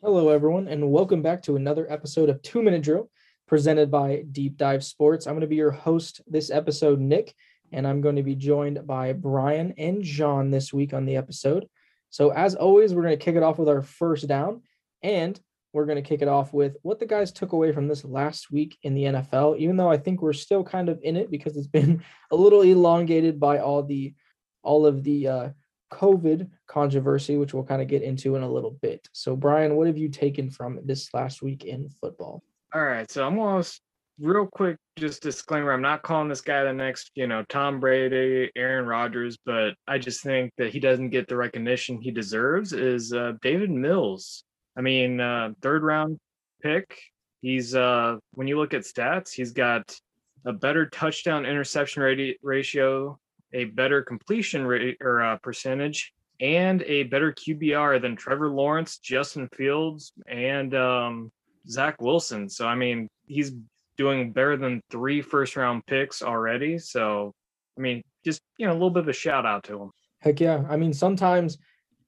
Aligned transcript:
Hello, 0.00 0.28
everyone, 0.28 0.68
and 0.68 0.92
welcome 0.92 1.22
back 1.22 1.42
to 1.42 1.56
another 1.56 1.84
episode 1.90 2.28
of 2.28 2.40
Two 2.42 2.62
Minute 2.62 2.84
Drill 2.84 3.10
presented 3.48 3.90
by 3.90 4.22
Deep 4.30 4.56
Dive 4.56 4.84
Sports. 4.84 5.26
I'm 5.26 5.32
going 5.32 5.40
to 5.40 5.48
be 5.48 5.56
your 5.56 5.72
host 5.72 6.20
this 6.28 6.52
episode, 6.52 7.00
Nick, 7.00 7.34
and 7.72 7.84
I'm 7.84 8.00
going 8.00 8.14
to 8.14 8.22
be 8.22 8.36
joined 8.36 8.86
by 8.86 9.12
Brian 9.12 9.74
and 9.76 10.04
John 10.04 10.52
this 10.52 10.72
week 10.72 10.94
on 10.94 11.04
the 11.04 11.16
episode. 11.16 11.66
So, 12.10 12.30
as 12.30 12.54
always, 12.54 12.94
we're 12.94 13.02
going 13.02 13.18
to 13.18 13.24
kick 13.24 13.34
it 13.34 13.42
off 13.42 13.58
with 13.58 13.68
our 13.68 13.82
first 13.82 14.28
down, 14.28 14.62
and 15.02 15.38
we're 15.72 15.86
going 15.86 16.00
to 16.00 16.08
kick 16.08 16.22
it 16.22 16.28
off 16.28 16.52
with 16.52 16.76
what 16.82 17.00
the 17.00 17.06
guys 17.06 17.32
took 17.32 17.50
away 17.50 17.72
from 17.72 17.88
this 17.88 18.04
last 18.04 18.52
week 18.52 18.78
in 18.84 18.94
the 18.94 19.02
NFL, 19.02 19.58
even 19.58 19.76
though 19.76 19.90
I 19.90 19.98
think 19.98 20.22
we're 20.22 20.32
still 20.32 20.62
kind 20.62 20.88
of 20.88 21.00
in 21.02 21.16
it 21.16 21.28
because 21.28 21.56
it's 21.56 21.66
been 21.66 22.04
a 22.30 22.36
little 22.36 22.62
elongated 22.62 23.40
by 23.40 23.58
all 23.58 23.82
the 23.82 24.14
all 24.62 24.86
of 24.86 25.02
the 25.02 25.26
uh, 25.26 25.48
COVID 25.92 26.48
controversy, 26.66 27.36
which 27.36 27.54
we'll 27.54 27.64
kind 27.64 27.82
of 27.82 27.88
get 27.88 28.02
into 28.02 28.36
in 28.36 28.42
a 28.42 28.50
little 28.50 28.76
bit. 28.82 29.08
So, 29.12 29.36
Brian, 29.36 29.76
what 29.76 29.86
have 29.86 29.98
you 29.98 30.08
taken 30.08 30.50
from 30.50 30.80
this 30.84 31.12
last 31.14 31.42
week 31.42 31.64
in 31.64 31.88
football? 31.88 32.42
All 32.74 32.84
right. 32.84 33.10
So, 33.10 33.26
I'm 33.26 33.38
almost 33.38 33.80
real 34.20 34.46
quick, 34.46 34.76
just 34.98 35.22
disclaimer 35.22 35.72
I'm 35.72 35.82
not 35.82 36.02
calling 36.02 36.28
this 36.28 36.40
guy 36.40 36.64
the 36.64 36.72
next, 36.72 37.10
you 37.14 37.26
know, 37.26 37.44
Tom 37.48 37.80
Brady, 37.80 38.50
Aaron 38.56 38.86
Rodgers, 38.86 39.38
but 39.44 39.74
I 39.86 39.98
just 39.98 40.22
think 40.22 40.52
that 40.58 40.72
he 40.72 40.80
doesn't 40.80 41.10
get 41.10 41.28
the 41.28 41.36
recognition 41.36 42.00
he 42.00 42.10
deserves 42.10 42.72
is 42.72 43.12
uh, 43.12 43.32
Davis 43.42 43.68
Mills. 43.70 44.44
I 44.76 44.80
mean, 44.80 45.20
uh, 45.20 45.50
third 45.62 45.82
round 45.82 46.18
pick. 46.62 46.98
He's, 47.42 47.74
uh, 47.74 48.16
when 48.32 48.48
you 48.48 48.58
look 48.58 48.74
at 48.74 48.82
stats, 48.82 49.32
he's 49.32 49.52
got 49.52 49.96
a 50.44 50.52
better 50.52 50.86
touchdown 50.86 51.46
interception 51.46 52.34
ratio 52.42 53.18
a 53.52 53.64
better 53.64 54.02
completion 54.02 54.66
rate 54.66 54.98
or 55.00 55.22
uh, 55.22 55.36
percentage 55.38 56.12
and 56.40 56.82
a 56.82 57.04
better 57.04 57.32
QBR 57.32 58.00
than 58.00 58.16
Trevor 58.16 58.50
Lawrence, 58.50 58.98
Justin 58.98 59.48
Fields, 59.54 60.12
and 60.28 60.74
um, 60.74 61.32
Zach 61.68 62.00
Wilson. 62.00 62.48
So 62.48 62.66
I 62.66 62.74
mean, 62.74 63.08
he's 63.26 63.52
doing 63.96 64.32
better 64.32 64.56
than 64.56 64.80
three 64.90 65.20
first 65.20 65.56
round 65.56 65.84
picks 65.86 66.22
already. 66.22 66.78
So 66.78 67.34
I 67.76 67.80
mean, 67.80 68.02
just 68.24 68.40
you 68.58 68.66
know, 68.66 68.72
a 68.72 68.74
little 68.74 68.90
bit 68.90 69.02
of 69.02 69.08
a 69.08 69.12
shout 69.12 69.46
out 69.46 69.64
to 69.64 69.82
him. 69.82 69.90
Heck 70.20 70.40
yeah! 70.40 70.64
I 70.68 70.76
mean, 70.76 70.92
sometimes 70.92 71.58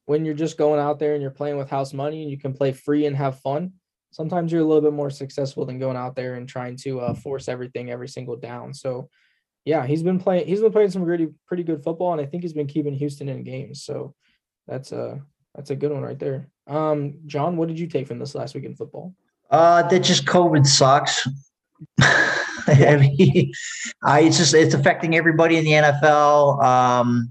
when 0.06 0.24
you're 0.24 0.34
just 0.34 0.58
going 0.58 0.80
out 0.80 0.98
there 0.98 1.14
and 1.14 1.22
you're 1.22 1.30
playing 1.30 1.56
with 1.56 1.70
house 1.70 1.92
money 1.92 2.22
and 2.22 2.30
you 2.30 2.38
can 2.38 2.52
play 2.52 2.72
free 2.72 3.06
and 3.06 3.16
have 3.16 3.40
fun, 3.40 3.72
sometimes 4.10 4.50
you're 4.50 4.60
a 4.60 4.64
little 4.64 4.82
bit 4.82 4.92
more 4.92 5.10
successful 5.10 5.64
than 5.64 5.78
going 5.78 5.96
out 5.96 6.16
there 6.16 6.34
and 6.34 6.48
trying 6.48 6.76
to 6.76 7.00
uh, 7.00 7.14
force 7.14 7.48
everything 7.48 7.90
every 7.90 8.08
single 8.08 8.36
down. 8.36 8.74
So 8.74 9.08
yeah, 9.64 9.86
he's 9.86 10.02
been 10.02 10.18
playing. 10.18 10.46
He's 10.46 10.60
been 10.60 10.72
playing 10.72 10.90
some 10.90 11.04
pretty 11.04 11.28
pretty 11.46 11.62
good 11.62 11.82
football, 11.82 12.12
and 12.12 12.20
I 12.20 12.26
think 12.26 12.42
he's 12.42 12.52
been 12.52 12.66
keeping 12.66 12.94
Houston 12.94 13.28
in 13.28 13.44
games. 13.44 13.84
So 13.84 14.14
that's 14.66 14.92
a 14.92 15.20
that's 15.54 15.70
a 15.70 15.76
good 15.76 15.92
one 15.92 16.02
right 16.02 16.18
there. 16.18 16.48
Um, 16.66 17.18
John, 17.26 17.56
what 17.56 17.68
did 17.68 17.78
you 17.78 17.86
take 17.86 18.06
from 18.06 18.18
this 18.18 18.34
last 18.34 18.54
week 18.54 18.64
in 18.64 18.74
football? 18.74 19.14
Uh, 19.50 19.82
that 19.88 20.00
just 20.00 20.24
COVID 20.26 20.66
sucks. 20.66 21.26
I 22.00 22.96
mean, 22.96 23.52
I, 24.04 24.20
it's 24.20 24.38
just 24.38 24.54
it's 24.54 24.74
affecting 24.74 25.16
everybody 25.16 25.56
in 25.56 25.64
the 25.64 25.72
NFL. 25.72 26.62
Um, 26.62 27.30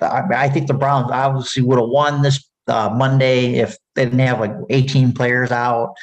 I, 0.00 0.22
I 0.34 0.48
think 0.48 0.68
the 0.68 0.74
Browns 0.74 1.10
obviously 1.10 1.62
would 1.62 1.78
have 1.78 1.88
won 1.88 2.22
this 2.22 2.48
uh, 2.68 2.90
Monday 2.94 3.54
if 3.54 3.76
they 3.94 4.04
didn't 4.04 4.20
have 4.20 4.40
like 4.40 4.54
18 4.70 5.12
players 5.12 5.50
out. 5.50 5.94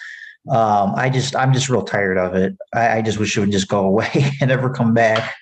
Um, 0.49 0.93
I 0.95 1.09
just 1.09 1.35
I'm 1.35 1.53
just 1.53 1.69
real 1.69 1.83
tired 1.83 2.17
of 2.17 2.35
it. 2.35 2.57
I, 2.73 2.97
I, 2.97 3.01
just 3.01 3.19
wish 3.19 3.37
it 3.37 3.39
would 3.39 3.51
just 3.51 3.67
go 3.67 3.85
away 3.85 4.31
and 4.41 4.49
never 4.49 4.69
come 4.69 4.93
back, 4.93 5.35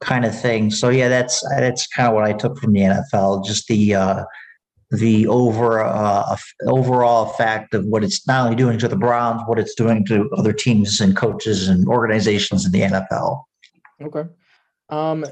kind 0.00 0.24
of 0.24 0.38
thing. 0.38 0.70
So 0.70 0.88
yeah, 0.88 1.08
that's 1.08 1.42
that's 1.50 1.86
kind 1.86 2.08
of 2.08 2.14
what 2.14 2.24
I 2.24 2.32
took 2.32 2.58
from 2.58 2.72
the 2.72 2.80
NFL. 2.80 3.44
Just 3.44 3.68
the 3.68 3.94
uh, 3.94 4.24
the 4.90 5.26
over 5.28 5.84
uh, 5.84 6.36
overall 6.66 7.30
effect 7.30 7.74
of 7.74 7.84
what 7.86 8.02
it's 8.02 8.26
not 8.26 8.44
only 8.44 8.56
doing 8.56 8.78
to 8.80 8.88
the 8.88 8.96
Browns, 8.96 9.42
what 9.46 9.58
it's 9.58 9.74
doing 9.74 10.04
to 10.06 10.28
other 10.36 10.52
teams 10.52 11.00
and 11.00 11.16
coaches 11.16 11.68
and 11.68 11.86
organizations 11.86 12.66
in 12.66 12.72
the 12.72 12.80
NFL. 12.80 13.44
Okay. 14.02 14.24
Um, 14.88 15.24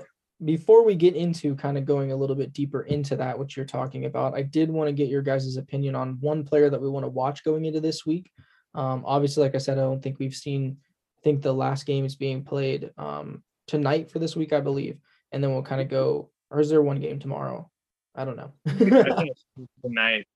before 0.45 0.85
we 0.85 0.95
get 0.95 1.17
into 1.17 1.57
kind 1.57 1.77
of 1.77 1.85
going 1.85 2.13
a 2.13 2.17
little 2.17 2.37
bit 2.37 2.53
deeper 2.53 2.83
into 2.83 3.17
that, 3.17 3.37
what 3.37 3.57
you're 3.57 3.67
talking 3.67 4.05
about, 4.05 4.35
I 4.35 4.43
did 4.43 4.71
want 4.71 4.87
to 4.87 4.93
get 4.93 5.09
your 5.09 5.23
guys' 5.23 5.57
opinion 5.57 5.97
on 5.97 6.19
one 6.21 6.45
player 6.45 6.71
that 6.71 6.81
we 6.81 6.89
want 6.89 7.05
to 7.05 7.11
watch 7.11 7.43
going 7.43 7.65
into 7.65 7.81
this 7.81 8.07
week. 8.07 8.31
Um, 8.75 9.03
obviously, 9.07 9.43
like 9.43 9.55
I 9.55 9.59
said, 9.59 9.79
I 9.79 9.83
don't 9.83 10.03
think 10.03 10.19
we've 10.19 10.35
seen. 10.35 10.79
I 11.19 11.21
think 11.23 11.43
the 11.43 11.53
last 11.53 11.85
game 11.85 12.05
is 12.05 12.15
being 12.15 12.45
played 12.45 12.91
um, 12.97 13.43
tonight 13.67 14.11
for 14.11 14.19
this 14.19 14.37
week, 14.37 14.53
I 14.53 14.61
believe, 14.61 14.99
and 15.33 15.43
then 15.43 15.53
we'll 15.53 15.63
kind 15.63 15.81
of 15.81 15.89
go. 15.89 16.31
Or 16.51 16.61
is 16.61 16.71
there 16.71 16.83
one 16.83 17.01
game 17.01 17.19
tomorrow? 17.19 17.71
I 18.15 18.25
don't 18.25 18.37
know. 18.37 18.53
tonight. 19.83 20.27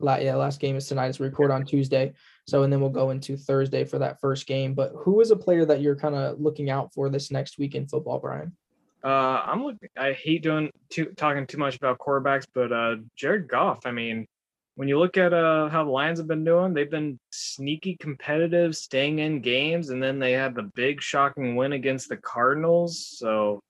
yeah, 0.00 0.34
last 0.36 0.60
game 0.60 0.76
is 0.76 0.86
tonight. 0.86 1.08
It's 1.08 1.20
record 1.20 1.50
on 1.50 1.64
Tuesday. 1.64 2.12
So, 2.46 2.62
and 2.62 2.72
then 2.72 2.80
we'll 2.80 2.90
go 2.90 3.10
into 3.10 3.36
Thursday 3.36 3.84
for 3.84 3.98
that 3.98 4.20
first 4.20 4.46
game. 4.46 4.74
But 4.74 4.92
who 4.96 5.20
is 5.20 5.30
a 5.30 5.36
player 5.36 5.64
that 5.64 5.80
you're 5.80 5.96
kind 5.96 6.14
of 6.14 6.40
looking 6.40 6.70
out 6.70 6.92
for 6.94 7.08
this 7.08 7.30
next 7.30 7.58
week 7.58 7.74
in 7.74 7.88
football, 7.88 8.18
Brian? 8.18 8.56
Uh, 9.04 9.42
I'm 9.44 9.64
looking. 9.64 9.88
I 9.96 10.12
hate 10.12 10.42
doing 10.42 10.70
too 10.90 11.06
talking 11.16 11.46
too 11.46 11.58
much 11.58 11.76
about 11.76 11.98
quarterbacks, 11.98 12.46
but 12.52 12.72
uh, 12.72 12.96
Jared 13.16 13.48
Goff. 13.48 13.86
I 13.86 13.92
mean, 13.92 14.26
when 14.76 14.88
you 14.88 14.98
look 14.98 15.16
at 15.16 15.32
uh, 15.32 15.68
how 15.70 15.84
the 15.84 15.90
Lions 15.90 16.18
have 16.18 16.28
been 16.28 16.44
doing, 16.44 16.74
they've 16.74 16.90
been 16.90 17.18
sneaky 17.30 17.96
competitive, 17.96 18.76
staying 18.76 19.18
in 19.20 19.40
games, 19.40 19.88
and 19.88 20.02
then 20.02 20.18
they 20.18 20.32
had 20.32 20.54
the 20.54 20.70
big 20.74 21.00
shocking 21.00 21.56
win 21.56 21.72
against 21.72 22.10
the 22.10 22.18
Cardinals. 22.18 23.16
So 23.18 23.62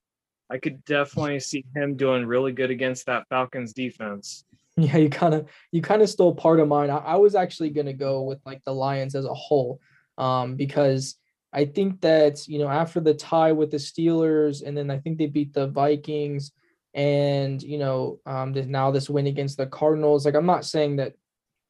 I 0.49 0.57
could 0.57 0.83
definitely 0.83 1.39
see 1.39 1.63
him 1.73 1.95
doing 1.95 2.25
really 2.25 2.51
good 2.51 2.71
against 2.71 3.05
that 3.05 3.25
Falcons 3.29 3.73
defense. 3.73 4.43
Yeah, 4.79 4.97
you 4.97 5.09
kind 5.09 5.33
of 5.33 5.49
you 5.71 5.81
kind 5.81 6.03
of 6.03 6.09
stole 6.09 6.35
part 6.35 6.59
of 6.59 6.67
mine. 6.67 6.91
I, 6.91 6.97
I 6.97 7.15
was 7.15 7.33
actually 7.33 7.71
gonna 7.71 7.93
go 7.93 8.21
with 8.21 8.39
like 8.45 8.63
the 8.63 8.75
Lions 8.75 9.15
as 9.15 9.25
a 9.25 9.33
whole, 9.33 9.81
um, 10.19 10.55
because 10.55 11.15
I 11.51 11.65
think 11.65 11.99
that 12.01 12.47
you 12.47 12.59
know 12.59 12.67
after 12.67 12.99
the 12.99 13.15
tie 13.15 13.53
with 13.53 13.71
the 13.71 13.77
Steelers, 13.77 14.61
and 14.61 14.77
then 14.77 14.91
I 14.91 14.99
think 14.99 15.17
they 15.17 15.25
beat 15.25 15.51
the 15.51 15.65
Vikings 15.65 16.51
and 16.97 17.61
you 17.61 17.77
know 17.77 18.19
um, 18.25 18.53
now 18.69 18.89
this 18.91 19.09
win 19.09 19.27
against 19.27 19.55
the 19.55 19.67
Cardinals. 19.67 20.25
Like 20.25 20.35
I'm 20.35 20.47
not 20.47 20.65
saying 20.65 20.97
that 20.97 21.13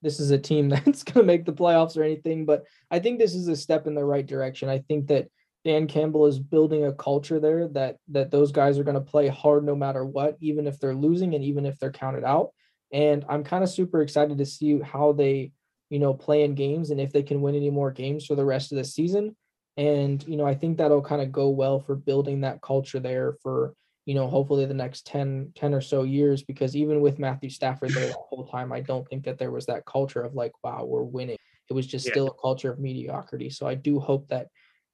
this 0.02 0.20
is 0.20 0.32
a 0.32 0.38
team 0.40 0.70
that's 0.70 1.04
going 1.04 1.22
to 1.22 1.24
make 1.24 1.46
the 1.46 1.54
playoffs 1.54 1.98
or 1.98 2.04
anything, 2.04 2.46
but 2.46 2.64
I 2.90 3.00
think 3.00 3.20
this 3.20 3.36
is 3.36 3.48
a 3.50 3.56
step 3.56 3.86
in 3.86 3.94
the 3.94 4.06
right 4.06 4.26
direction. 4.26 4.70
I 4.70 4.80
think 4.80 5.08
that 5.08 5.28
Dan 5.66 5.88
Campbell 5.88 6.28
is 6.28 6.40
building 6.40 6.86
a 6.86 6.94
culture 6.94 7.42
there 7.42 7.68
that 7.70 7.98
that 8.08 8.32
those 8.32 8.54
guys 8.54 8.80
are 8.80 8.86
going 8.86 8.96
to 8.96 9.02
play 9.02 9.28
hard 9.28 9.66
no 9.66 9.76
matter 9.76 10.06
what, 10.06 10.38
even 10.40 10.66
if 10.66 10.80
they're 10.80 10.96
losing 10.96 11.36
and 11.36 11.44
even 11.44 11.66
if 11.66 11.78
they're 11.78 11.92
counted 11.92 12.24
out. 12.24 12.52
And 12.94 13.26
I'm 13.28 13.44
kind 13.44 13.66
of 13.66 13.70
super 13.70 14.02
excited 14.02 14.38
to 14.38 14.46
see 14.46 14.80
how 14.80 15.12
they, 15.12 15.52
you 15.90 16.00
know, 16.00 16.14
play 16.14 16.44
in 16.44 16.56
games 16.56 16.90
and 16.90 17.02
if 17.02 17.12
they 17.12 17.22
can 17.22 17.42
win 17.42 17.54
any 17.54 17.70
more 17.70 17.92
games 17.92 18.26
for 18.26 18.36
the 18.36 18.46
rest 18.46 18.72
of 18.72 18.78
the 18.78 18.86
season. 18.86 19.36
And 19.76 20.26
you 20.26 20.38
know, 20.38 20.46
I 20.46 20.56
think 20.56 20.78
that'll 20.78 21.02
kind 21.02 21.22
of 21.22 21.34
go 21.34 21.50
well 21.50 21.82
for 21.82 21.96
building 21.96 22.42
that 22.42 22.62
culture 22.62 23.02
there 23.02 23.34
for 23.44 23.74
you 24.08 24.14
know, 24.14 24.26
hopefully 24.26 24.66
the 24.66 24.74
next 24.74 25.06
10, 25.06 25.52
10 25.54 25.74
or 25.74 25.82
so 25.82 26.04
years, 26.04 26.42
because 26.42 26.78
even 26.78 27.02
with 27.02 27.20
Matthew 27.20 27.50
Stafford 27.50 27.92
there 27.92 28.08
the 28.08 28.14
whole 28.30 28.48
time, 28.48 28.72
I 28.72 28.80
don't 28.80 29.06
think 29.10 29.26
that 29.26 29.38
there 29.38 29.52
was 29.52 29.66
that 29.66 29.86
culture 29.86 30.22
of 30.22 30.34
like, 30.34 30.54
wow, 30.64 30.86
we're 30.86 31.04
winning. 31.04 31.36
It 31.70 31.74
was 31.74 31.86
just 31.86 32.06
yeah. 32.06 32.14
still 32.14 32.28
a 32.28 32.42
culture 32.42 32.72
of 32.72 32.80
mediocrity. 32.80 33.50
So 33.50 33.68
I 33.68 33.76
do 33.76 34.00
hope 34.00 34.30
that 34.30 34.48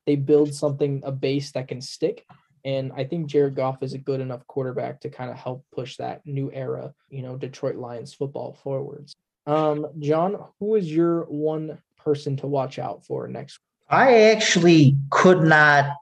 they 0.07 0.15
build 0.15 0.51
something, 0.51 1.03
a 1.05 1.11
base 1.11 1.51
that 1.51 1.67
can 1.67 1.79
stick. 1.79 2.25
And 2.65 2.91
I 2.97 3.03
think 3.03 3.27
Jared 3.27 3.55
Goff 3.55 3.83
is 3.83 3.93
a 3.93 3.99
good 3.99 4.19
enough 4.19 4.47
quarterback 4.47 5.01
to 5.01 5.09
kind 5.09 5.29
of 5.29 5.37
help 5.37 5.63
push 5.71 5.97
that 5.97 6.25
new 6.25 6.51
era, 6.51 6.91
you 7.09 7.21
know, 7.21 7.37
Detroit 7.37 7.75
Lions 7.75 8.15
football 8.15 8.57
forwards. 8.63 9.13
Um, 9.45 9.85
John, 9.99 10.43
who 10.59 10.73
is 10.73 10.91
your 10.91 11.25
one 11.25 11.77
person 12.03 12.35
to 12.37 12.47
watch 12.47 12.79
out 12.79 13.05
for 13.05 13.27
next? 13.27 13.59
I 13.87 14.31
actually 14.31 14.97
could 15.11 15.43
not 15.43 15.97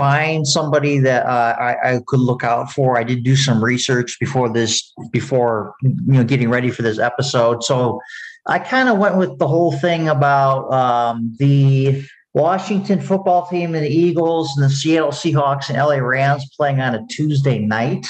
find 0.00 0.46
somebody 0.46 0.98
that 0.98 1.26
uh, 1.26 1.54
I, 1.58 1.76
I, 1.84 2.00
could 2.06 2.20
look 2.20 2.42
out 2.42 2.72
for. 2.72 2.98
I 2.98 3.04
did 3.04 3.22
do 3.22 3.36
some 3.36 3.62
research 3.62 4.18
before 4.18 4.50
this, 4.50 4.92
before 5.12 5.74
you 5.82 5.94
know, 6.06 6.24
getting 6.24 6.48
ready 6.48 6.70
for 6.70 6.80
this 6.80 6.98
episode. 6.98 7.62
So 7.62 8.00
I 8.46 8.58
kind 8.58 8.88
of 8.88 8.96
went 8.96 9.18
with 9.18 9.38
the 9.38 9.46
whole 9.46 9.72
thing 9.72 10.08
about 10.08 10.72
um, 10.72 11.36
the 11.38 12.02
Washington 12.32 13.00
football 13.00 13.46
team 13.46 13.74
and 13.74 13.84
the 13.84 13.90
Eagles 13.90 14.56
and 14.56 14.64
the 14.64 14.74
Seattle 14.74 15.10
Seahawks 15.10 15.68
and 15.68 15.76
LA 15.76 15.96
Rams 15.96 16.48
playing 16.56 16.80
on 16.80 16.94
a 16.94 17.06
Tuesday 17.08 17.58
night, 17.58 18.06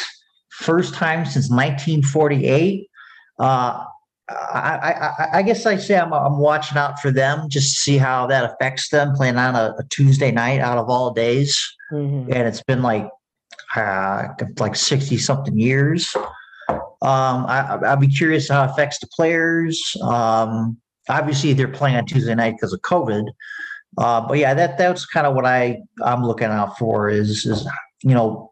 first 0.51 0.95
time 0.95 1.25
since 1.25 1.51
1948. 1.51 2.89
Uh, 3.39 3.85
I, 4.31 4.93
I, 5.33 5.39
I, 5.39 5.43
guess 5.43 5.67
I 5.67 5.77
say 5.77 5.99
I'm, 5.99 6.13
I'm 6.13 6.39
watching 6.39 6.79
out 6.79 7.01
for 7.01 7.11
them 7.11 7.49
just 7.49 7.75
to 7.75 7.81
see 7.81 7.99
how 7.99 8.27
that 8.29 8.45
affects 8.45 8.89
them 8.91 9.15
playing 9.15 9.37
on 9.37 9.57
a, 9.57 9.75
a 9.79 9.85
Tuesday 9.91 10.31
night 10.31 10.61
out 10.61 10.79
of 10.79 10.89
all 10.89 11.13
days. 11.13 11.61
Mm-hmm. 11.93 12.33
And 12.33 12.47
it's 12.47 12.63
been 12.63 12.83
like 12.83 13.09
uh, 13.75 14.29
like 14.59 14.77
60 14.77 15.19
something 15.19 15.59
years. 15.59 16.15
Um, 17.03 17.47
I, 17.47 17.79
I'd 17.85 18.01
be 18.01 18.09
curious 18.09 18.49
how 18.49 18.65
it 18.65 18.71
affects 18.71 18.99
the 18.99 19.09
players. 19.09 19.97
Um, 20.03 20.77
obviously, 21.09 21.53
they're 21.53 21.69
playing 21.69 21.97
on 21.97 22.07
Tuesday 22.07 22.35
night 22.35 22.55
because 22.57 22.73
of 22.73 22.81
COVID. 22.83 23.25
Uh, 23.99 24.21
but 24.27 24.39
yeah, 24.39 24.55
that 24.55 24.79
that's 24.79 25.07
kind 25.07 25.27
of 25.27 25.35
what 25.35 25.45
I 25.45 25.79
I'm 26.05 26.25
looking 26.25 26.49
out 26.49 26.79
for 26.79 27.09
is 27.09 27.45
is 27.47 27.67
you 28.03 28.15
know 28.15 28.50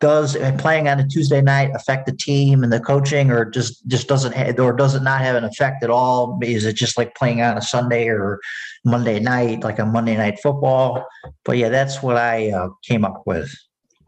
does 0.00 0.36
playing 0.58 0.88
on 0.88 0.98
a 1.00 1.06
Tuesday 1.06 1.40
night 1.40 1.70
affect 1.74 2.06
the 2.06 2.12
team 2.16 2.62
and 2.62 2.72
the 2.72 2.80
coaching, 2.80 3.30
or 3.30 3.44
just 3.44 3.86
just 3.86 4.08
doesn't 4.08 4.32
have, 4.32 4.58
or 4.58 4.72
does 4.72 4.94
it 4.94 5.02
not 5.02 5.20
have 5.20 5.36
an 5.36 5.44
effect 5.44 5.82
at 5.82 5.90
all? 5.90 6.38
Is 6.42 6.64
it 6.64 6.74
just 6.74 6.96
like 6.98 7.14
playing 7.14 7.42
on 7.42 7.56
a 7.56 7.62
Sunday 7.62 8.08
or 8.08 8.40
Monday 8.84 9.20
night, 9.20 9.62
like 9.62 9.78
a 9.78 9.86
Monday 9.86 10.16
night 10.16 10.38
football? 10.42 11.06
But 11.44 11.58
yeah, 11.58 11.68
that's 11.68 12.02
what 12.02 12.16
I 12.16 12.50
uh, 12.50 12.68
came 12.82 13.04
up 13.04 13.22
with. 13.26 13.54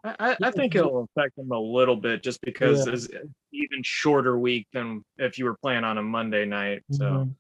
I, 0.03 0.37
I 0.43 0.51
think 0.51 0.75
it'll 0.75 1.07
affect 1.15 1.37
them 1.37 1.53
a 1.53 1.59
little 1.59 1.97
bit 1.97 2.23
just 2.23 2.41
because 2.41 2.87
Yeah. 2.87 2.95
it's 2.95 3.09
even 3.53 3.83
shorter 3.83 4.39
week 4.39 4.67
than 4.73 5.05
if 5.19 5.39
you 5.39 5.45
were 5.45 5.57
playing 5.61 5.85
on 5.85 5.99
a 5.99 6.03
Monday 6.03 6.47
night. 6.47 6.83
So 6.91 7.05
Mhm. 7.05 7.35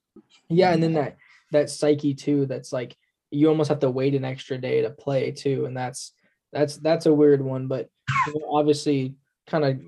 Yeah, 0.48 0.72
and 0.72 0.82
then 0.82 0.92
that 0.94 1.16
that 1.52 1.70
psyche 1.70 2.14
too. 2.14 2.46
That's 2.46 2.72
like 2.72 2.96
you 3.30 3.48
almost 3.48 3.68
have 3.68 3.78
to 3.80 3.90
wait 3.90 4.14
an 4.14 4.24
extra 4.24 4.58
day 4.58 4.82
to 4.82 4.90
play 4.90 5.30
too, 5.30 5.64
and 5.64 5.76
that's 5.76 6.12
that's 6.52 6.76
that's 6.76 7.06
a 7.06 7.14
weird 7.14 7.42
one. 7.42 7.66
But 7.66 7.88
you 8.26 8.40
know, 8.40 8.48
obviously, 8.52 9.14
kind 9.46 9.64
of 9.64 9.80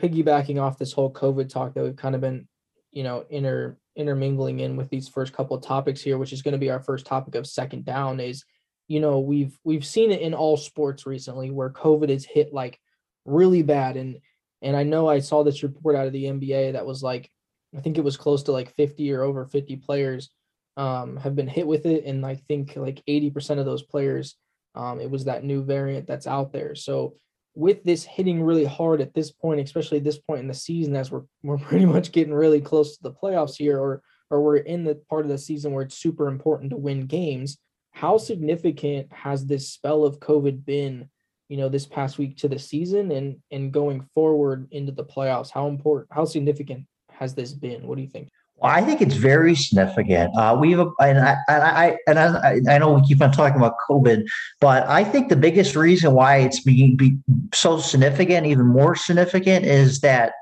piggybacking 0.00 0.60
off 0.60 0.78
this 0.78 0.92
whole 0.92 1.12
COVID 1.12 1.48
talk 1.48 1.74
that 1.74 1.84
we've 1.84 1.96
kind 1.96 2.14
of 2.14 2.20
been, 2.20 2.48
you 2.90 3.02
know, 3.02 3.24
inter 3.30 3.76
intermingling 3.96 4.60
in 4.60 4.76
with 4.76 4.88
these 4.88 5.08
first 5.08 5.32
couple 5.32 5.56
of 5.56 5.62
topics 5.62 6.00
here, 6.00 6.16
which 6.18 6.32
is 6.32 6.42
going 6.42 6.52
to 6.52 6.58
be 6.58 6.70
our 6.70 6.80
first 6.80 7.06
topic 7.06 7.34
of 7.34 7.46
second 7.46 7.84
down. 7.84 8.20
Is 8.20 8.44
you 8.88 9.00
know 9.00 9.20
we've 9.20 9.58
we've 9.64 9.84
seen 9.84 10.10
it 10.10 10.20
in 10.20 10.34
all 10.34 10.56
sports 10.56 11.06
recently 11.06 11.50
where 11.50 11.70
COVID 11.70 12.08
is 12.08 12.24
hit 12.24 12.52
like 12.52 12.78
really 13.24 13.62
bad, 13.62 13.96
and 13.96 14.18
and 14.62 14.76
I 14.76 14.82
know 14.82 15.08
I 15.08 15.20
saw 15.20 15.42
this 15.42 15.62
report 15.62 15.96
out 15.96 16.06
of 16.06 16.12
the 16.12 16.24
NBA 16.24 16.72
that 16.72 16.86
was 16.86 17.02
like 17.02 17.30
I 17.76 17.80
think 17.80 17.98
it 17.98 18.04
was 18.04 18.16
close 18.16 18.42
to 18.44 18.52
like 18.52 18.74
50 18.74 19.12
or 19.12 19.22
over 19.22 19.46
50 19.46 19.76
players 19.76 20.30
um, 20.76 21.16
have 21.18 21.36
been 21.36 21.48
hit 21.48 21.66
with 21.66 21.86
it. 21.86 22.04
And 22.04 22.24
I 22.24 22.36
think 22.36 22.76
like 22.76 23.02
80% 23.08 23.58
of 23.58 23.64
those 23.64 23.82
players, 23.82 24.36
um, 24.74 25.00
it 25.00 25.10
was 25.10 25.24
that 25.24 25.44
new 25.44 25.62
variant 25.62 26.06
that's 26.06 26.26
out 26.26 26.52
there. 26.52 26.74
So 26.74 27.14
with 27.54 27.82
this 27.82 28.04
hitting 28.04 28.42
really 28.42 28.64
hard 28.64 29.00
at 29.00 29.14
this 29.14 29.30
point, 29.30 29.60
especially 29.60 29.98
this 29.98 30.18
point 30.18 30.40
in 30.40 30.48
the 30.48 30.54
season, 30.54 30.94
as 30.96 31.10
we're, 31.10 31.22
we're 31.42 31.58
pretty 31.58 31.86
much 31.86 32.12
getting 32.12 32.34
really 32.34 32.60
close 32.60 32.96
to 32.96 33.02
the 33.02 33.12
playoffs 33.12 33.56
here, 33.56 33.78
or, 33.78 34.02
or 34.30 34.42
we're 34.42 34.58
in 34.58 34.84
the 34.84 34.94
part 35.08 35.24
of 35.24 35.30
the 35.30 35.38
season 35.38 35.72
where 35.72 35.82
it's 35.82 35.96
super 35.96 36.28
important 36.28 36.70
to 36.70 36.76
win 36.76 37.06
games. 37.06 37.58
How 37.92 38.18
significant 38.18 39.12
has 39.12 39.46
this 39.46 39.70
spell 39.70 40.04
of 40.04 40.20
COVID 40.20 40.64
been, 40.64 41.08
you 41.48 41.56
know, 41.56 41.68
this 41.68 41.86
past 41.86 42.18
week 42.18 42.36
to 42.38 42.48
the 42.48 42.58
season 42.58 43.10
and, 43.10 43.36
and 43.50 43.72
going 43.72 44.06
forward 44.14 44.68
into 44.70 44.92
the 44.92 45.04
playoffs? 45.04 45.50
How 45.50 45.66
important, 45.66 46.08
how 46.12 46.24
significant 46.24 46.86
has 47.10 47.34
this 47.34 47.52
been? 47.52 47.88
What 47.88 47.96
do 47.96 48.02
you 48.02 48.08
think? 48.08 48.28
Well, 48.60 48.70
I 48.70 48.82
think 48.82 49.00
it's 49.00 49.14
very 49.14 49.54
significant. 49.54 50.36
Uh, 50.36 50.56
we've 50.60 50.78
and 50.78 51.18
I, 51.18 51.36
and 51.48 51.62
I 51.62 51.98
and 52.06 52.18
I, 52.18 52.60
I 52.68 52.78
know 52.78 52.92
we 52.92 53.02
keep 53.06 53.22
on 53.22 53.32
talking 53.32 53.56
about 53.56 53.74
COVID, 53.88 54.24
but 54.60 54.86
I 54.86 55.02
think 55.02 55.30
the 55.30 55.36
biggest 55.36 55.74
reason 55.74 56.12
why 56.12 56.38
it's 56.38 56.60
being 56.60 56.96
be 56.96 57.16
so 57.54 57.78
significant, 57.78 58.46
even 58.46 58.66
more 58.66 58.94
significant, 58.94 59.64
is 59.64 60.00
that 60.00 60.32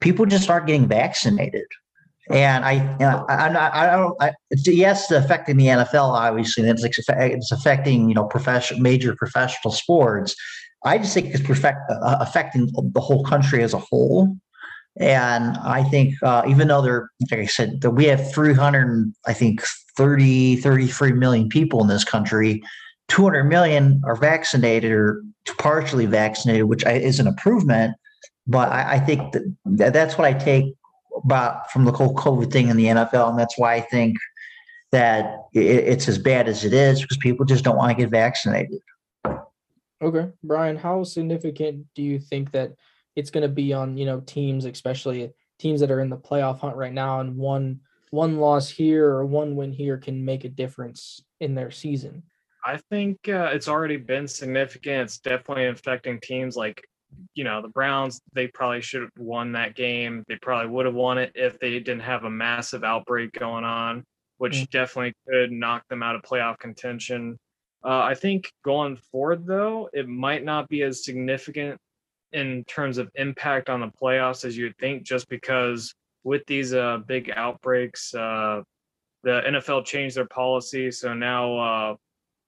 people 0.00 0.26
just 0.26 0.50
aren't 0.50 0.66
getting 0.66 0.86
vaccinated. 0.86 1.64
And 2.30 2.64
I, 2.64 2.74
I, 3.28 3.48
not, 3.50 3.74
I 3.74 3.86
don't, 3.86 4.16
I, 4.20 4.32
yes, 4.50 5.10
it's 5.10 5.24
affecting 5.24 5.56
the 5.56 5.66
NFL, 5.66 6.08
obviously, 6.08 6.66
and 6.66 6.78
it's, 6.78 6.98
it's 7.08 7.52
affecting, 7.52 8.08
you 8.08 8.14
know, 8.14 8.28
major 8.78 9.14
professional 9.14 9.72
sports. 9.72 10.34
I 10.84 10.98
just 10.98 11.12
think 11.12 11.34
it's 11.34 11.46
perfect, 11.46 11.78
uh, 11.90 12.16
affecting 12.20 12.70
the 12.74 13.00
whole 13.00 13.24
country 13.24 13.62
as 13.62 13.74
a 13.74 13.78
whole. 13.78 14.36
And 14.96 15.56
I 15.58 15.82
think 15.82 16.14
uh, 16.22 16.42
even 16.46 16.68
though 16.68 16.82
they're, 16.82 17.10
like 17.30 17.40
I 17.40 17.46
said, 17.46 17.80
that 17.80 17.90
we 17.90 18.04
have 18.04 18.32
300, 18.32 19.12
I 19.26 19.32
think 19.32 19.62
30, 19.96 20.56
33 20.56 21.12
million 21.12 21.48
people 21.48 21.80
in 21.80 21.88
this 21.88 22.04
country, 22.04 22.62
200 23.08 23.44
million 23.44 24.00
are 24.04 24.16
vaccinated 24.16 24.92
or 24.92 25.22
partially 25.58 26.06
vaccinated, 26.06 26.64
which 26.64 26.84
is 26.86 27.18
an 27.18 27.26
improvement. 27.26 27.96
But 28.46 28.70
I, 28.70 28.94
I 28.94 28.98
think 29.00 29.34
that 29.64 29.92
that's 29.92 30.16
what 30.16 30.26
I 30.26 30.32
take 30.32 30.74
about 31.24 31.70
from 31.70 31.84
the 31.84 31.92
whole 31.92 32.14
COVID 32.14 32.52
thing 32.52 32.68
in 32.68 32.76
the 32.76 32.86
NFL. 32.86 33.30
And 33.30 33.38
that's 33.38 33.58
why 33.58 33.74
I 33.74 33.80
think 33.80 34.16
that 34.92 35.38
it, 35.52 35.64
it's 35.64 36.08
as 36.08 36.18
bad 36.18 36.48
as 36.48 36.64
it 36.64 36.72
is 36.72 37.02
because 37.02 37.16
people 37.16 37.44
just 37.44 37.64
don't 37.64 37.76
want 37.76 37.90
to 37.90 38.00
get 38.00 38.10
vaccinated. 38.10 38.78
Okay, 40.02 40.28
Brian, 40.42 40.76
how 40.76 41.02
significant 41.02 41.86
do 41.94 42.02
you 42.02 42.18
think 42.20 42.52
that 42.52 42.72
it's 43.16 43.30
going 43.30 43.42
to 43.42 43.48
be 43.48 43.72
on 43.72 43.96
you 43.96 44.06
know 44.06 44.20
teams, 44.20 44.64
especially 44.64 45.32
teams 45.58 45.80
that 45.80 45.90
are 45.90 46.00
in 46.00 46.10
the 46.10 46.16
playoff 46.16 46.60
hunt 46.60 46.76
right 46.76 46.92
now, 46.92 47.20
and 47.20 47.36
one 47.36 47.80
one 48.10 48.38
loss 48.38 48.68
here 48.70 49.08
or 49.08 49.26
one 49.26 49.56
win 49.56 49.72
here 49.72 49.98
can 49.98 50.24
make 50.24 50.44
a 50.44 50.48
difference 50.48 51.20
in 51.40 51.54
their 51.54 51.70
season? 51.70 52.22
I 52.64 52.78
think 52.90 53.28
uh, 53.28 53.50
it's 53.52 53.68
already 53.68 53.96
been 53.96 54.26
significant. 54.28 55.02
It's 55.02 55.18
definitely 55.18 55.66
affecting 55.66 56.20
teams 56.20 56.56
like, 56.56 56.82
you 57.34 57.44
know, 57.44 57.60
the 57.60 57.68
Browns. 57.68 58.20
They 58.32 58.46
probably 58.46 58.80
should 58.80 59.02
have 59.02 59.10
won 59.18 59.52
that 59.52 59.74
game. 59.74 60.24
They 60.28 60.36
probably 60.36 60.70
would 60.70 60.86
have 60.86 60.94
won 60.94 61.18
it 61.18 61.32
if 61.34 61.58
they 61.58 61.70
didn't 61.72 62.00
have 62.00 62.24
a 62.24 62.30
massive 62.30 62.84
outbreak 62.84 63.32
going 63.32 63.64
on, 63.64 64.04
which 64.38 64.54
Mm. 64.54 64.70
definitely 64.70 65.14
could 65.28 65.52
knock 65.52 65.86
them 65.88 66.02
out 66.02 66.14
of 66.16 66.22
playoff 66.22 66.58
contention. 66.58 67.36
Uh, 67.84 68.00
I 68.00 68.14
think 68.14 68.50
going 68.64 68.96
forward, 68.96 69.44
though, 69.44 69.90
it 69.92 70.08
might 70.08 70.42
not 70.44 70.68
be 70.68 70.82
as 70.84 71.04
significant 71.04 71.78
in 72.34 72.64
terms 72.64 72.98
of 72.98 73.08
impact 73.14 73.70
on 73.70 73.80
the 73.80 73.90
playoffs 74.00 74.44
as 74.44 74.56
you'd 74.58 74.76
think, 74.78 75.04
just 75.04 75.28
because 75.28 75.94
with 76.24 76.44
these 76.46 76.74
uh, 76.74 76.98
big 77.06 77.32
outbreaks, 77.34 78.14
uh, 78.14 78.60
the 79.22 79.40
NFL 79.46 79.86
changed 79.86 80.16
their 80.16 80.26
policy. 80.26 80.90
So 80.90 81.14
now 81.14 81.56
uh, 81.58 81.94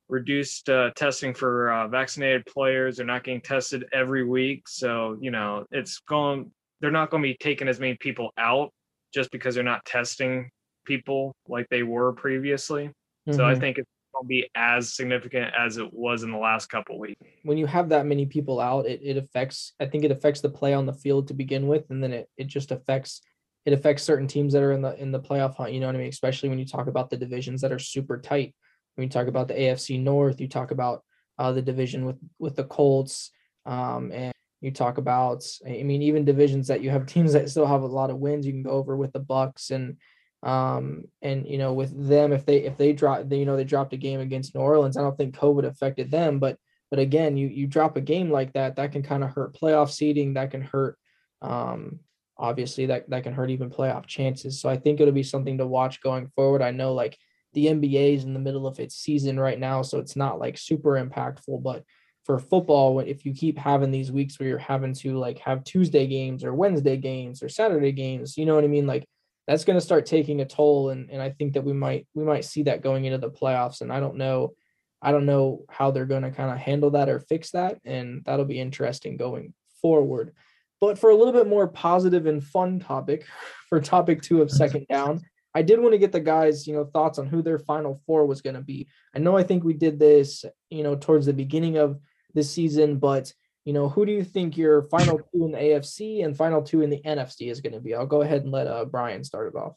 reduced 0.08 0.68
uh, 0.68 0.90
testing 0.96 1.32
for 1.32 1.72
uh, 1.72 1.88
vaccinated 1.88 2.44
players. 2.46 2.96
They're 2.96 3.06
not 3.06 3.24
getting 3.24 3.40
tested 3.40 3.86
every 3.92 4.24
week. 4.24 4.68
So, 4.68 5.16
you 5.20 5.30
know, 5.30 5.64
it's 5.70 6.00
going, 6.00 6.50
they're 6.80 6.90
not 6.90 7.10
going 7.10 7.22
to 7.22 7.28
be 7.28 7.36
taking 7.38 7.68
as 7.68 7.80
many 7.80 7.94
people 7.94 8.32
out 8.38 8.70
just 9.14 9.30
because 9.30 9.54
they're 9.54 9.64
not 9.64 9.84
testing 9.84 10.50
people 10.84 11.32
like 11.48 11.66
they 11.70 11.82
were 11.82 12.12
previously. 12.12 12.90
So 13.30 13.44
I 13.44 13.54
Mhm. 13.54 13.60
think 13.60 13.78
it's 13.78 13.90
be 14.24 14.48
as 14.54 14.94
significant 14.94 15.52
as 15.58 15.76
it 15.76 15.92
was 15.92 16.22
in 16.22 16.30
the 16.30 16.38
last 16.38 16.66
couple 16.66 16.98
weeks. 16.98 17.20
when 17.42 17.58
you 17.58 17.66
have 17.66 17.88
that 17.90 18.06
many 18.06 18.26
people 18.26 18.60
out, 18.60 18.86
it, 18.86 19.00
it 19.02 19.16
affects. 19.16 19.72
I 19.80 19.86
think 19.86 20.04
it 20.04 20.10
affects 20.10 20.40
the 20.40 20.50
play 20.50 20.74
on 20.74 20.86
the 20.86 20.92
field 20.92 21.28
to 21.28 21.34
begin 21.34 21.66
with, 21.66 21.90
and 21.90 22.02
then 22.02 22.12
it 22.12 22.28
it 22.36 22.46
just 22.46 22.70
affects 22.72 23.22
it 23.66 23.72
affects 23.72 24.04
certain 24.04 24.28
teams 24.28 24.52
that 24.52 24.62
are 24.62 24.72
in 24.72 24.80
the 24.80 25.00
in 25.00 25.12
the 25.12 25.20
playoff 25.20 25.56
hunt. 25.56 25.72
You 25.72 25.80
know 25.80 25.86
what 25.86 25.96
I 25.96 25.98
mean? 25.98 26.08
Especially 26.08 26.48
when 26.48 26.58
you 26.58 26.64
talk 26.64 26.86
about 26.86 27.10
the 27.10 27.16
divisions 27.16 27.60
that 27.62 27.72
are 27.72 27.78
super 27.78 28.18
tight. 28.18 28.54
When 28.94 29.04
you 29.04 29.10
talk 29.10 29.26
about 29.26 29.48
the 29.48 29.54
AFC 29.54 30.00
North, 30.00 30.40
you 30.40 30.48
talk 30.48 30.70
about 30.70 31.02
uh, 31.38 31.52
the 31.52 31.62
division 31.62 32.06
with 32.06 32.16
with 32.38 32.56
the 32.56 32.64
Colts, 32.64 33.32
um, 33.66 34.12
and 34.12 34.32
you 34.60 34.70
talk 34.70 34.98
about. 34.98 35.44
I 35.66 35.82
mean, 35.82 36.02
even 36.02 36.24
divisions 36.24 36.68
that 36.68 36.80
you 36.80 36.90
have 36.90 37.06
teams 37.14 37.32
that 37.32 37.50
still 37.50 37.66
have 37.66 37.82
a 37.82 37.86
lot 37.86 38.10
of 38.10 38.18
wins. 38.18 38.46
You 38.46 38.52
can 38.52 38.62
go 38.62 38.70
over 38.70 38.96
with 38.96 39.12
the 39.12 39.20
Bucks 39.20 39.70
and 39.70 39.96
um 40.42 41.04
and 41.22 41.46
you 41.46 41.58
know 41.58 41.72
with 41.72 42.08
them 42.08 42.32
if 42.32 42.44
they 42.44 42.58
if 42.58 42.76
they 42.76 42.92
drop 42.92 43.24
you 43.32 43.44
know 43.44 43.56
they 43.56 43.64
dropped 43.64 43.92
a 43.94 43.96
game 43.96 44.20
against 44.20 44.54
New 44.54 44.60
Orleans 44.60 44.96
I 44.96 45.02
don't 45.02 45.16
think 45.16 45.36
COVID 45.36 45.64
affected 45.64 46.10
them 46.10 46.38
but 46.38 46.58
but 46.90 46.98
again, 46.98 47.36
you 47.36 47.48
you 47.48 47.66
drop 47.66 47.96
a 47.96 48.00
game 48.00 48.30
like 48.30 48.52
that, 48.52 48.76
that 48.76 48.92
can 48.92 49.02
kind 49.02 49.24
of 49.24 49.30
hurt 49.30 49.56
playoff 49.56 49.90
seeding. 49.90 50.34
That 50.34 50.50
can 50.50 50.62
hurt, 50.62 50.98
um, 51.42 52.00
obviously 52.38 52.86
that 52.86 53.10
that 53.10 53.24
can 53.24 53.32
hurt 53.32 53.50
even 53.50 53.70
playoff 53.70 54.06
chances. 54.06 54.60
So 54.60 54.68
I 54.68 54.76
think 54.76 55.00
it'll 55.00 55.12
be 55.12 55.22
something 55.22 55.58
to 55.58 55.66
watch 55.66 56.00
going 56.00 56.28
forward. 56.28 56.62
I 56.62 56.70
know 56.70 56.92
like 56.92 57.18
the 57.54 57.66
NBA 57.66 58.14
is 58.14 58.24
in 58.24 58.34
the 58.34 58.40
middle 58.40 58.66
of 58.66 58.78
its 58.78 58.96
season 58.96 59.40
right 59.40 59.58
now, 59.58 59.82
so 59.82 59.98
it's 59.98 60.16
not 60.16 60.38
like 60.38 60.58
super 60.58 60.92
impactful. 60.92 61.62
But 61.62 61.82
for 62.24 62.38
football, 62.38 63.00
if 63.00 63.24
you 63.24 63.34
keep 63.34 63.58
having 63.58 63.90
these 63.90 64.12
weeks 64.12 64.38
where 64.38 64.48
you're 64.48 64.58
having 64.58 64.94
to 64.94 65.18
like 65.18 65.38
have 65.40 65.64
Tuesday 65.64 66.06
games 66.06 66.44
or 66.44 66.54
Wednesday 66.54 66.96
games 66.96 67.42
or 67.42 67.48
Saturday 67.48 67.92
games, 67.92 68.36
you 68.36 68.46
know 68.46 68.54
what 68.54 68.64
I 68.64 68.68
mean? 68.68 68.86
Like 68.86 69.08
that's 69.46 69.64
going 69.64 69.78
to 69.78 69.84
start 69.84 70.06
taking 70.06 70.40
a 70.40 70.44
toll, 70.44 70.90
and 70.90 71.10
and 71.10 71.22
I 71.22 71.30
think 71.30 71.54
that 71.54 71.64
we 71.64 71.72
might 71.72 72.06
we 72.14 72.24
might 72.24 72.44
see 72.44 72.64
that 72.64 72.82
going 72.82 73.04
into 73.04 73.18
the 73.18 73.30
playoffs. 73.30 73.80
And 73.80 73.92
I 73.92 74.00
don't 74.00 74.16
know 74.16 74.54
I 75.02 75.12
don't 75.12 75.26
know 75.26 75.64
how 75.68 75.90
they're 75.90 76.06
going 76.06 76.22
to 76.22 76.30
kind 76.30 76.50
of 76.50 76.58
handle 76.58 76.90
that 76.90 77.08
or 77.08 77.20
fix 77.20 77.50
that. 77.52 77.78
And 77.84 78.22
that'll 78.24 78.44
be 78.44 78.60
interesting 78.60 79.16
going 79.16 79.54
forward. 79.82 80.32
But 80.80 80.98
for 80.98 81.10
a 81.10 81.16
little 81.16 81.32
bit 81.32 81.46
more 81.46 81.68
positive 81.68 82.26
and 82.26 82.42
fun 82.42 82.80
topic, 82.80 83.24
for 83.68 83.80
topic 83.80 84.22
two 84.22 84.42
of 84.42 84.50
second 84.50 84.86
down, 84.90 85.22
I 85.54 85.62
did 85.62 85.80
want 85.80 85.92
to 85.92 85.98
get 85.98 86.12
the 86.12 86.20
guys, 86.20 86.66
you 86.66 86.74
know, 86.74 86.84
thoughts 86.84 87.18
on 87.18 87.26
who 87.26 87.40
their 87.40 87.58
final 87.58 88.00
four 88.06 88.26
was 88.26 88.42
going 88.42 88.56
to 88.56 88.62
be. 88.62 88.88
I 89.14 89.20
know 89.20 89.36
I 89.36 89.42
think 89.42 89.64
we 89.64 89.72
did 89.72 89.98
this, 89.98 90.44
you 90.70 90.82
know, 90.82 90.96
towards 90.96 91.26
the 91.26 91.32
beginning 91.32 91.78
of 91.78 91.98
this 92.34 92.50
season, 92.50 92.98
but 92.98 93.32
you 93.66 93.72
know, 93.72 93.88
who 93.88 94.06
do 94.06 94.12
you 94.12 94.22
think 94.22 94.56
your 94.56 94.82
final 94.84 95.18
two 95.18 95.44
in 95.44 95.50
the 95.50 95.58
AFC 95.58 96.24
and 96.24 96.36
final 96.36 96.62
two 96.62 96.82
in 96.82 96.88
the 96.88 97.00
NFC 97.04 97.50
is 97.50 97.60
going 97.60 97.72
to 97.72 97.80
be? 97.80 97.96
I'll 97.96 98.06
go 98.06 98.22
ahead 98.22 98.42
and 98.44 98.52
let 98.52 98.68
uh, 98.68 98.84
Brian 98.84 99.24
start 99.24 99.52
it 99.52 99.58
off. 99.58 99.74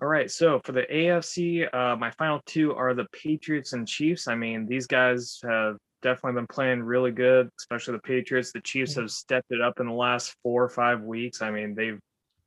All 0.00 0.08
right. 0.08 0.30
So 0.30 0.58
for 0.64 0.72
the 0.72 0.86
AFC, 0.90 1.72
uh, 1.72 1.96
my 1.96 2.10
final 2.12 2.40
two 2.46 2.74
are 2.74 2.94
the 2.94 3.04
Patriots 3.12 3.74
and 3.74 3.86
Chiefs. 3.86 4.26
I 4.26 4.34
mean, 4.34 4.66
these 4.66 4.86
guys 4.86 5.38
have 5.44 5.76
definitely 6.00 6.40
been 6.40 6.46
playing 6.46 6.82
really 6.82 7.10
good, 7.10 7.50
especially 7.60 7.92
the 7.92 8.00
Patriots. 8.00 8.52
The 8.52 8.60
Chiefs 8.62 8.94
have 8.94 9.10
stepped 9.10 9.50
it 9.50 9.60
up 9.60 9.80
in 9.80 9.86
the 9.86 9.92
last 9.92 10.34
four 10.42 10.64
or 10.64 10.70
five 10.70 11.02
weeks. 11.02 11.42
I 11.42 11.50
mean, 11.50 11.74
they've 11.74 12.00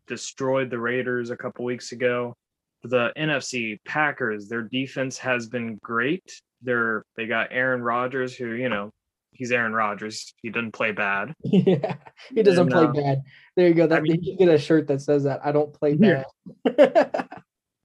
destroyed 0.08 0.72
the 0.72 0.80
Raiders 0.80 1.30
a 1.30 1.38
couple 1.38 1.66
weeks 1.66 1.92
ago. 1.92 2.34
For 2.82 2.88
the 2.88 3.12
NFC 3.16 3.78
Packers, 3.86 4.48
their 4.48 4.64
defense 4.64 5.20
has 5.20 5.48
been 5.48 5.78
great. 5.84 6.24
They're 6.64 7.04
they 7.16 7.28
got 7.28 7.50
Aaron 7.52 7.84
Rodgers, 7.84 8.36
who 8.36 8.54
you 8.54 8.70
know 8.70 8.90
he's 9.32 9.52
Aaron 9.52 9.74
Rodgers. 9.74 10.34
He 10.42 10.50
doesn't 10.50 10.72
play 10.74 10.92
bad. 10.92 11.34
Yeah, 11.44 11.96
he 12.34 12.44
doesn't 12.44 12.64
And, 12.64 12.72
play 12.72 12.84
uh, 12.86 12.92
bad. 12.92 13.22
There 13.56 13.68
you 13.68 13.74
go. 13.74 13.88
That 13.88 14.04
mean- 14.04 14.24
you 14.24 14.38
get 14.38 14.50
a 14.50 14.58
shirt 14.58 14.88
that 14.88 15.02
says 15.02 15.24
that. 15.24 15.42
I 15.44 15.52
don't 15.52 15.74
play 15.74 15.98
Yeah. 16.00 16.24
bad. 16.66 17.28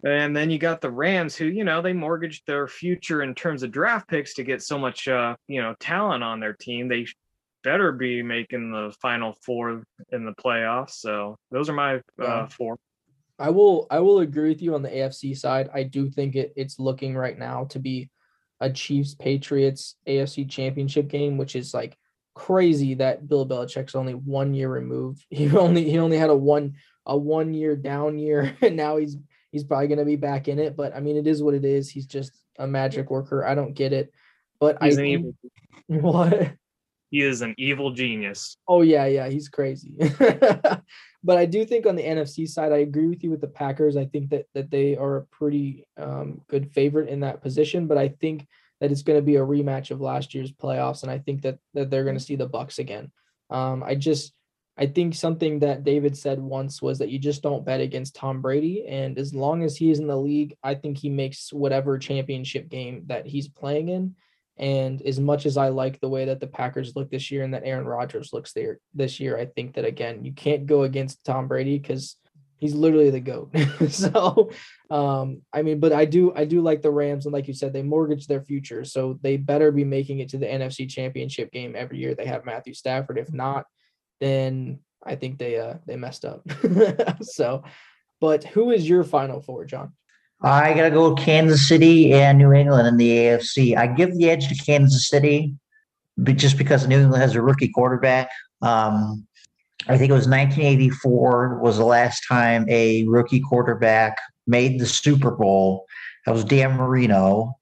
And 0.07 0.37
then 0.37 0.51
you 0.51 0.59
got 0.59 0.83
the 0.83 0.91
Rams, 0.91 1.35
who 1.35 1.47
you 1.47 1.65
know 1.65 1.81
they 1.81 1.95
mortgaged 1.95 2.47
their 2.47 2.69
future 2.69 3.23
in 3.23 3.35
terms 3.35 3.63
of 3.63 3.71
draft 3.73 4.07
picks 4.07 4.35
to 4.35 4.45
get 4.45 4.63
so 4.63 4.79
much, 4.79 5.09
uh, 5.09 5.35
you 5.49 5.63
know, 5.63 5.75
talent 5.81 6.23
on 6.23 6.41
their 6.41 6.53
team. 6.53 6.89
They 6.89 7.07
better 7.63 7.91
be 7.91 8.23
making 8.23 8.71
the 8.71 8.95
final 9.01 9.35
four 9.47 9.83
in 10.13 10.27
the 10.27 10.35
playoffs. 10.35 10.91
So 11.01 11.39
those 11.51 11.71
are 11.71 11.73
my 11.73 12.03
Yeah. 12.19 12.25
uh, 12.25 12.47
four. 12.49 12.77
I 13.39 13.49
will 13.49 13.87
I 13.91 14.01
will 14.01 14.19
agree 14.19 14.51
with 14.51 14.61
you 14.61 14.75
on 14.75 14.83
the 14.83 14.91
AFC 14.91 15.35
side. 15.39 15.71
I 15.73 15.85
do 15.85 16.11
think 16.11 16.37
it, 16.37 16.53
it's 16.55 16.79
looking 16.79 17.17
right 17.17 17.39
now 17.39 17.65
to 17.71 17.79
be 17.79 18.11
a 18.61 18.71
Chiefs 18.71 19.15
Patriots 19.15 19.97
AFC 20.07 20.49
championship 20.49 21.09
game, 21.09 21.37
which 21.39 21.57
is 21.57 21.75
like 21.75 21.97
crazy 22.35 22.95
that 22.95 23.29
Bill 23.29 23.47
Belichick's 23.47 23.95
only 23.95 24.15
one 24.15 24.55
year 24.55 24.69
removed. 24.69 25.25
He 25.31 25.51
only 25.57 25.89
he 25.91 25.99
only 25.99 26.19
had 26.19 26.31
a 26.31 26.37
one 26.37 26.75
a 27.07 27.17
one 27.17 27.55
year 27.55 27.77
down 27.77 28.19
year 28.19 28.57
and 28.63 28.77
now 28.77 28.97
he's 28.97 29.17
he's 29.53 29.65
probably 29.65 29.89
gonna 29.89 30.05
be 30.05 30.17
back 30.17 30.49
in 30.49 30.59
it. 30.59 30.77
But 30.77 30.95
I 30.97 31.01
mean 31.01 31.17
it 31.17 31.27
is 31.27 31.43
what 31.43 31.55
it 31.55 31.65
is. 31.65 31.91
He's 31.91 32.07
just 32.07 32.33
a 32.59 32.67
magic 32.67 33.11
worker. 33.11 33.45
I 33.45 33.55
don't 33.55 33.75
get 33.75 33.93
it. 33.93 34.13
But 34.61 34.83
He's 34.83 34.97
I 34.99 35.03
think- 35.03 35.35
what 35.87 36.53
He 37.15 37.21
is 37.21 37.43
an 37.43 37.55
evil 37.59 37.93
genius. 37.93 38.57
Oh 38.67 38.83
yeah, 38.83 39.07
yeah, 39.07 39.29
he's 39.29 39.49
crazy. 39.49 39.95
but 40.19 41.39
I 41.39 41.47
do 41.47 41.65
think 41.65 41.87
on 41.87 41.95
the 41.95 42.03
NFC 42.03 42.49
side, 42.49 42.73
I 42.73 42.79
agree 42.79 43.07
with 43.07 43.23
you 43.23 43.31
with 43.31 43.41
the 43.41 43.47
Packers. 43.47 43.97
I 43.97 44.07
think 44.07 44.31
that 44.31 44.47
that 44.53 44.69
they 44.69 44.97
are 44.97 45.19
a 45.19 45.27
pretty 45.27 45.87
um, 45.97 46.41
good 46.49 46.73
favorite 46.73 47.09
in 47.09 47.21
that 47.21 47.41
position. 47.41 47.87
But 47.87 47.99
I 47.99 48.09
think 48.09 48.49
that 48.81 48.91
it's 48.91 49.03
going 49.03 49.17
to 49.17 49.23
be 49.23 49.37
a 49.37 49.47
rematch 49.47 49.93
of 49.93 50.01
last 50.01 50.35
year's 50.35 50.51
playoffs, 50.51 51.05
and 51.05 51.13
I 51.13 51.19
think 51.19 51.43
that 51.43 51.61
that 51.75 51.89
they're 51.89 52.03
going 52.03 52.19
to 52.19 52.25
see 52.25 52.35
the 52.35 52.49
Bucks 52.49 52.81
again. 52.81 53.13
Um, 53.49 53.85
I 53.85 53.95
just 53.95 54.33
I 54.77 54.87
think 54.87 55.15
something 55.15 55.61
that 55.61 55.85
David 55.85 56.17
said 56.17 56.41
once 56.41 56.83
was 56.83 56.99
that 56.99 57.11
you 57.11 57.21
just 57.21 57.45
don't 57.45 57.65
bet 57.65 57.81
against 57.81 58.17
Tom 58.17 58.43
Brady, 58.43 58.89
and 58.89 59.17
as 59.19 59.33
long 59.33 59.63
as 59.63 59.77
he 59.77 59.93
is 59.93 60.01
in 60.01 60.09
the 60.09 60.19
league, 60.19 60.57
I 60.65 60.75
think 60.75 60.99
he 60.99 61.11
makes 61.11 61.53
whatever 61.53 61.97
championship 61.97 62.69
game 62.69 63.05
that 63.07 63.25
he's 63.25 63.47
playing 63.47 63.91
in. 63.91 64.17
And 64.57 65.03
as 65.03 65.19
much 65.19 65.47
as 65.47 65.57
I 65.57 65.69
like 65.69 66.01
the 66.01 66.09
way 66.09 66.27
that 66.27 66.41
the 66.41 66.47
Packers 66.47 66.95
look 66.95 67.11
this 67.11 67.31
year 67.31 67.43
and 67.43 67.53
that 67.55 67.65
Aaron 67.65 67.87
Rodgers 67.87 68.33
looks 68.33 68.53
there 68.53 68.79
this 68.95 69.19
year, 69.19 69.37
I 69.37 69.47
think 69.47 69.75
that 69.75 69.85
again, 69.85 70.25
you 70.25 70.33
can't 70.33 70.67
go 70.67 70.85
against 70.85 71.25
Tom 71.25 71.49
Brady 71.49 71.79
because 71.79 72.17
he's 72.59 72.75
literally 72.75 73.11
the 73.11 73.21
GOAT. 73.21 73.51
so 73.91 74.51
um, 74.91 75.43
I 75.53 75.63
mean, 75.63 75.81
but 75.81 75.93
I 75.93 76.05
do 76.05 76.33
I 76.35 76.45
do 76.45 76.61
like 76.61 76.83
the 76.83 76.91
Rams, 76.91 77.27
and 77.27 77.33
like 77.33 77.49
you 77.49 77.55
said, 77.55 77.73
they 77.73 77.83
mortgage 77.83 78.27
their 78.27 78.43
future. 78.43 78.85
So 78.85 79.19
they 79.23 79.37
better 79.37 79.73
be 79.73 79.85
making 79.85 80.21
it 80.21 80.29
to 80.31 80.39
the 80.39 80.47
NFC 80.47 80.89
championship 80.89 81.51
game 81.51 81.75
every 81.77 81.99
year 81.99 82.15
they 82.15 82.27
have 82.27 82.45
Matthew 82.45 82.75
Stafford. 82.75 83.19
If 83.19 83.33
not, 83.33 83.67
then 84.21 84.79
I 85.03 85.17
think 85.17 85.39
they 85.39 85.59
uh 85.59 85.75
they 85.87 85.97
messed 85.97 86.25
up. 86.25 86.43
so 87.23 87.65
but 88.21 88.45
who 88.45 88.71
is 88.71 88.89
your 88.89 89.05
final 89.05 89.43
four, 89.43 89.65
John? 89.65 89.93
I 90.43 90.75
gotta 90.75 90.91
go 90.91 91.11
with 91.11 91.19
Kansas 91.19 91.67
City 91.67 92.13
and 92.13 92.39
New 92.39 92.53
England 92.53 92.87
in 92.87 92.97
the 92.97 93.11
AFC. 93.11 93.77
I 93.77 93.87
give 93.87 94.17
the 94.17 94.31
edge 94.31 94.49
to 94.49 94.55
Kansas 94.55 95.09
City, 95.09 95.55
but 96.19 96.37
just 96.37 96.59
because 96.59 96.87
New 96.87 97.01
England 97.01 97.23
has 97.23 97.35
a 97.35 97.43
rookie 97.43 97.69
quarterback. 97.69 98.29
Um, 98.63 99.27
I 99.87 99.99
think 99.99 100.11
it 100.11 100.15
was 100.15 100.29
1984 100.29 101.61
was 101.61 101.77
the 101.77 101.85
last 101.85 102.25
time 102.29 102.67
a 102.69 103.05
rookie 103.05 103.41
quarterback 103.41 104.17
made 104.47 104.79
the 104.81 104.87
Super 104.87 105.31
Bowl. 105.31 105.87
That 106.25 106.33
was 106.33 106.45
Dan 106.45 106.77
Marino. 106.77 107.55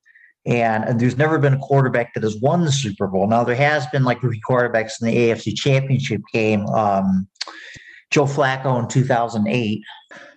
And 0.45 0.99
there's 0.99 1.17
never 1.17 1.39
been 1.39 1.55
a 1.55 1.59
quarterback 1.59 2.15
that 2.15 2.25
has 2.25 2.37
won 2.41 2.65
the 2.65 2.73
Super 2.73 3.07
Bowl. 3.07 3.29
Now 3.29 3.45
there 3.45 3.55
has 3.55 3.87
been 3.89 4.03
like 4.03 4.23
rookie 4.23 4.41
quarterbacks 4.49 5.01
in 5.01 5.07
the 5.07 5.17
AFC 5.17 5.55
Championship 5.55 6.21
game. 6.33 6.67
Um, 6.67 7.29
Joe 8.11 8.25
Flacco 8.25 8.81
in 8.81 8.89
2008, 8.89 9.83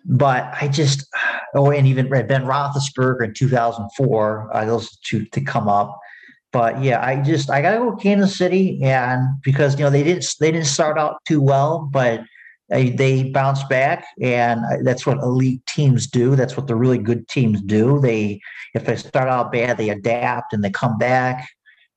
but 0.06 0.54
I 0.62 0.68
just 0.68 1.08
oh, 1.56 1.72
and 1.72 1.88
even 1.88 2.10
Ben 2.10 2.46
Roethlisberger 2.46 3.24
in 3.26 3.34
2004. 3.34 4.50
Uh, 4.54 4.66
those 4.66 4.98
two 5.00 5.26
to 5.26 5.42
come 5.42 5.68
up. 5.68 6.00
But 6.52 6.82
yeah, 6.82 7.06
I 7.06 7.22
just 7.22 7.50
I 7.50 7.62
gotta 7.62 7.78
go 7.78 7.96
Kansas 7.96 8.38
City, 8.38 8.80
and 8.84 9.42
because 9.44 9.78
you 9.78 9.84
know 9.84 9.90
they 9.90 10.04
didn't 10.04 10.26
they 10.40 10.52
didn't 10.52 10.68
start 10.68 10.98
out 10.98 11.18
too 11.28 11.42
well, 11.42 11.90
but 11.92 12.22
they, 12.70 13.30
bounced 13.32 13.70
back, 13.70 14.06
and 14.22 14.62
that's 14.84 15.06
what 15.06 15.18
elite 15.20 15.64
teams 15.68 16.08
do. 16.08 16.36
That's 16.36 16.58
what 16.58 16.68
the 16.68 16.76
really 16.76 16.98
good 16.98 17.28
teams 17.28 17.62
do. 17.62 18.00
They 18.00 18.40
if 18.74 18.86
they 18.86 18.96
start 18.96 19.28
out 19.28 19.52
bad, 19.52 19.78
they 19.78 19.90
adapt 19.90 20.54
and 20.54 20.64
they 20.64 20.72
come 20.72 20.98
back. 20.98 21.48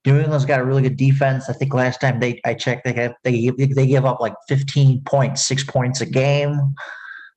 New 0.05 0.19
England's 0.19 0.45
got 0.45 0.61
a 0.61 0.65
really 0.65 0.83
good 0.83 0.97
defense. 0.97 1.49
I 1.49 1.53
think 1.53 1.75
last 1.75 2.01
time 2.01 2.21
they 2.21 2.41
I 2.45 2.55
checked, 2.55 2.85
they 2.85 2.93
have, 2.95 3.15
they 3.25 3.51
they 3.51 3.87
give 3.87 4.05
up 4.05 4.21
like 4.21 4.35
15 4.49 5.03
points, 5.05 5.47
six 5.47 5.65
points 5.65 6.01
a 6.01 6.07
game. 6.07 6.75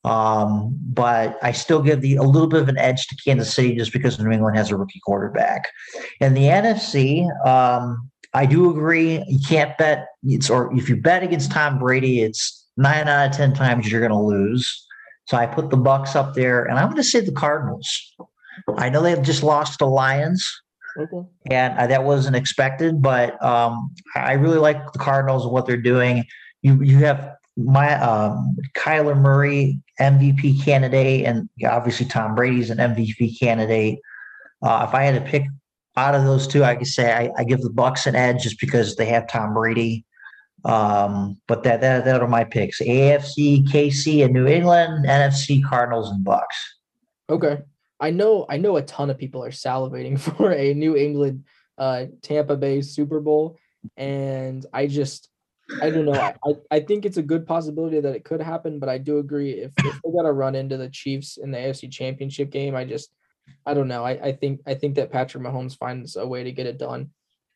Um, 0.04 0.78
but 0.84 1.38
I 1.44 1.52
still 1.52 1.82
give 1.82 2.02
the 2.02 2.16
a 2.16 2.24
little 2.24 2.48
bit 2.48 2.62
of 2.62 2.70
an 2.70 2.78
edge 2.78 3.08
to 3.08 3.16
Kansas 3.24 3.54
City 3.54 3.76
just 3.76 3.94
because 3.94 4.20
New 4.20 4.32
England 4.32 4.58
has 4.58 4.72
a 4.72 4.76
rookie 4.76 5.00
quarterback. 5.06 5.68
In 6.20 6.34
the 6.34 6.44
NFC, 6.46 7.28
um, 7.46 8.10
I 8.34 8.46
do 8.46 8.70
agree. 8.72 9.24
You 9.28 9.40
can't 9.48 9.78
bet 9.78 10.08
it's 10.24 10.50
or 10.50 10.76
if 10.76 10.90
you 10.90 10.96
bet 11.02 11.22
against 11.24 11.52
Tom 11.52 11.78
Brady, 11.78 12.22
it's 12.22 12.68
nine 12.78 13.08
out 13.08 13.30
of 13.30 13.36
ten 13.36 13.54
times 13.54 13.92
you're 13.92 14.02
going 14.02 14.12
to 14.12 14.18
lose. 14.18 14.88
So 15.28 15.38
I 15.38 15.46
put 15.46 15.70
the 15.70 15.78
Bucks 15.78 16.16
up 16.16 16.34
there, 16.34 16.66
and 16.66 16.80
I'm 16.80 16.86
going 16.86 16.98
to 16.98 17.04
say 17.04 17.20
the 17.20 17.32
Cardinals. 17.32 17.88
I 18.78 18.90
know 18.90 19.02
they've 19.02 19.22
just 19.22 19.44
lost 19.44 19.80
the 19.80 19.86
Lions, 19.86 20.50
Okay. 20.98 21.28
and 21.52 21.78
uh, 21.78 21.88
that 21.88 22.04
wasn't 22.04 22.36
expected. 22.36 23.02
But 23.02 23.42
um, 23.44 23.94
I 24.16 24.34
really 24.34 24.58
like 24.58 24.92
the 24.94 25.00
Cardinals 25.00 25.44
and 25.44 25.54
what 25.54 25.68
they're 25.68 25.78
doing. 25.78 26.26
You 26.64 26.82
you 26.82 26.98
have 27.06 27.36
my 27.66 28.00
um, 28.00 28.58
Kyler 28.76 29.20
Murray 29.20 29.82
MVP 30.00 30.64
candidate, 30.64 31.26
and 31.26 31.50
obviously 31.66 32.06
Tom 32.06 32.36
Brady's 32.36 32.70
an 32.70 32.78
MVP 32.78 33.40
candidate. 33.40 34.00
Uh, 34.62 34.86
if 34.88 34.94
I 34.94 35.04
had 35.04 35.24
to 35.24 35.30
pick 35.30 35.44
out 35.98 36.16
of 36.16 36.24
those 36.24 36.48
two, 36.48 36.64
I 36.64 36.76
could 36.76 36.88
say 36.88 37.12
I, 37.12 37.32
I 37.38 37.44
give 37.44 37.62
the 37.62 37.70
Bucks 37.70 38.08
an 38.08 38.16
edge 38.16 38.44
just 38.44 38.60
because 38.60 38.96
they 38.96 39.06
have 39.06 39.28
Tom 39.28 39.54
Brady. 39.54 40.06
Um, 40.64 41.42
but 41.48 41.64
that 41.64 41.82
that 41.82 42.06
that 42.06 42.22
are 42.22 42.28
my 42.28 42.44
picks: 42.44 42.82
AFC, 42.82 43.68
KC, 43.68 44.24
and 44.24 44.34
New 44.34 44.48
England. 44.48 45.06
NFC, 45.06 45.64
Cardinals, 45.64 46.12
and 46.12 46.24
Bucks. 46.24 46.56
Okay. 47.30 47.60
I 48.00 48.10
know 48.10 48.46
I 48.50 48.58
know 48.58 48.78
a 48.78 48.82
ton 48.82 49.10
of 49.10 49.18
people 49.18 49.44
are 49.44 49.52
salivating 49.52 50.20
for 50.38 50.52
a 50.52 50.74
New 50.74 50.96
England 50.96 51.46
uh 51.78 52.06
Tampa 52.22 52.58
Bay 52.58 52.82
Super 52.82 53.20
Bowl. 53.20 53.58
And 53.98 54.66
I 54.74 54.86
just 54.86 55.31
I 55.82 55.90
don't 55.90 56.06
know. 56.06 56.14
I, 56.14 56.54
I- 56.72 56.80
think 56.80 57.06
it's 57.06 57.18
a 57.18 57.22
good 57.24 57.46
possibility 57.46 58.00
that 58.00 58.16
it 58.16 58.24
could 58.26 58.42
happen, 58.42 58.80
but 58.80 58.90
I 58.90 58.98
do 58.98 59.20
agree 59.20 59.52
if, 59.52 59.72
if 59.78 59.94
they 60.04 60.12
gotta 60.12 60.32
run 60.32 60.56
into 60.56 60.78
the 60.78 60.90
Chiefs 60.90 61.38
in 61.38 61.52
the 61.52 61.58
AFC 61.58 61.92
championship 61.92 62.50
game, 62.50 62.76
I 62.76 62.86
just 62.86 63.12
I 63.66 63.74
don't 63.74 63.88
know. 63.88 64.04
I, 64.04 64.12
I 64.12 64.32
think 64.32 64.62
I 64.66 64.74
think 64.74 64.96
that 64.96 65.12
Patrick 65.12 65.44
Mahomes 65.44 65.78
finds 65.78 66.16
a 66.16 66.28
way 66.28 66.44
to 66.44 66.52
get 66.52 66.66
it 66.68 66.78
done. 66.78 67.10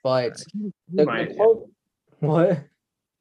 But 0.03 0.43
He 0.53 0.59
the, 0.89 1.03
the 1.03 1.05
might, 1.05 1.35
Card- 1.37 1.57
what? 2.19 2.63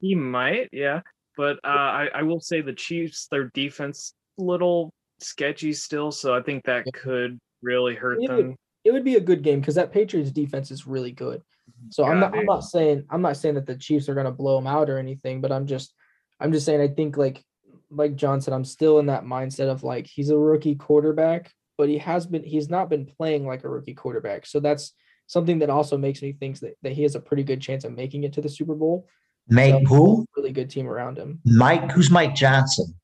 he 0.01 0.15
might, 0.15 0.69
yeah. 0.73 1.01
But 1.37 1.57
uh, 1.65 1.69
I, 1.69 2.09
I 2.15 2.23
will 2.23 2.41
say 2.41 2.61
the 2.61 2.73
Chiefs, 2.75 3.27
their 3.31 3.45
defense, 3.55 4.15
little 4.39 4.93
sketchy 5.19 5.73
still. 5.73 6.13
So 6.13 6.35
I 6.35 6.43
think 6.43 6.65
that 6.67 6.85
Yeah. 6.87 6.93
could 6.95 7.39
really 7.63 7.95
hurt 7.95 8.19
Yeah, 8.21 8.37
them. 8.37 8.57
it 8.85 8.93
would 8.93 9.05
be 9.05 9.15
a 9.17 9.21
good 9.21 9.43
game 9.43 9.61
because 9.61 9.75
that 9.77 9.93
Patriots 9.93 10.31
defense 10.31 10.71
is 10.71 10.87
really 10.87 11.13
good. 11.13 11.43
So 11.91 12.05
I'm 12.05 12.15
Yeah, 12.15 12.21
not 12.21 12.37
I'm 12.39 12.47
not 12.47 12.65
saying 12.65 13.05
I'm 13.11 13.23
not 13.23 13.37
saying 13.37 13.55
that 13.57 13.67
the 13.67 13.77
Chiefs 13.77 14.09
are 14.09 14.15
gonna 14.15 14.33
blow 14.33 14.57
them 14.57 14.67
out 14.67 14.91
or 14.91 14.99
anything, 14.99 15.41
but 15.41 15.53
I'm 15.53 15.67
just 15.67 15.93
I'm 16.41 16.53
just 16.53 16.67
saying 16.67 16.81
I 16.81 16.89
think 16.89 17.17
like 17.17 17.43
like 17.91 18.17
John 18.17 18.41
said, 18.41 18.55
I'm 18.55 18.65
still 18.65 18.99
in 18.99 19.07
that 19.07 19.25
mindset 19.25 19.69
of 19.69 19.83
like 19.85 20.07
he's 20.07 20.31
a 20.31 20.37
rookie 20.39 20.75
quarterback, 20.75 21.53
but 21.79 21.89
he 21.89 21.99
has 21.99 22.27
been 22.27 22.43
he's 22.45 22.69
not 22.69 22.89
been 22.91 23.07
playing 23.07 23.47
like 23.47 23.65
a 23.65 23.69
rookie 23.69 23.95
quarterback. 23.95 24.47
So 24.47 24.61
that's 24.61 24.93
something 25.27 25.61
that 25.61 25.71
also 25.71 25.97
makes 25.97 26.21
me 26.21 26.33
think 26.33 26.59
that, 26.61 26.75
that 26.83 26.93
he 26.93 27.03
has 27.03 27.15
a 27.15 27.21
pretty 27.21 27.43
good 27.45 27.61
chance 27.61 27.85
of 27.85 27.93
making 27.93 28.25
it 28.25 28.33
to 28.35 28.41
the 28.41 28.49
Super 28.49 28.75
Bowl. 28.75 29.07
Mike, 29.49 29.73
So- 29.75 29.85
who? 29.95 30.27
Really 30.37 30.53
good 30.53 30.71
team 30.71 30.87
around 30.89 31.17
him. 31.19 31.41
Mike, 31.45 31.93
who's 31.93 32.11
Mike 32.11 32.35
Johnson? 32.35 32.95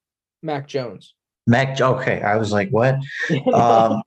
Mac 0.43 0.67
Jones. 0.67 1.15
Mac. 1.47 1.81
Okay, 1.81 2.21
I 2.23 2.37
was 2.37 2.51
like, 2.53 2.71
what? 2.71 2.99
Um, 3.55 4.03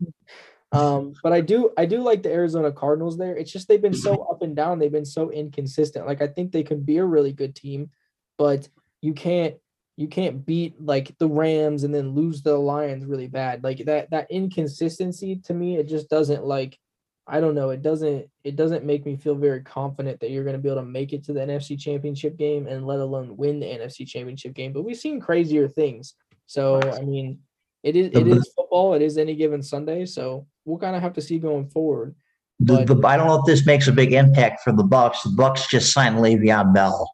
Um, 0.74 1.14
but 1.22 1.32
I 1.32 1.42
do 1.42 1.72
I 1.78 1.86
do 1.86 2.02
like 2.02 2.24
the 2.24 2.32
Arizona 2.32 2.72
Cardinals 2.72 3.18
there. 3.18 3.36
It's 3.36 3.52
just 3.52 3.68
they've 3.68 3.82
been 3.82 3.94
so 3.94 4.24
up 4.24 4.42
and 4.42 4.56
down, 4.56 4.80
they've 4.80 4.92
been 4.92 5.06
so 5.06 5.30
inconsistent. 5.30 6.08
Like 6.08 6.22
I 6.22 6.28
think 6.28 6.52
they 6.52 6.64
could 6.64 6.86
be 6.86 6.98
a 6.98 7.06
really 7.06 7.32
good 7.32 7.56
team, 7.56 7.92
but 8.40 8.68
you 9.02 9.14
can't 9.14 9.56
you 9.96 10.08
can't 10.08 10.44
beat 10.44 10.82
like 10.82 11.16
the 11.20 11.28
Rams 11.28 11.84
and 11.84 11.94
then 11.94 12.16
lose 12.16 12.42
the 12.42 12.58
Lions 12.58 13.06
really 13.06 13.28
bad. 13.28 13.64
Like 13.64 13.86
that 13.86 14.10
that 14.10 14.32
inconsistency 14.32 15.36
to 15.46 15.54
me, 15.54 15.78
it 15.78 15.88
just 15.88 16.10
doesn't 16.10 16.44
like 16.44 16.80
I 17.28 17.40
don't 17.40 17.56
know, 17.56 17.70
it 17.70 17.84
doesn't 17.84 18.28
it 18.44 18.56
doesn't 18.56 18.84
make 18.84 19.06
me 19.06 19.16
feel 19.16 19.36
very 19.36 19.62
confident 19.62 20.20
that 20.22 20.32
you're 20.32 20.44
gonna 20.44 20.58
be 20.58 20.70
able 20.70 20.82
to 20.82 20.88
make 20.88 21.14
it 21.14 21.24
to 21.26 21.34
the 21.34 21.42
NFC 21.42 21.80
championship 21.80 22.36
game 22.36 22.66
and 22.66 22.88
let 22.88 23.00
alone 23.00 23.38
win 23.38 23.60
the 23.60 23.68
NFC 23.68 24.08
championship 24.08 24.56
game. 24.56 24.74
But 24.74 24.86
we've 24.86 24.98
seen 24.98 25.22
crazier 25.22 25.68
things. 25.68 26.16
So 26.48 26.82
I 26.82 27.02
mean 27.02 27.40
it 27.84 27.96
is 27.96 28.08
it 28.08 28.24
The- 28.26 28.38
is 28.38 28.52
football, 28.56 28.94
it 28.94 29.02
is 29.02 29.18
any 29.18 29.36
given 29.36 29.62
Sunday. 29.62 30.06
So 30.06 30.48
we'll 30.66 30.80
kind 30.80 30.96
of 30.96 31.02
have 31.02 31.14
to 31.14 31.22
see 31.22 31.38
going 31.40 31.68
forward. 31.70 32.16
The, 32.60 32.86
But- 32.86 33.02
the, 33.02 33.08
I 33.08 33.18
don't 33.18 33.28
know 33.28 33.40
if 33.40 33.46
this 33.46 33.66
makes 33.66 33.88
a 33.88 33.92
big 33.92 34.14
impact 34.14 34.62
for 34.64 34.72
the 34.72 34.84
Bucks. 34.84 35.24
The 35.24 35.30
Bucks 35.32 35.68
just 35.68 35.92
signed 35.92 36.18
Le'Veon 36.18 36.74
Bell. 36.74 37.12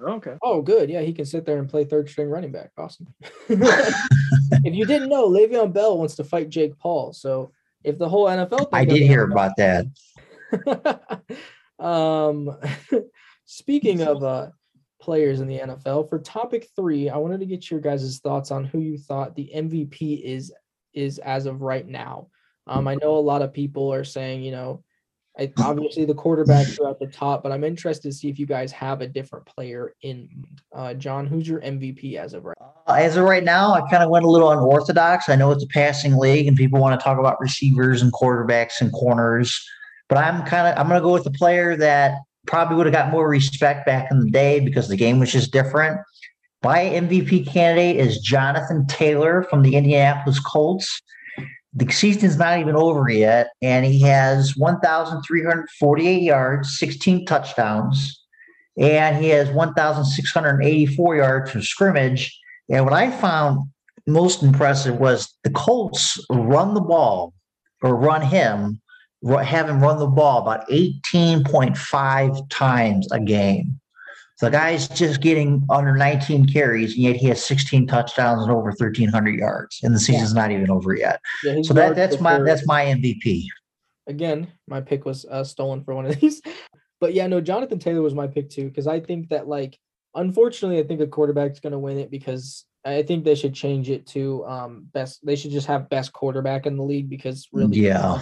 Okay. 0.00 0.34
Oh, 0.42 0.62
good. 0.62 0.88
Yeah, 0.90 1.00
he 1.00 1.12
can 1.12 1.24
sit 1.24 1.44
there 1.44 1.58
and 1.58 1.68
play 1.68 1.84
third 1.84 2.08
string 2.08 2.28
running 2.28 2.52
back. 2.52 2.70
Awesome. 2.78 3.06
if 3.48 4.74
you 4.74 4.86
didn't 4.86 5.08
know, 5.08 5.28
Le'Veon 5.28 5.72
Bell 5.72 5.98
wants 5.98 6.14
to 6.16 6.24
fight 6.24 6.48
Jake 6.48 6.78
Paul. 6.78 7.12
So 7.12 7.50
if 7.84 7.98
the 7.98 8.08
whole 8.08 8.26
NFL, 8.26 8.68
I 8.72 8.84
did 8.84 9.02
hear 9.02 9.26
happen- 9.28 9.32
about 9.32 9.56
that. 9.56 11.28
um, 11.84 12.56
speaking 13.44 14.02
of 14.02 14.22
uh, 14.22 14.48
players 15.00 15.40
in 15.40 15.48
the 15.48 15.58
NFL, 15.58 16.08
for 16.08 16.18
topic 16.18 16.68
three, 16.76 17.08
I 17.08 17.16
wanted 17.16 17.40
to 17.40 17.46
get 17.46 17.70
your 17.70 17.80
guys' 17.80 18.18
thoughts 18.18 18.50
on 18.50 18.64
who 18.64 18.80
you 18.80 18.98
thought 18.98 19.34
the 19.34 19.50
MVP 19.54 20.22
is 20.22 20.52
is 20.94 21.18
as 21.18 21.46
of 21.46 21.62
right 21.62 21.86
now. 21.86 22.28
Um, 22.66 22.88
I 22.88 22.96
know 22.96 23.16
a 23.16 23.20
lot 23.20 23.42
of 23.42 23.52
people 23.52 23.92
are 23.92 24.04
saying, 24.04 24.42
you 24.42 24.50
know, 24.50 24.82
I, 25.38 25.52
obviously 25.58 26.04
the 26.04 26.14
quarterbacks 26.14 26.80
are 26.80 26.90
at 26.90 26.98
the 26.98 27.06
top, 27.06 27.44
but 27.44 27.52
I'm 27.52 27.62
interested 27.62 28.08
to 28.08 28.12
see 28.12 28.28
if 28.28 28.38
you 28.40 28.46
guys 28.46 28.72
have 28.72 29.00
a 29.00 29.06
different 29.06 29.46
player 29.46 29.94
in. 30.02 30.28
Uh, 30.74 30.94
John, 30.94 31.26
who's 31.26 31.46
your 31.46 31.60
MVP 31.60 32.16
as 32.16 32.34
of 32.34 32.44
right? 32.44 32.56
Uh, 32.60 32.92
As 32.92 33.16
of 33.16 33.24
right 33.24 33.44
now, 33.44 33.72
I 33.72 33.88
kind 33.88 34.02
of 34.02 34.10
went 34.10 34.24
a 34.24 34.28
little 34.28 34.50
unorthodox. 34.50 35.28
I 35.28 35.36
know 35.36 35.52
it's 35.52 35.62
a 35.62 35.68
passing 35.68 36.16
league, 36.16 36.48
and 36.48 36.56
people 36.56 36.80
want 36.80 36.98
to 36.98 37.02
talk 37.02 37.18
about 37.18 37.40
receivers 37.40 38.02
and 38.02 38.12
quarterbacks 38.12 38.80
and 38.80 38.92
corners, 38.92 39.64
but 40.08 40.18
I'm 40.18 40.44
kind 40.44 40.66
of 40.66 40.76
I'm 40.76 40.88
going 40.88 41.00
to 41.00 41.04
go 41.04 41.12
with 41.12 41.24
the 41.24 41.30
player 41.30 41.76
that 41.76 42.14
probably 42.48 42.76
would 42.76 42.86
have 42.86 42.94
got 42.94 43.12
more 43.12 43.28
respect 43.28 43.86
back 43.86 44.10
in 44.10 44.20
the 44.20 44.30
day 44.30 44.58
because 44.58 44.88
the 44.88 44.96
game 44.96 45.20
was 45.20 45.30
just 45.30 45.52
different. 45.52 46.00
My 46.64 46.78
MVP 46.78 47.46
candidate 47.46 47.96
is 47.96 48.18
Jonathan 48.18 48.86
Taylor 48.86 49.44
from 49.44 49.62
the 49.62 49.76
Indianapolis 49.76 50.40
Colts. 50.40 51.00
The 51.74 51.88
season's 51.92 52.38
not 52.38 52.58
even 52.58 52.74
over 52.74 53.08
yet, 53.08 53.50
and 53.62 53.84
he 53.86 54.00
has 54.00 54.56
1,348 54.56 56.22
yards, 56.22 56.78
16 56.78 57.26
touchdowns, 57.26 58.24
and 58.76 59.22
he 59.22 59.28
has 59.28 59.50
1,684 59.50 61.16
yards 61.16 61.50
from 61.50 61.62
scrimmage. 61.62 62.36
And 62.68 62.84
what 62.84 62.94
I 62.94 63.10
found 63.10 63.68
most 64.08 64.42
impressive 64.42 64.96
was 64.98 65.32
the 65.44 65.50
Colts 65.50 66.18
run 66.30 66.74
the 66.74 66.80
ball 66.80 67.34
or 67.82 67.94
run 67.94 68.22
him, 68.22 68.80
him 69.22 69.80
run 69.80 69.98
the 69.98 70.06
ball 70.06 70.42
about 70.42 70.68
18.5 70.68 72.48
times 72.50 73.10
a 73.12 73.20
game. 73.20 73.80
So 74.36 74.46
the 74.46 74.52
guy's 74.52 74.86
just 74.88 75.20
getting 75.20 75.66
under 75.68 75.96
19 75.96 76.46
carries, 76.46 76.94
and 76.94 77.02
yet 77.02 77.16
he 77.16 77.26
has 77.26 77.44
16 77.44 77.88
touchdowns 77.88 78.42
and 78.42 78.52
over 78.52 78.68
1,300 78.68 79.34
yards, 79.34 79.80
and 79.82 79.92
the 79.92 79.98
season's 79.98 80.32
not 80.32 80.52
even 80.52 80.70
over 80.70 80.94
yet. 80.94 81.20
Yeah, 81.42 81.62
So 81.62 81.74
that, 81.74 81.96
that's 81.96 82.20
my 82.20 82.40
that's 82.42 82.64
my 82.64 82.84
MVP. 82.84 83.46
again, 84.06 84.52
my 84.68 84.80
pick 84.80 85.04
was 85.04 85.24
uh, 85.24 85.42
stolen 85.42 85.82
for 85.82 85.92
one 85.94 86.06
of 86.06 86.14
these. 86.20 86.40
But 87.00 87.14
yeah, 87.14 87.26
no, 87.26 87.40
Jonathan 87.40 87.80
Taylor 87.80 88.02
was 88.02 88.14
my 88.14 88.28
pick 88.28 88.48
too 88.48 88.68
because 88.68 88.86
I 88.86 89.00
think 89.00 89.30
that 89.30 89.48
like, 89.48 89.76
unfortunately, 90.14 90.78
I 90.78 90.84
think 90.84 91.00
a 91.00 91.06
quarterback's 91.08 91.58
going 91.58 91.72
to 91.72 91.78
win 91.80 91.98
it 91.98 92.10
because 92.10 92.64
I 92.84 93.02
think 93.02 93.24
they 93.24 93.34
should 93.34 93.54
change 93.54 93.90
it 93.90 94.06
to 94.08 94.44
um 94.46 94.86
best. 94.92 95.18
They 95.26 95.34
should 95.34 95.50
just 95.50 95.66
have 95.66 95.88
best 95.88 96.12
quarterback 96.12 96.64
in 96.66 96.76
the 96.76 96.84
league 96.84 97.10
because 97.10 97.48
really, 97.52 97.78
Yeah. 97.80 98.20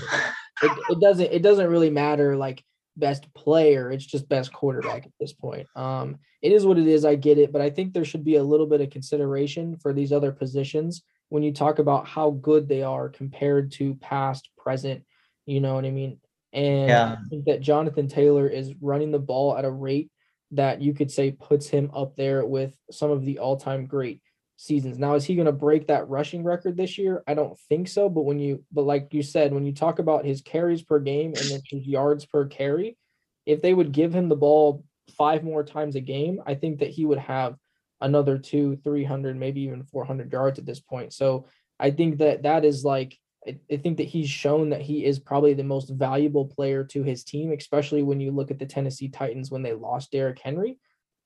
It, 0.63 0.73
it 0.91 1.01
doesn't 1.01 1.33
it 1.33 1.43
doesn't 1.43 1.69
really 1.69 1.91
matter 1.91 2.37
like 2.37 2.65
best 2.97 3.33
player. 3.35 3.91
It's 3.91 4.07
just 4.07 4.29
best 4.29 4.53
quarterback 4.53 5.07
at 5.07 5.13
this 5.21 5.33
point. 5.33 5.67
Um, 5.77 6.19
it 6.43 6.53
is 6.53 6.65
what 6.65 6.79
it 6.79 6.87
is. 6.87 7.05
I 7.05 7.15
get 7.15 7.39
it, 7.39 7.53
but 7.53 7.61
I 7.61 7.71
think 7.71 7.93
there 7.93 8.05
should 8.05 8.25
be 8.25 8.37
a 8.37 8.43
little 8.43 8.67
bit 8.67 8.81
of 8.81 8.91
consideration 8.91 9.77
for 9.77 9.93
these 9.93 10.13
other 10.13 10.33
positions 10.33 11.03
when 11.29 11.43
you 11.43 11.53
talk 11.53 11.79
about 11.79 12.07
how 12.07 12.31
good 12.31 12.69
they 12.69 12.83
are 12.83 13.09
compared 13.09 13.73
to 13.73 13.95
past, 13.97 14.49
present. 14.57 15.05
You 15.45 15.61
know 15.61 15.75
what 15.75 15.85
I 15.85 15.91
mean? 15.91 16.19
And 16.53 16.89
Yeah. 16.89 17.17
I 17.21 17.29
think 17.29 17.45
that 17.47 17.61
Jonathan 17.61 18.09
Taylor 18.09 18.49
is 18.49 18.75
running 18.81 19.11
the 19.11 19.19
ball 19.19 19.57
at 19.57 19.65
a 19.65 19.71
rate 19.71 20.11
that 20.53 20.81
you 20.81 20.95
could 20.95 21.11
say 21.11 21.33
puts 21.33 21.69
him 21.69 21.91
up 21.93 22.17
there 22.17 22.47
with 22.47 22.73
some 22.91 23.11
of 23.11 23.25
the 23.25 23.41
all-time 23.41 23.87
great 23.87 24.23
seasons. 24.57 24.99
Now, 24.99 25.15
is 25.15 25.25
he 25.25 25.35
going 25.35 25.47
to 25.47 25.53
break 25.53 25.87
that 25.87 26.09
rushing 26.09 26.43
record 26.43 26.77
this 26.77 26.99
year? 26.99 27.23
I 27.27 27.35
don't 27.35 27.59
think 27.69 27.89
so. 27.89 28.09
But 28.09 28.23
when 28.23 28.39
you, 28.39 28.65
but 28.73 28.83
like 28.83 29.13
you 29.13 29.23
said, 29.23 29.53
when 29.53 29.67
you 29.67 29.73
talk 29.73 29.99
about 29.99 30.25
his 30.25 30.41
carries 30.41 30.83
per 30.83 30.99
game 30.99 31.35
and 31.37 31.51
then 31.51 31.61
his 31.69 31.87
yards 31.87 32.25
per 32.27 32.47
carry, 32.47 32.97
if 33.45 33.63
they 33.63 33.73
would 33.73 33.93
give 33.93 34.15
him 34.15 34.29
the 34.29 34.37
ball 34.37 34.85
five 35.17 35.45
more 35.45 35.63
times 35.63 35.95
a 35.95 36.01
game, 36.01 36.41
I 36.47 36.55
think 36.55 36.81
that 36.81 36.91
he 36.91 37.05
would 37.05 37.19
have 37.19 37.57
another 38.01 38.39
two, 38.39 38.77
300, 38.77 39.37
maybe 39.37 39.63
even 39.63 39.85
400 39.85 40.33
yards 40.33 40.59
at 40.59 40.67
this 40.67 40.81
point. 40.81 41.13
So 41.13 41.47
I 41.79 41.91
think 41.91 42.19
that 42.19 42.43
that 42.43 42.65
is 42.65 42.85
like, 42.85 43.17
I, 43.47 43.77
think 43.77 43.99
that 43.99 44.09
he's 44.09 44.29
shown 44.29 44.71
that 44.71 44.83
he 44.83 45.05
is 45.05 45.21
probably 45.21 45.55
the 45.55 45.63
most 45.63 45.89
valuable 45.91 46.47
player 46.47 46.83
to 46.85 47.05
his 47.05 47.23
team, 47.23 47.53
especially 47.53 48.03
when 48.03 48.19
you 48.19 48.33
look 48.33 48.51
at 48.51 48.59
the 48.59 48.67
Tennessee 48.67 49.09
Titans 49.09 49.53
when 49.53 49.63
they 49.63 49.73
lost 49.73 50.11
Derrick 50.11 50.41
Henry. 50.41 50.79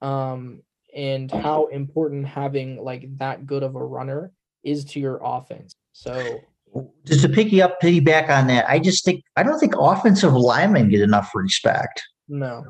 Um, 0.03 0.63
and 0.95 1.31
how 1.31 1.67
important 1.67 2.27
having 2.27 2.83
like 2.83 3.07
that 3.19 3.47
good 3.47 3.63
of 3.63 3.75
a 3.75 3.85
runner 3.85 4.33
is 4.65 4.85
to 4.87 5.01
your 5.01 5.21
offense. 5.23 5.75
So 5.93 6.41
Just 7.05 7.23
to 7.23 7.29
pick 7.29 7.53
you 7.53 7.63
up, 7.65 7.81
piggyback 7.81 8.29
on 8.31 8.47
that, 8.49 8.69
I 8.69 8.79
just 8.79 9.05
think 9.05 9.23
I 9.37 9.43
don't 9.43 9.59
think 9.59 9.75
offensive 9.79 10.33
linemen 10.33 10.89
get 10.89 11.01
enough 11.01 11.31
respect. 11.35 12.03
no. 12.29 12.65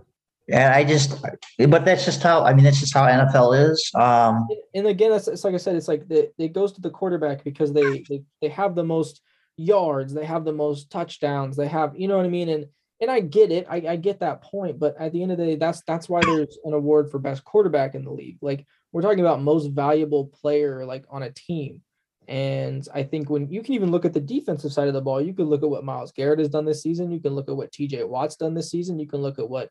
And 0.52 0.74
I 0.74 0.82
just, 0.82 1.22
but 1.68 1.84
that's 1.84 2.04
just 2.04 2.24
how 2.24 2.42
I 2.42 2.52
mean, 2.54 2.64
that's 2.64 2.80
just 2.80 2.92
how 2.92 3.04
NFL 3.06 3.70
is. 3.70 3.88
Um, 3.94 4.48
And- 4.50 4.58
And 4.74 4.86
again, 4.88 5.12
it's, 5.12 5.28
it's 5.28 5.44
like 5.44 5.54
I 5.54 5.58
said, 5.58 5.76
it's 5.76 5.86
like 5.86 6.08
the, 6.08 6.32
it 6.38 6.52
goes 6.52 6.72
to 6.72 6.80
the 6.80 6.90
quarterback 6.90 7.44
because 7.44 7.72
they, 7.72 8.02
they 8.08 8.22
they 8.42 8.48
have 8.48 8.74
the 8.74 8.82
most 8.82 9.20
yards, 9.56 10.12
they 10.12 10.24
have 10.24 10.44
the 10.44 10.52
most 10.52 10.90
touchdowns, 10.90 11.56
they 11.56 11.68
have, 11.68 11.94
you 11.96 12.08
know 12.08 12.16
what 12.16 12.26
I 12.26 12.30
mean? 12.30 12.48
And 12.48 12.66
and 13.00 13.10
I 13.10 13.20
get 13.20 13.50
it, 13.50 13.66
I, 13.68 13.76
I 13.88 13.96
get 13.96 14.20
that 14.20 14.42
point, 14.42 14.78
but 14.78 14.94
at 14.98 15.12
the 15.12 15.22
end 15.22 15.32
of 15.32 15.38
the 15.38 15.46
day, 15.46 15.56
that's 15.56 15.82
that's 15.82 16.08
why 16.08 16.20
there's 16.20 16.58
an 16.64 16.74
award 16.74 17.10
for 17.10 17.18
best 17.18 17.44
quarterback 17.44 17.94
in 17.94 18.04
the 18.04 18.12
league. 18.12 18.38
Like 18.42 18.66
we're 18.92 19.02
talking 19.02 19.20
about 19.20 19.42
most 19.42 19.68
valuable 19.68 20.26
player 20.26 20.84
like 20.84 21.04
on 21.08 21.22
a 21.22 21.30
team. 21.30 21.82
And 22.28 22.86
I 22.94 23.02
think 23.02 23.28
when 23.28 23.50
you 23.50 23.62
can 23.62 23.74
even 23.74 23.90
look 23.90 24.04
at 24.04 24.12
the 24.12 24.20
defensive 24.20 24.72
side 24.72 24.86
of 24.86 24.94
the 24.94 25.00
ball, 25.00 25.20
you 25.20 25.34
can 25.34 25.46
look 25.46 25.62
at 25.62 25.70
what 25.70 25.84
Myles 25.84 26.12
Garrett 26.12 26.38
has 26.38 26.48
done 26.48 26.64
this 26.64 26.82
season. 26.82 27.10
You 27.10 27.20
can 27.20 27.34
look 27.34 27.48
at 27.48 27.56
what 27.56 27.72
TJ 27.72 28.06
Watt's 28.08 28.36
done 28.36 28.54
this 28.54 28.70
season. 28.70 29.00
You 29.00 29.08
can 29.08 29.20
look 29.20 29.38
at 29.38 29.48
what 29.48 29.70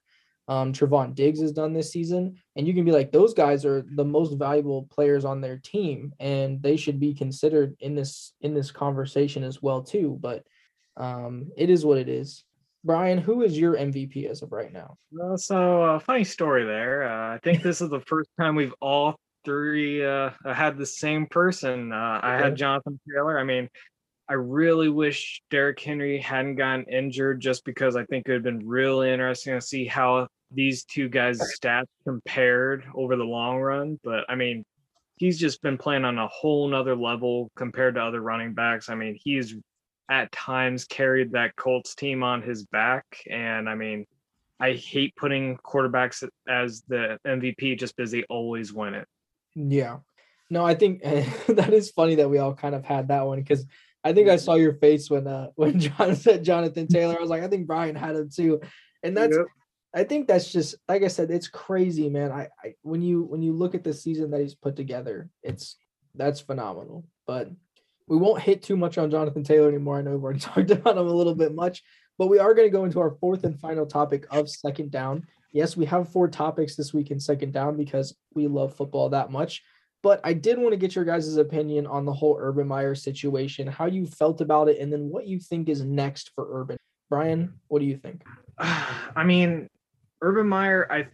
um, 0.49 0.73
Trevon 0.73 1.13
Diggs 1.13 1.39
has 1.41 1.51
done 1.51 1.73
this 1.73 1.91
season, 1.91 2.35
and 2.55 2.67
you 2.67 2.73
can 2.73 2.83
be 2.83 2.91
like, 2.91 3.11
those 3.11 3.35
guys 3.35 3.65
are 3.65 3.85
the 3.95 4.03
most 4.03 4.33
valuable 4.33 4.87
players 4.89 5.23
on 5.23 5.41
their 5.41 5.57
team, 5.57 6.11
and 6.19 6.61
they 6.61 6.75
should 6.75 6.99
be 6.99 7.13
considered 7.13 7.77
in 7.79 7.93
this 7.93 8.33
in 8.41 8.55
this 8.55 8.71
conversation 8.71 9.43
as 9.43 9.61
well 9.61 9.83
too. 9.83 10.17
But 10.19 10.43
um, 10.97 11.51
it 11.55 11.69
is 11.69 11.85
what 11.85 11.99
it 11.99 12.09
is. 12.09 12.43
Brian, 12.83 13.17
who 13.17 13.41
is 13.41 13.57
your 13.57 13.75
MVP 13.75 14.29
as 14.29 14.41
of 14.41 14.51
right 14.51 14.71
now? 14.71 14.95
Well, 15.11 15.37
so 15.37 15.83
uh, 15.83 15.99
funny 15.99 16.23
story 16.23 16.65
there. 16.65 17.03
Uh, 17.03 17.35
I 17.35 17.39
think 17.39 17.61
this 17.61 17.81
is 17.81 17.89
the 17.89 17.99
first 18.01 18.29
time 18.39 18.55
we've 18.55 18.73
all 18.79 19.15
three 19.43 20.05
uh, 20.05 20.31
had 20.45 20.77
the 20.77 20.85
same 20.85 21.27
person. 21.27 21.91
Uh, 21.91 22.19
I 22.23 22.37
had 22.37 22.55
Jonathan 22.55 22.99
Taylor. 23.09 23.37
I 23.39 23.43
mean, 23.43 23.69
I 24.29 24.33
really 24.33 24.89
wish 24.89 25.41
Derrick 25.49 25.79
Henry 25.79 26.19
hadn't 26.19 26.55
gotten 26.55 26.85
injured, 26.85 27.41
just 27.41 27.65
because 27.65 27.95
I 27.95 28.05
think 28.05 28.27
it 28.27 28.31
would 28.31 28.35
have 28.35 28.43
been 28.43 28.67
really 28.67 29.11
interesting 29.11 29.55
to 29.55 29.61
see 29.61 29.85
how 29.85 30.27
these 30.51 30.83
two 30.83 31.09
guys' 31.09 31.41
stats 31.59 31.87
compared 32.05 32.85
over 32.95 33.15
the 33.15 33.23
long 33.23 33.57
run. 33.57 33.99
But 34.03 34.25
I 34.29 34.35
mean, 34.35 34.63
he's 35.17 35.37
just 35.37 35.61
been 35.61 35.77
playing 35.77 36.05
on 36.05 36.17
a 36.17 36.27
whole 36.27 36.67
nother 36.67 36.95
level 36.95 37.51
compared 37.55 37.95
to 37.95 38.01
other 38.03 38.21
running 38.21 38.53
backs. 38.53 38.89
I 38.89 38.95
mean, 38.95 39.17
he's 39.21 39.55
at 40.09 40.31
times 40.31 40.85
carried 40.85 41.31
that 41.33 41.55
Colts 41.55 41.95
team 41.95 42.23
on 42.23 42.41
his 42.41 42.65
back, 42.65 43.05
and 43.29 43.69
I 43.69 43.75
mean. 43.75 44.05
I 44.61 44.73
hate 44.73 45.15
putting 45.15 45.55
quarterbacks 45.59 46.27
as 46.45 46.83
the 46.89 47.17
MVP 47.25 47.79
just 47.79 47.95
because 47.95 48.11
they 48.11 48.23
always 48.23 48.73
win 48.73 48.93
it. 48.93 49.07
Yeah. 49.55 49.99
No, 50.49 50.65
I 50.65 50.73
think 50.73 51.01
that 51.47 51.73
is 51.73 51.91
funny 51.91 52.15
that 52.15 52.29
we 52.29 52.39
all 52.39 52.53
kind 52.53 52.75
of 52.75 52.83
had 52.83 53.07
that 53.09 53.25
one 53.25 53.39
because 53.39 53.65
I 54.03 54.13
think 54.13 54.29
I 54.29 54.37
saw 54.37 54.55
your 54.55 54.73
face 54.73 55.09
when 55.09 55.27
uh 55.27 55.47
when 55.55 55.79
John 55.79 56.15
said 56.15 56.43
Jonathan 56.43 56.87
Taylor. 56.87 57.17
I 57.17 57.21
was 57.21 57.29
like, 57.29 57.43
I 57.43 57.47
think 57.47 57.67
Brian 57.67 57.95
had 57.95 58.15
him 58.15 58.29
too. 58.29 58.61
And 59.03 59.15
that's 59.15 59.35
Yep. 59.35 59.45
I 59.93 60.03
think 60.03 60.27
that's 60.27 60.51
just 60.51 60.75
like 60.87 61.03
I 61.03 61.07
said, 61.07 61.31
it's 61.31 61.47
crazy, 61.47 62.09
man. 62.09 62.31
I, 62.31 62.47
I 62.63 62.75
when 62.83 63.01
you 63.01 63.23
when 63.23 63.41
you 63.41 63.53
look 63.53 63.73
at 63.73 63.83
the 63.83 63.93
season 63.93 64.31
that 64.31 64.41
he's 64.41 64.55
put 64.55 64.75
together, 64.75 65.29
it's 65.41 65.77
that's 66.15 66.41
phenomenal. 66.41 67.05
But 67.25 67.49
we 68.09 68.17
won't 68.17 68.41
hit 68.41 68.63
too 68.63 68.75
much 68.75 68.97
on 68.97 69.11
Jonathan 69.11 69.43
Taylor 69.43 69.69
anymore. 69.69 69.99
I 69.99 70.01
know 70.01 70.11
we've 70.11 70.23
already 70.23 70.39
talked 70.41 70.71
about 70.71 70.97
him 70.97 71.07
a 71.07 71.13
little 71.13 71.35
bit 71.35 71.53
much, 71.53 71.83
but 72.17 72.27
we 72.27 72.39
are 72.39 72.53
going 72.53 72.67
to 72.67 72.75
go 72.75 72.83
into 72.83 72.99
our 72.99 73.11
fourth 73.11 73.43
and 73.43 73.57
final 73.59 73.85
topic 73.85 74.25
of 74.31 74.49
second 74.49 74.91
down. 74.91 75.25
Yes, 75.53 75.77
we 75.77 75.85
have 75.85 76.11
four 76.11 76.27
topics 76.27 76.75
this 76.75 76.93
week 76.93 77.11
in 77.11 77.19
second 77.19 77.53
down 77.53 77.77
because 77.77 78.15
we 78.33 78.47
love 78.47 78.75
football 78.75 79.09
that 79.09 79.31
much. 79.31 79.63
But 80.01 80.21
I 80.23 80.33
did 80.33 80.57
want 80.57 80.71
to 80.71 80.77
get 80.77 80.95
your 80.95 81.05
guys' 81.05 81.35
opinion 81.37 81.85
on 81.85 82.05
the 82.05 82.13
whole 82.13 82.37
Urban 82.39 82.67
Meyer 82.67 82.95
situation, 82.95 83.67
how 83.67 83.85
you 83.85 84.05
felt 84.05 84.41
about 84.41 84.69
it, 84.69 84.79
and 84.79 84.91
then 84.91 85.09
what 85.09 85.27
you 85.27 85.39
think 85.39 85.69
is 85.69 85.83
next 85.83 86.31
for 86.35 86.47
Urban. 86.61 86.77
Brian, 87.09 87.53
what 87.67 87.79
do 87.79 87.85
you 87.85 87.97
think? 87.97 88.23
I 88.57 89.23
mean, 89.23 89.67
Urban 90.21 90.47
Meyer, 90.47 90.87
I 90.89 91.07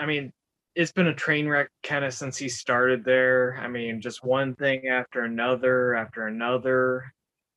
I 0.00 0.06
mean, 0.06 0.32
it's 0.74 0.92
been 0.92 1.08
a 1.08 1.14
train 1.14 1.48
wreck 1.48 1.68
kind 1.82 2.04
of 2.04 2.14
since 2.14 2.36
he 2.36 2.48
started 2.48 3.04
there. 3.04 3.58
I 3.60 3.68
mean, 3.68 4.00
just 4.00 4.24
one 4.24 4.54
thing 4.54 4.88
after 4.88 5.24
another 5.24 5.94
after 5.94 6.26
another. 6.26 7.12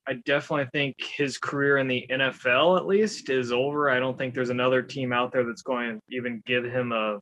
I 0.05 0.15
definitely 0.25 0.67
think 0.73 0.95
his 0.99 1.37
career 1.37 1.77
in 1.77 1.87
the 1.87 2.05
NFL 2.11 2.77
at 2.77 2.85
least 2.85 3.29
is 3.29 3.53
over. 3.53 3.89
I 3.89 3.99
don't 3.99 4.17
think 4.17 4.33
there's 4.33 4.49
another 4.49 4.81
team 4.81 5.13
out 5.13 5.31
there 5.31 5.45
that's 5.45 5.61
going 5.61 5.95
to 5.95 6.15
even 6.15 6.43
give 6.45 6.65
him 6.65 6.91
a 6.91 7.19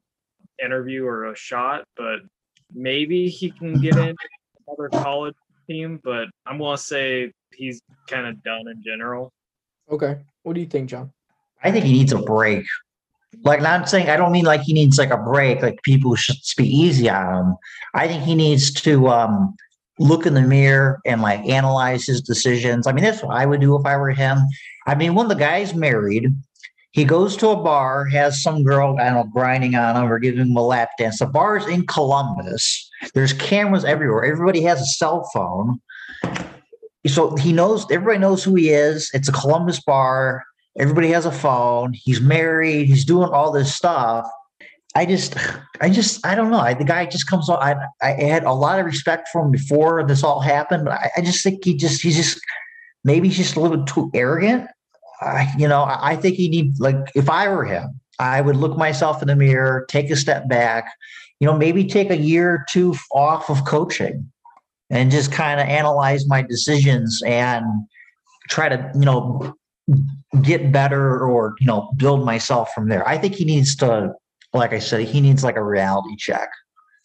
interview 0.63 1.05
or 1.05 1.31
a 1.31 1.35
shot, 1.35 1.83
but 1.95 2.19
maybe 2.73 3.29
he 3.29 3.51
can 3.51 3.79
get 3.79 3.97
in 3.97 4.15
another 4.67 4.89
college 4.89 5.35
team, 5.69 5.99
but 6.03 6.25
I'm 6.45 6.57
going 6.57 6.77
to 6.77 6.81
say 6.81 7.31
he's 7.53 7.81
kind 8.07 8.25
of 8.25 8.41
done 8.41 8.67
in 8.67 8.81
general. 8.83 9.31
Okay. 9.91 10.17
What 10.43 10.53
do 10.53 10.61
you 10.61 10.67
think, 10.67 10.89
John? 10.89 11.11
I 11.63 11.71
think 11.71 11.85
he 11.85 11.93
needs 11.93 12.13
a 12.13 12.17
break. 12.17 12.65
Like, 13.43 13.61
not 13.61 13.89
saying 13.89 14.09
I 14.09 14.17
don't 14.17 14.31
mean 14.31 14.45
like 14.45 14.61
he 14.61 14.73
needs 14.73 14.97
like 14.97 15.09
a 15.11 15.17
break, 15.17 15.61
like 15.61 15.81
people 15.83 16.15
should 16.15 16.35
be 16.57 16.67
easy 16.67 17.09
on 17.09 17.45
him. 17.45 17.55
I 17.93 18.07
think 18.07 18.23
he 18.23 18.35
needs 18.35 18.71
to 18.81 19.07
um, 19.07 19.55
look 19.99 20.25
in 20.25 20.33
the 20.33 20.41
mirror 20.41 20.99
and 21.05 21.21
like 21.21 21.39
analyze 21.47 22.05
his 22.05 22.21
decisions. 22.21 22.87
I 22.87 22.91
mean, 22.91 23.03
that's 23.03 23.23
what 23.23 23.35
I 23.35 23.45
would 23.45 23.61
do 23.61 23.75
if 23.77 23.85
I 23.85 23.95
were 23.97 24.11
him. 24.11 24.39
I 24.87 24.95
mean, 24.95 25.15
when 25.15 25.27
the 25.27 25.35
guy's 25.35 25.73
married, 25.73 26.33
he 26.91 27.05
goes 27.05 27.37
to 27.37 27.49
a 27.49 27.55
bar, 27.55 28.05
has 28.05 28.43
some 28.43 28.63
girl, 28.63 28.97
I 28.99 29.05
don't 29.05 29.13
know, 29.13 29.31
grinding 29.31 29.75
on 29.75 29.95
him 29.95 30.11
or 30.11 30.19
giving 30.19 30.41
him 30.41 30.55
a 30.57 30.61
lap 30.61 30.89
dance. 30.97 31.19
The 31.19 31.25
bar's 31.25 31.65
in 31.67 31.87
Columbus. 31.87 32.89
There's 33.13 33.33
cameras 33.33 33.85
everywhere. 33.85 34.25
Everybody 34.25 34.61
has 34.63 34.81
a 34.81 34.85
cell 34.85 35.29
phone. 35.33 35.79
So 37.07 37.35
he 37.37 37.53
knows, 37.53 37.89
everybody 37.89 38.19
knows 38.19 38.43
who 38.43 38.55
he 38.55 38.69
is. 38.69 39.09
It's 39.13 39.29
a 39.29 39.31
Columbus 39.31 39.79
bar. 39.79 40.43
Everybody 40.77 41.09
has 41.09 41.25
a 41.25 41.31
phone. 41.31 41.93
He's 41.93 42.21
married. 42.21 42.87
He's 42.87 43.05
doing 43.05 43.29
all 43.29 43.51
this 43.51 43.75
stuff. 43.75 44.27
I 44.95 45.05
just, 45.05 45.35
I 45.79 45.89
just, 45.89 46.25
I 46.25 46.35
don't 46.35 46.51
know. 46.51 46.59
I, 46.59 46.73
the 46.73 46.83
guy 46.83 47.05
just 47.05 47.27
comes 47.27 47.49
on. 47.49 47.59
I, 47.61 47.75
I 48.01 48.11
had 48.11 48.43
a 48.43 48.53
lot 48.53 48.79
of 48.79 48.85
respect 48.85 49.29
for 49.31 49.41
him 49.41 49.51
before 49.51 50.05
this 50.05 50.23
all 50.23 50.41
happened, 50.41 50.85
but 50.85 50.93
I, 50.93 51.11
I 51.17 51.21
just 51.21 51.43
think 51.43 51.63
he 51.63 51.75
just, 51.75 52.01
he's 52.01 52.17
just, 52.17 52.41
maybe 53.03 53.29
he's 53.29 53.37
just 53.37 53.55
a 53.55 53.61
little 53.61 53.85
too 53.85 54.11
arrogant. 54.13 54.67
I, 55.21 55.47
you 55.57 55.67
know, 55.67 55.83
I, 55.83 56.11
I 56.11 56.15
think 56.15 56.35
he 56.35 56.49
need 56.49 56.79
like 56.79 56.97
if 57.15 57.29
I 57.29 57.47
were 57.47 57.63
him, 57.63 57.99
I 58.19 58.41
would 58.41 58.57
look 58.57 58.77
myself 58.77 59.21
in 59.21 59.27
the 59.27 59.35
mirror, 59.35 59.85
take 59.87 60.09
a 60.09 60.15
step 60.15 60.49
back, 60.49 60.91
you 61.39 61.47
know, 61.47 61.57
maybe 61.57 61.85
take 61.85 62.09
a 62.09 62.17
year 62.17 62.51
or 62.51 62.65
two 62.69 62.95
off 63.13 63.49
of 63.49 63.65
coaching 63.65 64.31
and 64.89 65.09
just 65.09 65.31
kind 65.31 65.59
of 65.59 65.67
analyze 65.67 66.27
my 66.27 66.41
decisions 66.41 67.21
and 67.25 67.65
try 68.49 68.67
to, 68.67 68.91
you 68.93 69.01
know, 69.01 69.55
get 70.41 70.71
better 70.71 71.19
or, 71.19 71.55
you 71.59 71.67
know, 71.67 71.91
build 71.97 72.25
myself 72.25 72.71
from 72.73 72.89
there. 72.89 73.07
I 73.07 73.17
think 73.17 73.35
he 73.35 73.45
needs 73.45 73.75
to, 73.77 74.13
like 74.53 74.73
I 74.73 74.79
said, 74.79 75.07
he 75.07 75.21
needs 75.21 75.43
like 75.43 75.55
a 75.55 75.63
reality 75.63 76.15
check. 76.17 76.49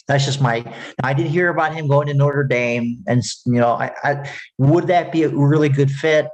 That's 0.09 0.25
just 0.25 0.41
my. 0.41 0.65
I 1.03 1.15
did 1.15 1.27
hear 1.27 1.49
about 1.49 1.75
him 1.75 1.89
going 1.89 2.07
to 2.07 2.15
Notre 2.15 2.45
Dame, 2.45 3.03
and 3.09 3.25
you 3.45 3.59
know, 3.59 3.73
I, 3.73 3.91
I 4.05 4.31
would 4.57 4.87
that 4.87 5.11
be 5.11 5.25
a 5.25 5.29
really 5.29 5.69
good 5.69 5.91
fit? 5.91 6.29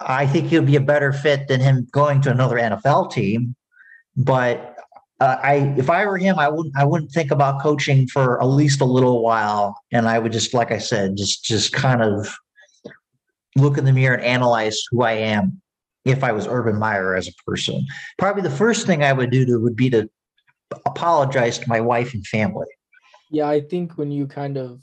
I 0.00 0.26
think 0.26 0.48
he'll 0.48 0.62
be 0.62 0.76
a 0.76 0.80
better 0.80 1.12
fit 1.12 1.48
than 1.48 1.60
him 1.60 1.86
going 1.92 2.22
to 2.22 2.30
another 2.30 2.56
NFL 2.56 3.12
team. 3.12 3.54
But 4.16 4.76
uh, 5.20 5.36
I, 5.42 5.74
if 5.76 5.90
I 5.90 6.06
were 6.06 6.16
him, 6.16 6.38
I 6.38 6.48
wouldn't. 6.48 6.74
I 6.76 6.84
wouldn't 6.84 7.12
think 7.12 7.30
about 7.30 7.60
coaching 7.60 8.08
for 8.08 8.40
at 8.40 8.46
least 8.46 8.80
a 8.80 8.86
little 8.86 9.22
while, 9.22 9.78
and 9.92 10.08
I 10.08 10.18
would 10.18 10.32
just, 10.32 10.54
like 10.54 10.70
I 10.70 10.78
said, 10.78 11.16
just 11.16 11.44
just 11.44 11.72
kind 11.72 12.02
of 12.02 12.34
look 13.56 13.76
in 13.76 13.84
the 13.84 13.92
mirror 13.92 14.14
and 14.14 14.24
analyze 14.24 14.80
who 14.90 15.02
I 15.02 15.12
am. 15.12 15.60
If 16.08 16.24
I 16.24 16.32
was 16.32 16.46
Urban 16.46 16.78
Meyer 16.78 17.14
as 17.14 17.28
a 17.28 17.32
person, 17.46 17.86
probably 18.18 18.42
the 18.42 18.50
first 18.50 18.86
thing 18.86 19.02
I 19.02 19.12
would 19.12 19.30
do 19.30 19.44
to, 19.46 19.58
would 19.58 19.76
be 19.76 19.90
to 19.90 20.08
apologize 20.86 21.58
to 21.58 21.68
my 21.68 21.80
wife 21.80 22.14
and 22.14 22.26
family. 22.26 22.66
Yeah, 23.30 23.48
I 23.48 23.60
think 23.60 23.98
when 23.98 24.10
you 24.10 24.26
kind 24.26 24.56
of 24.56 24.80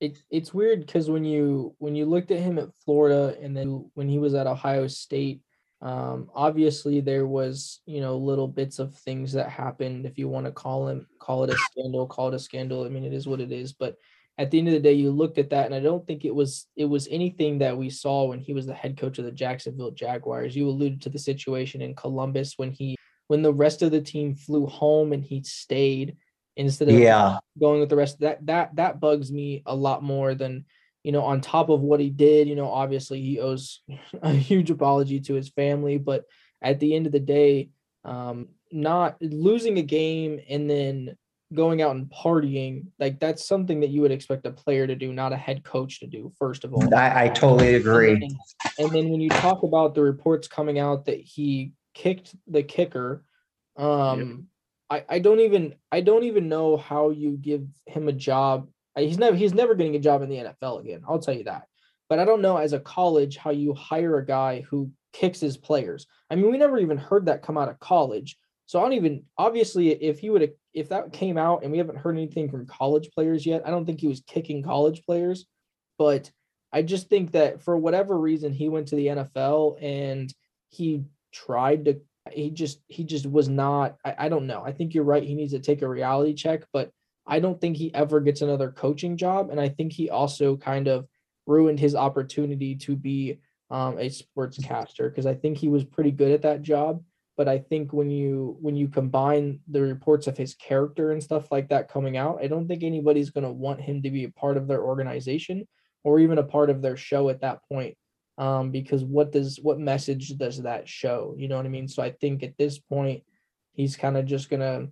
it 0.00 0.18
it's 0.30 0.52
weird 0.52 0.80
because 0.80 1.08
when 1.08 1.24
you 1.24 1.74
when 1.78 1.94
you 1.94 2.04
looked 2.04 2.30
at 2.30 2.40
him 2.40 2.58
at 2.58 2.74
Florida 2.84 3.36
and 3.40 3.56
then 3.56 3.90
when 3.94 4.08
he 4.08 4.18
was 4.18 4.34
at 4.34 4.46
Ohio 4.46 4.86
State, 4.86 5.40
um, 5.80 6.28
obviously 6.34 7.00
there 7.00 7.26
was 7.26 7.80
you 7.86 8.00
know 8.00 8.16
little 8.16 8.48
bits 8.48 8.78
of 8.78 8.94
things 8.94 9.32
that 9.32 9.48
happened. 9.48 10.04
If 10.04 10.18
you 10.18 10.28
want 10.28 10.46
to 10.46 10.52
call 10.52 10.88
him 10.88 11.06
call 11.18 11.44
it 11.44 11.50
a 11.50 11.56
scandal, 11.70 12.06
call 12.06 12.28
it 12.28 12.34
a 12.34 12.38
scandal. 12.38 12.84
I 12.84 12.88
mean, 12.88 13.04
it 13.04 13.14
is 13.14 13.26
what 13.26 13.40
it 13.40 13.52
is. 13.52 13.72
But 13.72 13.96
at 14.38 14.50
the 14.50 14.58
end 14.58 14.68
of 14.68 14.74
the 14.74 14.80
day, 14.80 14.92
you 14.92 15.10
looked 15.10 15.38
at 15.38 15.50
that, 15.50 15.66
and 15.66 15.74
I 15.74 15.80
don't 15.80 16.06
think 16.06 16.24
it 16.24 16.34
was 16.34 16.66
it 16.76 16.84
was 16.84 17.08
anything 17.10 17.58
that 17.58 17.76
we 17.76 17.88
saw 17.88 18.24
when 18.24 18.40
he 18.40 18.52
was 18.52 18.66
the 18.66 18.74
head 18.74 18.98
coach 18.98 19.18
of 19.18 19.24
the 19.24 19.32
Jacksonville 19.32 19.92
Jaguars. 19.92 20.54
You 20.54 20.68
alluded 20.68 21.02
to 21.02 21.08
the 21.08 21.18
situation 21.18 21.80
in 21.80 21.94
Columbus 21.94 22.54
when 22.56 22.70
he 22.70 22.96
when 23.28 23.42
the 23.42 23.52
rest 23.52 23.82
of 23.82 23.90
the 23.90 24.00
team 24.00 24.34
flew 24.34 24.66
home 24.66 25.12
and 25.12 25.24
he 25.24 25.42
stayed 25.42 26.16
instead 26.56 26.88
of 26.88 26.94
Yeah, 26.94 27.38
going 27.58 27.80
with 27.80 27.88
the 27.88 27.96
rest 27.96 28.20
that 28.20 28.44
that 28.46 28.76
that 28.76 29.00
bugs 29.00 29.32
me 29.32 29.62
a 29.66 29.74
lot 29.74 30.02
more 30.02 30.34
than 30.34 30.64
you 31.02 31.12
know 31.12 31.22
on 31.22 31.40
top 31.40 31.68
of 31.68 31.80
what 31.80 32.00
he 32.00 32.10
did 32.10 32.48
you 32.48 32.54
know 32.54 32.68
obviously 32.68 33.20
he 33.20 33.40
owes 33.40 33.80
a 34.22 34.32
huge 34.32 34.70
apology 34.70 35.20
to 35.20 35.34
his 35.34 35.48
family 35.50 35.98
but 35.98 36.24
at 36.62 36.80
the 36.80 36.94
end 36.94 37.06
of 37.06 37.12
the 37.12 37.20
day 37.20 37.70
um 38.04 38.48
not 38.72 39.16
losing 39.20 39.78
a 39.78 39.82
game 39.82 40.40
and 40.48 40.68
then 40.68 41.16
going 41.54 41.80
out 41.80 41.94
and 41.94 42.10
partying 42.10 42.86
like 42.98 43.20
that's 43.20 43.46
something 43.46 43.78
that 43.78 43.90
you 43.90 44.00
would 44.00 44.10
expect 44.10 44.44
a 44.46 44.50
player 44.50 44.84
to 44.86 44.96
do 44.96 45.12
not 45.12 45.32
a 45.32 45.36
head 45.36 45.62
coach 45.62 46.00
to 46.00 46.06
do 46.06 46.32
first 46.38 46.64
of 46.64 46.74
all 46.74 46.92
I, 46.92 47.24
I 47.24 47.28
totally 47.28 47.76
agree. 47.76 48.14
and, 48.14 48.32
and 48.78 48.90
then 48.90 49.10
when 49.10 49.20
you 49.20 49.30
talk 49.30 49.62
about 49.62 49.94
the 49.94 50.02
reports 50.02 50.48
coming 50.48 50.80
out 50.80 51.04
that 51.04 51.20
he 51.20 51.72
kicked 51.96 52.34
the 52.46 52.62
kicker, 52.62 53.24
um, 53.76 54.46
I, 54.88 55.04
I 55.08 55.18
don't 55.18 55.40
even 55.40 55.74
I 55.90 56.00
don't 56.00 56.24
even 56.24 56.48
know 56.48 56.76
how 56.76 57.10
you 57.10 57.36
give 57.36 57.66
him 57.86 58.08
a 58.08 58.12
job. 58.12 58.68
He's 58.96 59.18
never 59.18 59.36
he's 59.36 59.54
never 59.54 59.74
getting 59.74 59.96
a 59.96 60.00
job 60.00 60.22
in 60.22 60.28
the 60.28 60.36
NFL 60.36 60.80
again. 60.80 61.02
I'll 61.08 61.18
tell 61.18 61.34
you 61.34 61.44
that. 61.44 61.64
But 62.08 62.20
I 62.20 62.24
don't 62.24 62.42
know 62.42 62.56
as 62.56 62.72
a 62.72 62.80
college 62.80 63.36
how 63.36 63.50
you 63.50 63.74
hire 63.74 64.18
a 64.18 64.26
guy 64.26 64.64
who 64.70 64.92
kicks 65.12 65.40
his 65.40 65.56
players. 65.56 66.06
I 66.30 66.36
mean, 66.36 66.50
we 66.50 66.58
never 66.58 66.78
even 66.78 66.98
heard 66.98 67.26
that 67.26 67.42
come 67.42 67.58
out 67.58 67.68
of 67.68 67.80
college. 67.80 68.36
So 68.66 68.78
I 68.78 68.82
don't 68.82 68.94
even 68.94 69.24
obviously 69.38 69.90
if 69.90 70.18
he 70.18 70.30
would 70.30 70.42
have 70.42 70.50
if 70.74 70.88
that 70.90 71.12
came 71.12 71.38
out 71.38 71.62
and 71.62 71.72
we 71.72 71.78
haven't 71.78 71.98
heard 71.98 72.16
anything 72.16 72.50
from 72.50 72.66
college 72.66 73.10
players 73.12 73.46
yet, 73.46 73.62
I 73.64 73.70
don't 73.70 73.86
think 73.86 74.00
he 74.00 74.08
was 74.08 74.22
kicking 74.26 74.62
college 74.62 75.02
players. 75.04 75.46
But 75.98 76.30
I 76.72 76.82
just 76.82 77.08
think 77.08 77.32
that 77.32 77.62
for 77.62 77.76
whatever 77.76 78.18
reason 78.18 78.52
he 78.52 78.68
went 78.68 78.88
to 78.88 78.96
the 78.96 79.06
NFL 79.06 79.82
and 79.82 80.32
he 80.68 81.04
tried 81.32 81.86
to 81.86 82.00
he 82.32 82.50
just 82.50 82.80
he 82.88 83.04
just 83.04 83.26
was 83.26 83.48
not 83.48 83.96
I, 84.04 84.14
I 84.18 84.28
don't 84.28 84.46
know. 84.46 84.62
I 84.64 84.72
think 84.72 84.94
you're 84.94 85.04
right. 85.04 85.22
He 85.22 85.34
needs 85.34 85.52
to 85.52 85.60
take 85.60 85.82
a 85.82 85.88
reality 85.88 86.34
check, 86.34 86.64
but 86.72 86.90
I 87.26 87.40
don't 87.40 87.60
think 87.60 87.76
he 87.76 87.92
ever 87.94 88.20
gets 88.20 88.42
another 88.42 88.70
coaching 88.70 89.16
job. 89.16 89.50
And 89.50 89.60
I 89.60 89.68
think 89.68 89.92
he 89.92 90.10
also 90.10 90.56
kind 90.56 90.88
of 90.88 91.06
ruined 91.46 91.80
his 91.80 91.94
opportunity 91.94 92.76
to 92.76 92.96
be 92.96 93.38
um, 93.70 93.98
a 93.98 94.10
sportscaster 94.10 95.08
because 95.08 95.26
I 95.26 95.34
think 95.34 95.58
he 95.58 95.68
was 95.68 95.84
pretty 95.84 96.10
good 96.10 96.32
at 96.32 96.42
that 96.42 96.62
job. 96.62 97.02
But 97.36 97.48
I 97.48 97.58
think 97.58 97.92
when 97.92 98.10
you 98.10 98.56
when 98.60 98.76
you 98.76 98.88
combine 98.88 99.60
the 99.68 99.82
reports 99.82 100.26
of 100.26 100.36
his 100.36 100.54
character 100.54 101.12
and 101.12 101.22
stuff 101.22 101.52
like 101.52 101.68
that 101.68 101.90
coming 101.90 102.16
out, 102.16 102.38
I 102.42 102.46
don't 102.46 102.66
think 102.66 102.82
anybody's 102.82 103.30
going 103.30 103.44
to 103.44 103.52
want 103.52 103.80
him 103.80 104.02
to 104.02 104.10
be 104.10 104.24
a 104.24 104.30
part 104.30 104.56
of 104.56 104.66
their 104.66 104.82
organization 104.82 105.68
or 106.02 106.18
even 106.18 106.38
a 106.38 106.42
part 106.42 106.70
of 106.70 106.80
their 106.80 106.96
show 106.96 107.28
at 107.28 107.42
that 107.42 107.60
point. 107.68 107.96
Um, 108.38 108.70
because 108.70 109.04
what 109.04 109.32
does 109.32 109.58
what 109.62 109.78
message 109.78 110.28
does 110.36 110.62
that 110.62 110.88
show? 110.88 111.34
You 111.36 111.48
know 111.48 111.56
what 111.56 111.66
I 111.66 111.70
mean? 111.70 111.88
So 111.88 112.02
I 112.02 112.12
think 112.12 112.42
at 112.42 112.56
this 112.58 112.78
point, 112.78 113.22
he's 113.72 113.96
kind 113.96 114.16
of 114.16 114.26
just 114.26 114.48
gonna 114.50 114.88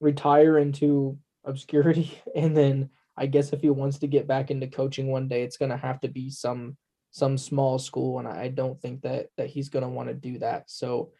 retire 0.00 0.58
into 0.58 1.18
obscurity 1.44 2.18
and 2.34 2.56
then 2.56 2.90
I 3.16 3.26
guess 3.26 3.52
if 3.52 3.60
he 3.60 3.70
wants 3.70 3.98
to 3.98 4.06
get 4.06 4.26
back 4.26 4.50
into 4.50 4.66
coaching 4.66 5.08
one 5.08 5.28
day, 5.28 5.42
it's 5.42 5.56
gonna 5.56 5.76
have 5.76 6.00
to 6.00 6.08
be 6.08 6.30
some 6.30 6.76
some 7.10 7.38
small 7.38 7.78
school, 7.78 8.18
and 8.18 8.26
I 8.26 8.48
don't 8.48 8.80
think 8.80 9.02
that 9.02 9.28
that 9.36 9.48
he's 9.48 9.68
gonna 9.68 9.88
want 9.88 10.08
to 10.08 10.14
do 10.14 10.38
that. 10.38 10.68
So 10.68 11.12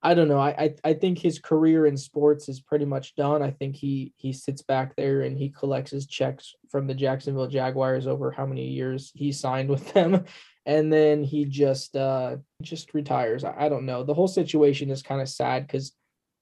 I 0.00 0.14
don't 0.14 0.28
know. 0.28 0.38
I, 0.38 0.50
I 0.50 0.74
I 0.84 0.94
think 0.94 1.18
his 1.18 1.40
career 1.40 1.86
in 1.86 1.96
sports 1.96 2.48
is 2.48 2.60
pretty 2.60 2.84
much 2.84 3.16
done. 3.16 3.42
I 3.42 3.50
think 3.50 3.74
he 3.74 4.12
he 4.16 4.32
sits 4.32 4.62
back 4.62 4.94
there 4.94 5.22
and 5.22 5.36
he 5.36 5.48
collects 5.48 5.90
his 5.90 6.06
checks 6.06 6.54
from 6.70 6.86
the 6.86 6.94
Jacksonville 6.94 7.48
Jaguars 7.48 8.06
over 8.06 8.30
how 8.30 8.46
many 8.46 8.68
years 8.68 9.10
he 9.14 9.32
signed 9.32 9.68
with 9.68 9.92
them, 9.94 10.24
and 10.66 10.92
then 10.92 11.24
he 11.24 11.44
just 11.46 11.96
uh 11.96 12.36
just 12.62 12.94
retires. 12.94 13.42
I, 13.42 13.66
I 13.66 13.68
don't 13.68 13.86
know. 13.86 14.04
The 14.04 14.14
whole 14.14 14.28
situation 14.28 14.90
is 14.90 15.02
kind 15.02 15.20
of 15.20 15.28
sad 15.28 15.66
because 15.66 15.92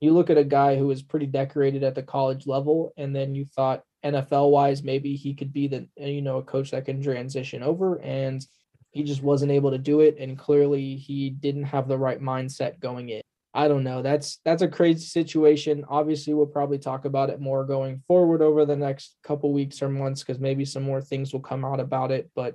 you 0.01 0.13
look 0.13 0.29
at 0.29 0.37
a 0.37 0.45
guy 0.45 0.77
who 0.77 0.87
was 0.89 1.03
pretty 1.03 1.27
decorated 1.27 1.83
at 1.83 1.95
the 1.95 2.03
college 2.03 2.47
level, 2.47 2.93
and 2.99 3.17
then 3.17 3.35
you 3.35 3.47
thought 3.47 3.85
NFL 4.05 4.51
wise 4.51 4.83
maybe 4.83 5.17
he 5.17 5.35
could 5.35 5.53
be 5.55 5.67
the 5.67 5.89
uh, 5.99 6.05
you 6.05 6.21
know 6.21 6.39
a 6.39 6.43
coach 6.43 6.73
that 6.73 6.85
can 6.85 7.03
transition 7.03 7.63
over, 7.63 8.01
and 8.03 8.47
he 8.91 9.03
just 9.03 9.23
wasn't 9.23 9.53
able 9.53 9.71
to 9.71 9.79
do 9.79 10.01
it, 10.01 10.19
and 10.19 10.39
clearly 10.39 10.97
he 10.97 11.31
didn't 11.31 11.65
have 11.65 11.89
the 11.89 11.97
right 11.97 12.21
mindset 12.21 12.81
going 12.81 13.09
in. 13.09 13.23
I 13.57 13.69
don't 13.69 13.85
know. 13.85 14.03
That's 14.03 14.39
that's 14.45 14.61
a 14.61 14.69
crazy 14.69 15.07
situation. 15.07 15.87
Obviously, 15.89 16.35
we'll 16.35 16.45
probably 16.47 16.79
talk 16.79 17.07
about 17.07 17.31
it 17.31 17.41
more 17.41 17.65
going 17.65 18.03
forward 18.07 18.43
over 18.43 18.67
the 18.67 18.77
next 18.77 19.17
couple 19.25 19.51
weeks 19.51 19.81
or 19.81 19.89
months 19.89 20.23
because 20.23 20.39
maybe 20.39 20.67
some 20.67 20.83
more 20.83 21.01
things 21.01 21.33
will 21.33 21.41
come 21.41 21.65
out 21.65 21.81
about 21.81 22.11
it. 22.11 22.31
But 22.37 22.55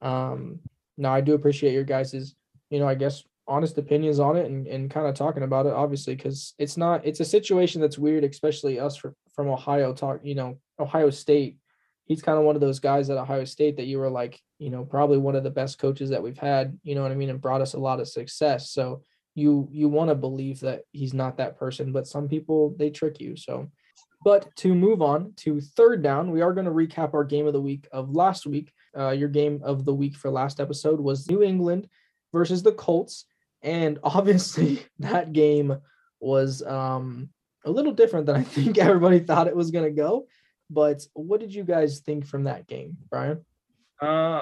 um 0.00 0.58
no, 0.98 1.10
I 1.10 1.20
do 1.20 1.34
appreciate 1.34 1.72
your 1.72 1.84
guys's, 1.84 2.34
you 2.70 2.80
know, 2.80 2.88
I 2.88 2.96
guess 2.96 3.22
honest 3.46 3.78
opinions 3.78 4.18
on 4.18 4.36
it 4.36 4.46
and, 4.46 4.66
and 4.66 4.90
kind 4.90 5.06
of 5.06 5.14
talking 5.14 5.44
about 5.44 5.66
it, 5.66 5.72
obviously, 5.72 6.16
because 6.16 6.54
it's 6.58 6.76
not 6.76 7.06
it's 7.06 7.20
a 7.20 7.24
situation 7.24 7.80
that's 7.80 7.98
weird, 7.98 8.24
especially 8.24 8.80
us 8.80 8.96
for, 8.96 9.14
from 9.36 9.48
Ohio 9.48 9.94
talk, 9.94 10.20
you 10.24 10.34
know, 10.34 10.58
Ohio 10.80 11.10
State. 11.10 11.56
he's 12.06 12.20
kind 12.20 12.38
of 12.38 12.44
one 12.44 12.56
of 12.56 12.60
those 12.60 12.80
guys 12.80 13.10
at 13.10 13.16
Ohio 13.16 13.44
State 13.44 13.76
that 13.76 13.86
you 13.86 13.98
were 13.98 14.10
like, 14.10 14.40
you 14.58 14.70
know, 14.70 14.84
probably 14.84 15.18
one 15.18 15.36
of 15.36 15.44
the 15.44 15.50
best 15.50 15.78
coaches 15.78 16.10
that 16.10 16.22
we've 16.22 16.38
had, 16.38 16.76
you 16.82 16.96
know 16.96 17.02
what 17.02 17.12
I 17.12 17.14
mean, 17.14 17.30
and 17.30 17.40
brought 17.40 17.60
us 17.60 17.74
a 17.74 17.78
lot 17.78 18.00
of 18.00 18.08
success. 18.08 18.70
So 18.70 19.04
you 19.34 19.68
you 19.70 19.88
want 19.88 20.10
to 20.10 20.14
believe 20.14 20.60
that 20.60 20.82
he's 20.92 21.14
not 21.14 21.38
that 21.38 21.58
person, 21.58 21.92
but 21.92 22.06
some 22.06 22.28
people 22.28 22.74
they 22.78 22.90
trick 22.90 23.20
you. 23.20 23.36
So 23.36 23.70
but 24.24 24.54
to 24.56 24.74
move 24.74 25.02
on 25.02 25.32
to 25.38 25.60
third 25.60 26.02
down, 26.02 26.30
we 26.30 26.42
are 26.42 26.52
going 26.52 26.66
to 26.66 26.72
recap 26.72 27.14
our 27.14 27.24
game 27.24 27.46
of 27.46 27.52
the 27.52 27.60
week 27.60 27.88
of 27.92 28.10
last 28.10 28.46
week. 28.46 28.72
Uh, 28.96 29.10
your 29.10 29.28
game 29.28 29.60
of 29.64 29.84
the 29.84 29.94
week 29.94 30.16
for 30.16 30.30
last 30.30 30.60
episode 30.60 31.00
was 31.00 31.28
New 31.28 31.42
England 31.42 31.88
versus 32.32 32.62
the 32.62 32.72
Colts. 32.72 33.24
And 33.62 33.98
obviously, 34.04 34.84
that 35.00 35.32
game 35.32 35.76
was 36.20 36.62
um, 36.62 37.30
a 37.64 37.70
little 37.70 37.92
different 37.92 38.26
than 38.26 38.36
I 38.36 38.42
think 38.44 38.78
everybody 38.78 39.18
thought 39.20 39.48
it 39.48 39.56
was 39.56 39.70
going 39.70 39.86
to 39.86 39.90
go. 39.90 40.26
But 40.70 41.02
what 41.14 41.40
did 41.40 41.52
you 41.54 41.64
guys 41.64 42.00
think 42.00 42.26
from 42.26 42.44
that 42.44 42.66
game, 42.66 42.96
Brian? 43.10 43.44
Uh, 44.02 44.40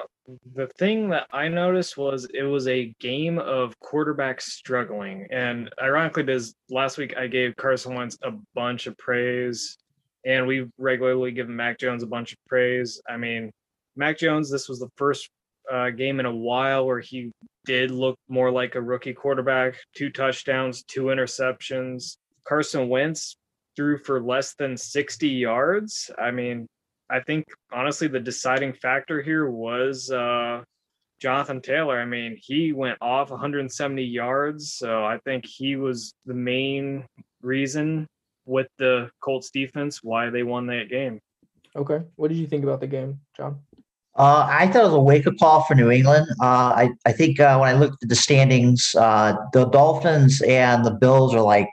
the 0.55 0.67
thing 0.79 1.09
that 1.09 1.27
I 1.31 1.47
noticed 1.47 1.95
was 1.95 2.27
it 2.33 2.43
was 2.43 2.67
a 2.67 2.93
game 2.99 3.37
of 3.37 3.75
quarterbacks 3.79 4.41
struggling. 4.41 5.27
And 5.31 5.69
ironically, 5.79 6.23
because 6.23 6.55
last 6.69 6.97
week 6.97 7.15
I 7.15 7.27
gave 7.27 7.55
Carson 7.57 7.93
Wentz 7.93 8.17
a 8.23 8.31
bunch 8.55 8.87
of 8.87 8.97
praise, 8.97 9.77
and 10.25 10.47
we 10.47 10.67
regularly 10.79 11.31
give 11.31 11.47
Mac 11.47 11.77
Jones 11.77 12.01
a 12.01 12.07
bunch 12.07 12.33
of 12.33 12.39
praise. 12.47 13.01
I 13.07 13.17
mean, 13.17 13.51
Mac 13.95 14.17
Jones, 14.17 14.49
this 14.49 14.67
was 14.67 14.79
the 14.79 14.89
first 14.95 15.29
uh, 15.71 15.91
game 15.91 16.19
in 16.19 16.25
a 16.25 16.35
while 16.35 16.87
where 16.87 16.99
he 16.99 17.31
did 17.65 17.91
look 17.91 18.17
more 18.27 18.49
like 18.49 18.73
a 18.73 18.81
rookie 18.81 19.13
quarterback. 19.13 19.75
Two 19.95 20.09
touchdowns, 20.09 20.83
two 20.83 21.03
interceptions. 21.03 22.17
Carson 22.47 22.89
Wentz 22.89 23.37
threw 23.75 23.99
for 23.99 24.21
less 24.23 24.55
than 24.55 24.75
60 24.75 25.27
yards. 25.27 26.09
I 26.17 26.31
mean, 26.31 26.67
I 27.11 27.19
think 27.19 27.45
honestly 27.71 28.07
the 28.07 28.19
deciding 28.19 28.73
factor 28.73 29.21
here 29.21 29.49
was 29.49 30.09
uh, 30.09 30.63
Jonathan 31.21 31.61
Taylor. 31.61 31.99
I 31.99 32.05
mean, 32.05 32.37
he 32.41 32.71
went 32.71 32.97
off 33.01 33.29
170 33.29 34.03
yards, 34.03 34.73
so 34.73 35.03
I 35.03 35.19
think 35.25 35.45
he 35.45 35.75
was 35.75 36.13
the 36.25 36.33
main 36.33 37.05
reason 37.41 38.07
with 38.45 38.67
the 38.79 39.09
Colts 39.21 39.51
defense 39.51 40.01
why 40.01 40.29
they 40.29 40.43
won 40.43 40.67
that 40.67 40.89
game. 40.89 41.19
Okay, 41.75 42.01
what 42.15 42.29
did 42.29 42.37
you 42.37 42.47
think 42.47 42.63
about 42.63 42.79
the 42.79 42.87
game, 42.87 43.19
John? 43.35 43.59
Uh, 44.15 44.45
I 44.49 44.67
thought 44.67 44.81
it 44.81 44.85
was 44.85 44.93
a 44.93 44.99
wake 44.99 45.27
up 45.27 45.37
call 45.39 45.63
for 45.63 45.75
New 45.75 45.89
England. 45.89 46.27
Uh, 46.41 46.73
I, 46.75 46.89
I 47.05 47.11
think 47.13 47.39
uh, 47.39 47.57
when 47.57 47.69
I 47.69 47.79
looked 47.79 48.03
at 48.03 48.09
the 48.09 48.15
standings, 48.15 48.93
uh, 48.97 49.35
the 49.53 49.65
Dolphins 49.65 50.41
and 50.41 50.83
the 50.85 50.91
Bills 50.91 51.33
are 51.33 51.41
like 51.41 51.69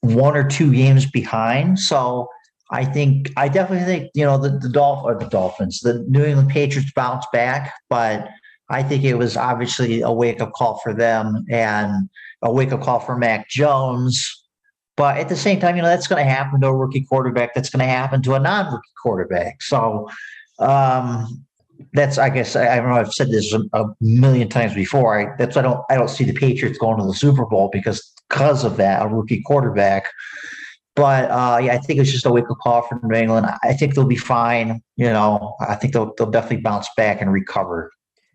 one 0.00 0.36
or 0.36 0.46
two 0.46 0.72
games 0.72 1.10
behind. 1.10 1.78
So 1.78 2.28
I 2.70 2.84
think 2.84 3.32
I 3.36 3.48
definitely 3.48 3.84
think 3.84 4.10
you 4.14 4.24
know 4.24 4.38
the 4.38 4.50
the 4.50 4.68
Dolph 4.68 5.04
or 5.04 5.18
the 5.18 5.26
Dolphins, 5.26 5.80
the 5.80 6.04
New 6.08 6.24
England 6.24 6.50
Patriots 6.50 6.92
bounce 6.94 7.26
back, 7.32 7.74
but 7.88 8.28
I 8.68 8.82
think 8.82 9.02
it 9.04 9.14
was 9.14 9.36
obviously 9.36 10.00
a 10.00 10.12
wake 10.12 10.40
up 10.40 10.52
call 10.52 10.78
for 10.78 10.94
them 10.94 11.44
and 11.50 12.08
a 12.42 12.52
wake 12.52 12.72
up 12.72 12.82
call 12.82 13.00
for 13.00 13.16
Mac 13.16 13.48
Jones. 13.48 14.36
But 14.96 15.16
at 15.16 15.28
the 15.28 15.36
same 15.36 15.58
time, 15.58 15.76
you 15.76 15.82
know 15.82 15.88
that's 15.88 16.06
going 16.06 16.24
to 16.24 16.30
happen 16.30 16.60
to 16.60 16.68
a 16.68 16.76
rookie 16.76 17.02
quarterback. 17.02 17.54
That's 17.54 17.70
going 17.70 17.80
to 17.80 17.90
happen 17.90 18.22
to 18.22 18.34
a 18.34 18.38
non 18.38 18.72
rookie 18.72 18.88
quarterback. 19.02 19.62
So 19.62 20.08
um, 20.60 21.44
that's 21.92 22.18
I 22.18 22.30
guess 22.30 22.54
I, 22.54 22.74
I, 22.74 22.76
don't 22.76 22.90
know. 22.90 22.96
I've 22.96 23.12
said 23.12 23.30
this 23.30 23.52
a, 23.52 23.62
a 23.72 23.86
million 24.00 24.48
times 24.48 24.74
before. 24.74 25.18
I, 25.18 25.34
that's 25.38 25.56
I 25.56 25.62
don't 25.62 25.82
I 25.90 25.96
don't 25.96 26.10
see 26.10 26.24
the 26.24 26.34
Patriots 26.34 26.78
going 26.78 26.98
to 27.00 27.06
the 27.06 27.14
Super 27.14 27.46
Bowl 27.46 27.70
because 27.72 28.12
because 28.28 28.62
of 28.62 28.76
that 28.76 29.02
a 29.02 29.08
rookie 29.08 29.42
quarterback. 29.42 30.10
But 30.96 31.30
uh, 31.30 31.58
yeah, 31.62 31.74
I 31.74 31.78
think 31.78 32.00
it's 32.00 32.10
just 32.10 32.26
a 32.26 32.32
wake 32.32 32.50
up 32.50 32.58
call 32.58 32.82
for 32.82 33.00
New 33.02 33.16
England. 33.16 33.46
I 33.62 33.72
think 33.74 33.94
they'll 33.94 34.04
be 34.04 34.16
fine. 34.16 34.82
You 34.96 35.06
know, 35.06 35.54
I 35.60 35.76
think 35.76 35.92
they'll 35.92 36.14
they'll 36.16 36.30
definitely 36.30 36.62
bounce 36.62 36.88
back 36.96 37.20
and 37.20 37.32
recover. 37.32 37.92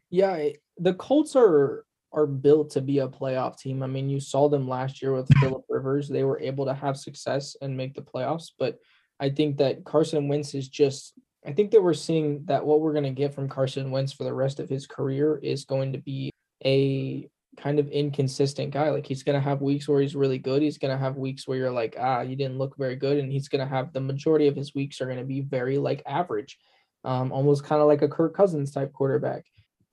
Yeah, 0.10 0.50
the 0.78 0.94
Colts 0.94 1.36
are 1.36 1.86
are 2.14 2.26
built 2.26 2.70
to 2.72 2.82
be 2.82 3.00
a 3.00 3.08
playoff 3.08 3.60
team. 3.60 3.84
I 3.84 3.88
mean, 3.88 4.10
you 4.10 4.22
saw 4.22 4.48
them 4.48 4.70
last 4.70 5.02
year 5.02 5.14
with 5.14 5.28
Philip 5.40 5.66
Rivers; 5.70 6.08
they 6.08 6.24
were 6.24 6.40
able 6.40 6.66
to 6.66 6.74
have 6.74 6.98
success 6.98 7.58
and 7.62 7.76
make 7.76 7.94
the 7.94 8.02
playoffs. 8.02 8.52
But 8.58 8.80
I 9.20 9.30
think 9.30 9.58
that 9.58 9.84
Carson 9.84 10.28
Wentz 10.28 10.54
is 10.54 10.70
just. 10.70 11.14
I 11.46 11.54
think 11.54 11.70
that 11.72 11.84
we're 11.84 11.94
seeing 11.94 12.44
that 12.46 12.66
what 12.66 12.82
we're 12.82 12.94
going 12.94 13.04
to 13.04 13.12
get 13.12 13.36
from 13.36 13.48
Carson 13.48 13.92
Wentz 13.92 14.12
for 14.12 14.24
the 14.24 14.34
rest 14.34 14.60
of 14.60 14.68
his 14.68 14.88
career 14.88 15.38
is 15.44 15.64
going 15.64 15.94
to 15.94 16.00
be 16.00 16.32
a 16.66 17.30
kind 17.58 17.80
of 17.80 17.88
inconsistent 17.90 18.72
guy. 18.72 18.90
Like 18.90 19.06
he's 19.06 19.24
going 19.24 19.36
to 19.36 19.44
have 19.44 19.62
weeks 19.62 19.88
where 19.88 20.02
he's 20.02 20.16
really 20.16 20.38
good. 20.38 20.62
He's 20.62 20.78
going 20.78 20.92
to 20.92 21.04
have 21.04 21.18
weeks 21.18 21.48
where 21.48 21.58
you're 21.58 21.72
like, 21.72 21.96
ah, 22.00 22.22
you 22.22 22.36
didn't 22.36 22.58
look 22.58 22.78
very 22.78 22.96
good. 22.96 23.18
And 23.18 23.32
he's 23.32 23.48
going 23.48 23.66
to 23.66 23.74
have 23.74 23.94
the 23.94 24.02
majority 24.02 24.48
of 24.48 24.56
his 24.56 24.76
weeks 24.76 25.02
are 25.02 25.06
going 25.06 25.18
to 25.18 25.24
be 25.24 25.42
very 25.42 25.78
like 25.78 26.02
average, 26.06 26.58
um, 27.04 27.32
almost 27.32 27.64
kind 27.64 27.82
of 27.82 27.88
like 27.88 28.02
a 28.02 28.08
Kirk 28.08 28.36
Cousins 28.36 28.72
type 28.72 28.94
quarterback. 28.94 29.46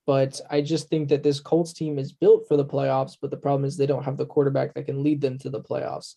But 0.07 0.41
I 0.51 0.63
just 0.63 0.89
think 0.89 1.09
that 1.11 1.23
this 1.23 1.41
Colts 1.41 1.73
team 1.73 1.99
is 1.99 2.13
built 2.13 2.49
for 2.49 2.57
the 2.57 2.65
playoffs. 2.65 3.17
But 3.21 3.31
the 3.31 3.37
problem 3.37 3.65
is 3.65 3.77
they 3.77 3.87
don't 3.87 4.05
have 4.05 4.17
the 4.17 4.27
quarterback 4.27 4.75
that 4.75 4.87
can 4.87 5.03
lead 5.03 5.21
them 5.21 5.39
to 5.39 5.51
the 5.51 5.63
playoffs. 5.63 6.15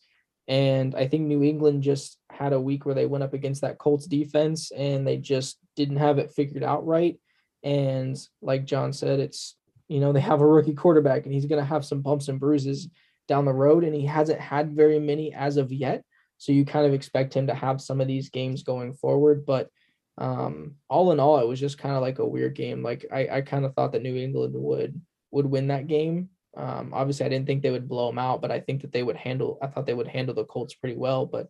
And 0.47 0.93
I 0.95 1.07
think 1.07 1.23
New 1.23 1.43
England 1.43 1.83
just 1.83 2.19
had 2.29 2.53
a 2.53 2.61
week 2.61 2.85
where 2.85 2.95
they 2.95 3.05
went 3.05 3.23
up 3.23 3.33
against 3.33 3.61
that 3.61 3.79
Colts 3.79 4.05
defense 4.05 4.71
and 4.71 5.05
they 5.05 5.17
just 5.17 5.57
didn't 5.75 5.97
have 5.97 6.19
it 6.19 6.33
figured 6.33 6.63
out 6.63 6.85
right. 6.85 7.19
And 7.63 8.15
like 8.41 8.65
John 8.65 8.93
said, 8.93 9.19
it's 9.19 9.55
you 9.87 9.99
know, 9.99 10.11
they 10.11 10.19
have 10.21 10.41
a 10.41 10.47
rookie 10.47 10.73
quarterback 10.73 11.25
and 11.25 11.33
he's 11.33 11.45
going 11.45 11.61
to 11.61 11.67
have 11.67 11.85
some 11.85 12.01
bumps 12.01 12.27
and 12.27 12.39
bruises 12.39 12.89
down 13.27 13.45
the 13.45 13.53
road, 13.53 13.83
and 13.83 13.95
he 13.95 14.05
hasn't 14.05 14.39
had 14.39 14.75
very 14.75 14.99
many 14.99 15.33
as 15.33 15.57
of 15.57 15.71
yet. 15.71 16.03
So 16.37 16.51
you 16.51 16.65
kind 16.65 16.85
of 16.85 16.93
expect 16.93 17.33
him 17.33 17.47
to 17.47 17.55
have 17.55 17.81
some 17.81 18.01
of 18.01 18.07
these 18.07 18.29
games 18.29 18.63
going 18.63 18.93
forward. 18.93 19.45
But 19.45 19.69
um, 20.17 20.75
all 20.89 21.11
in 21.11 21.19
all, 21.19 21.39
it 21.39 21.47
was 21.47 21.59
just 21.59 21.77
kind 21.77 21.95
of 21.95 22.01
like 22.01 22.19
a 22.19 22.27
weird 22.27 22.55
game. 22.55 22.83
Like 22.83 23.05
I, 23.11 23.27
I 23.31 23.41
kind 23.41 23.65
of 23.65 23.73
thought 23.73 23.93
that 23.93 24.03
New 24.03 24.15
England 24.15 24.53
would 24.55 25.01
would 25.31 25.45
win 25.45 25.67
that 25.67 25.87
game. 25.87 26.29
Um, 26.55 26.91
obviously, 26.93 27.25
I 27.25 27.29
didn't 27.29 27.47
think 27.47 27.63
they 27.63 27.71
would 27.71 27.89
blow 27.89 28.07
them 28.07 28.19
out, 28.19 28.41
but 28.41 28.51
I 28.51 28.59
think 28.59 28.81
that 28.81 28.91
they 28.91 29.03
would 29.03 29.17
handle. 29.17 29.57
I 29.61 29.67
thought 29.67 29.85
they 29.85 29.93
would 29.93 30.07
handle 30.07 30.35
the 30.35 30.45
Colts 30.45 30.73
pretty 30.73 30.95
well. 30.95 31.25
But 31.25 31.49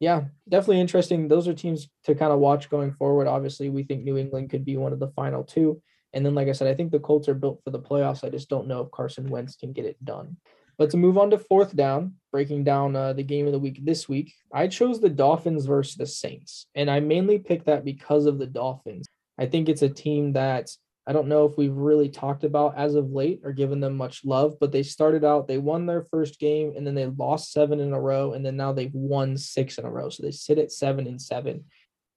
yeah, 0.00 0.24
definitely 0.48 0.80
interesting. 0.80 1.28
Those 1.28 1.48
are 1.48 1.54
teams 1.54 1.88
to 2.04 2.14
kind 2.14 2.32
of 2.32 2.38
watch 2.38 2.70
going 2.70 2.92
forward. 2.92 3.26
Obviously, 3.26 3.68
we 3.68 3.82
think 3.82 4.04
New 4.04 4.16
England 4.16 4.50
could 4.50 4.64
be 4.64 4.76
one 4.76 4.92
of 4.92 5.00
the 5.00 5.08
final 5.08 5.44
two. 5.44 5.82
And 6.12 6.24
then, 6.24 6.34
like 6.34 6.48
I 6.48 6.52
said, 6.52 6.68
I 6.68 6.74
think 6.74 6.90
the 6.90 6.98
Colts 6.98 7.28
are 7.28 7.34
built 7.34 7.60
for 7.62 7.70
the 7.70 7.80
playoffs. 7.80 8.24
I 8.24 8.30
just 8.30 8.48
don't 8.48 8.66
know 8.66 8.80
if 8.80 8.90
Carson 8.90 9.28
Wentz 9.28 9.56
can 9.56 9.72
get 9.72 9.84
it 9.84 10.02
done. 10.04 10.36
But 10.78 10.90
to 10.90 10.96
move 10.96 11.18
on 11.18 11.30
to 11.30 11.38
fourth 11.38 11.74
down, 11.74 12.14
breaking 12.30 12.64
down 12.64 12.94
uh, 12.94 13.12
the 13.12 13.24
game 13.24 13.46
of 13.46 13.52
the 13.52 13.58
week 13.58 13.84
this 13.84 14.08
week, 14.08 14.32
I 14.52 14.68
chose 14.68 15.00
the 15.00 15.08
Dolphins 15.10 15.66
versus 15.66 15.96
the 15.96 16.06
Saints. 16.06 16.66
And 16.74 16.88
I 16.88 17.00
mainly 17.00 17.38
picked 17.38 17.66
that 17.66 17.84
because 17.84 18.26
of 18.26 18.38
the 18.38 18.46
Dolphins. 18.46 19.06
I 19.38 19.46
think 19.46 19.68
it's 19.68 19.82
a 19.82 19.88
team 19.88 20.32
that 20.34 20.70
I 21.08 21.12
don't 21.12 21.28
know 21.28 21.46
if 21.46 21.56
we've 21.56 21.74
really 21.74 22.10
talked 22.10 22.44
about 22.44 22.76
as 22.76 22.94
of 22.94 23.10
late 23.10 23.40
or 23.42 23.52
given 23.52 23.80
them 23.80 23.96
much 23.96 24.24
love, 24.24 24.56
but 24.60 24.72
they 24.72 24.82
started 24.82 25.24
out, 25.24 25.48
they 25.48 25.56
won 25.56 25.86
their 25.86 26.02
first 26.02 26.38
game 26.38 26.74
and 26.76 26.86
then 26.86 26.94
they 26.94 27.06
lost 27.06 27.50
seven 27.50 27.80
in 27.80 27.94
a 27.94 28.00
row. 28.00 28.34
And 28.34 28.44
then 28.44 28.56
now 28.56 28.72
they've 28.72 28.94
won 28.94 29.36
six 29.36 29.78
in 29.78 29.86
a 29.86 29.90
row. 29.90 30.10
So 30.10 30.22
they 30.22 30.30
sit 30.30 30.58
at 30.58 30.70
seven 30.70 31.06
and 31.06 31.20
seven. 31.20 31.64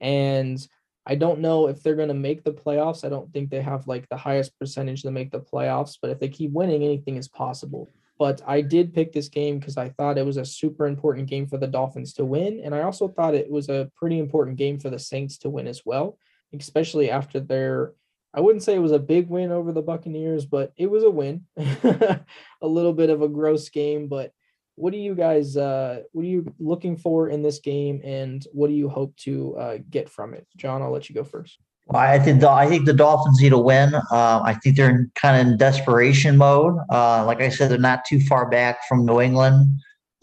And 0.02 0.60
I 1.06 1.16
don't 1.16 1.40
know 1.40 1.68
if 1.68 1.82
they're 1.82 1.96
going 1.96 2.10
to 2.10 2.14
make 2.14 2.44
the 2.44 2.54
playoffs. 2.54 3.04
I 3.04 3.10
don't 3.10 3.32
think 3.34 3.50
they 3.50 3.62
have 3.62 3.88
like 3.88 4.08
the 4.10 4.18
highest 4.18 4.58
percentage 4.60 5.02
to 5.04 5.12
make 5.12 5.32
the 5.32 5.40
playoffs, 5.40 5.98
but 6.02 6.12
if 6.12 6.20
they 6.20 6.30
keep 6.30 6.52
winning, 6.52 6.84
anything 6.84 7.18
is 7.18 7.28
possible. 7.28 7.90
But 8.20 8.42
I 8.46 8.62
did 8.62 8.94
pick 8.94 9.12
this 9.12 9.30
game 9.30 9.58
because 9.58 9.78
I 9.78 9.90
thought 9.90 10.20
it 10.20 10.26
was 10.26 10.38
a 10.38 10.46
super 10.46 10.86
important 10.86 11.28
game 11.28 11.48
for 11.48 11.58
the 11.58 11.66
Dolphins 11.66 12.14
to 12.14 12.26
win. 12.26 12.62
And 12.64 12.76
I 12.76 12.84
also 12.84 13.08
thought 13.08 13.34
it 13.34 13.50
was 13.50 13.68
a 13.68 13.90
pretty 13.96 14.20
important 14.20 14.58
game 14.58 14.80
for 14.80 14.92
the 14.92 15.00
Saints 15.00 15.40
to 15.40 15.50
win 15.50 15.66
as 15.66 15.82
well, 15.86 16.20
especially 16.58 17.10
after 17.10 17.40
their, 17.40 17.94
I 18.32 18.42
wouldn't 18.42 18.62
say 18.62 18.76
it 18.76 18.80
was 18.80 18.92
a 18.92 19.00
big 19.00 19.28
win 19.28 19.52
over 19.52 19.72
the 19.72 19.82
Buccaneers, 19.82 20.46
but 20.46 20.72
it 20.78 20.86
was 20.86 21.04
a 21.04 21.10
win. 21.10 21.48
a 21.58 22.22
little 22.62 22.94
bit 22.94 23.10
of 23.10 23.24
a 23.24 23.28
gross 23.28 23.70
game, 23.70 24.08
but 24.08 24.34
what 24.76 24.94
are 24.94 24.98
you 24.98 25.16
guys 25.16 25.58
uh, 25.58 26.02
what 26.12 26.24
are 26.24 26.28
you 26.28 26.54
looking 26.60 26.98
for 26.98 27.30
in 27.30 27.42
this 27.42 27.60
game 27.60 28.02
and 28.04 28.48
what 28.52 28.68
do 28.68 28.74
you 28.74 28.90
hope 28.90 29.16
to 29.18 29.56
uh, 29.58 29.78
get 29.90 30.10
from 30.10 30.34
it 30.34 30.48
john 30.58 30.82
i'll 30.82 30.92
let 30.92 31.10
you 31.10 31.16
go 31.16 31.24
first 31.24 31.60
I 31.94 32.20
think 32.20 32.40
the, 32.40 32.50
I 32.50 32.68
think 32.68 32.86
the 32.86 32.94
Dolphins 32.94 33.42
need 33.42 33.50
to 33.50 33.58
win. 33.58 33.94
Uh, 33.96 34.42
I 34.44 34.54
think 34.54 34.78
they're 34.78 34.90
in, 34.90 35.12
kind 35.16 35.40
of 35.40 35.48
in 35.48 35.58
desperation 35.58 36.38
mode. 36.38 36.78
Uh, 36.90 37.26
like 37.26 37.42
I 37.42 37.50
said, 37.50 37.70
they're 37.70 37.78
not 37.78 38.06
too 38.06 38.20
far 38.22 38.50
back 38.50 38.88
from 38.88 39.06
New 39.06 39.20
England, 39.20 39.82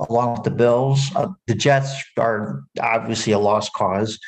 along 0.09 0.35
with 0.35 0.45
the 0.45 0.51
Bills. 0.51 1.15
Uh, 1.15 1.29
the 1.47 1.55
Jets 1.55 2.03
are 2.17 2.63
obviously 2.81 3.33
a 3.33 3.39
lost 3.39 3.73
cause, 3.75 4.19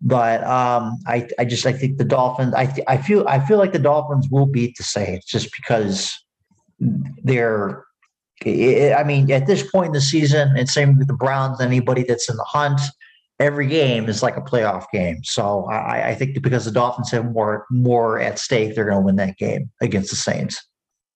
but 0.00 0.42
um, 0.44 0.98
I 1.06 1.28
I 1.38 1.44
just 1.44 1.66
I 1.66 1.72
think 1.72 1.98
the 1.98 2.04
Dolphins. 2.04 2.54
I 2.54 2.74
I 2.88 2.96
feel 2.96 3.24
I 3.28 3.38
feel 3.38 3.58
like 3.58 3.72
the 3.72 3.78
Dolphins 3.78 4.28
will 4.30 4.46
beat 4.46 4.76
the 4.76 4.84
Saints 4.84 5.26
just 5.26 5.50
because 5.56 6.16
they're 7.22 7.84
I 8.46 9.02
mean, 9.04 9.30
at 9.32 9.46
this 9.46 9.68
point 9.70 9.88
in 9.88 9.92
the 9.92 10.00
season, 10.00 10.56
and 10.56 10.68
same 10.68 10.96
with 10.98 11.08
the 11.08 11.14
Browns, 11.14 11.60
anybody 11.60 12.04
that's 12.04 12.28
in 12.30 12.36
the 12.36 12.44
hunt, 12.44 12.80
every 13.40 13.66
game 13.66 14.08
is 14.08 14.22
like 14.22 14.36
a 14.36 14.40
playoff 14.40 14.86
game. 14.92 15.22
So 15.24 15.64
I, 15.66 16.10
I 16.10 16.14
think 16.14 16.40
because 16.42 16.64
the 16.64 16.70
Dolphins 16.70 17.10
have 17.10 17.32
more 17.32 17.66
more 17.70 18.20
at 18.20 18.38
stake, 18.38 18.74
they're 18.74 18.84
going 18.84 18.98
to 18.98 19.04
win 19.04 19.16
that 19.16 19.36
game 19.36 19.70
against 19.80 20.10
the 20.10 20.16
Saints. 20.16 20.64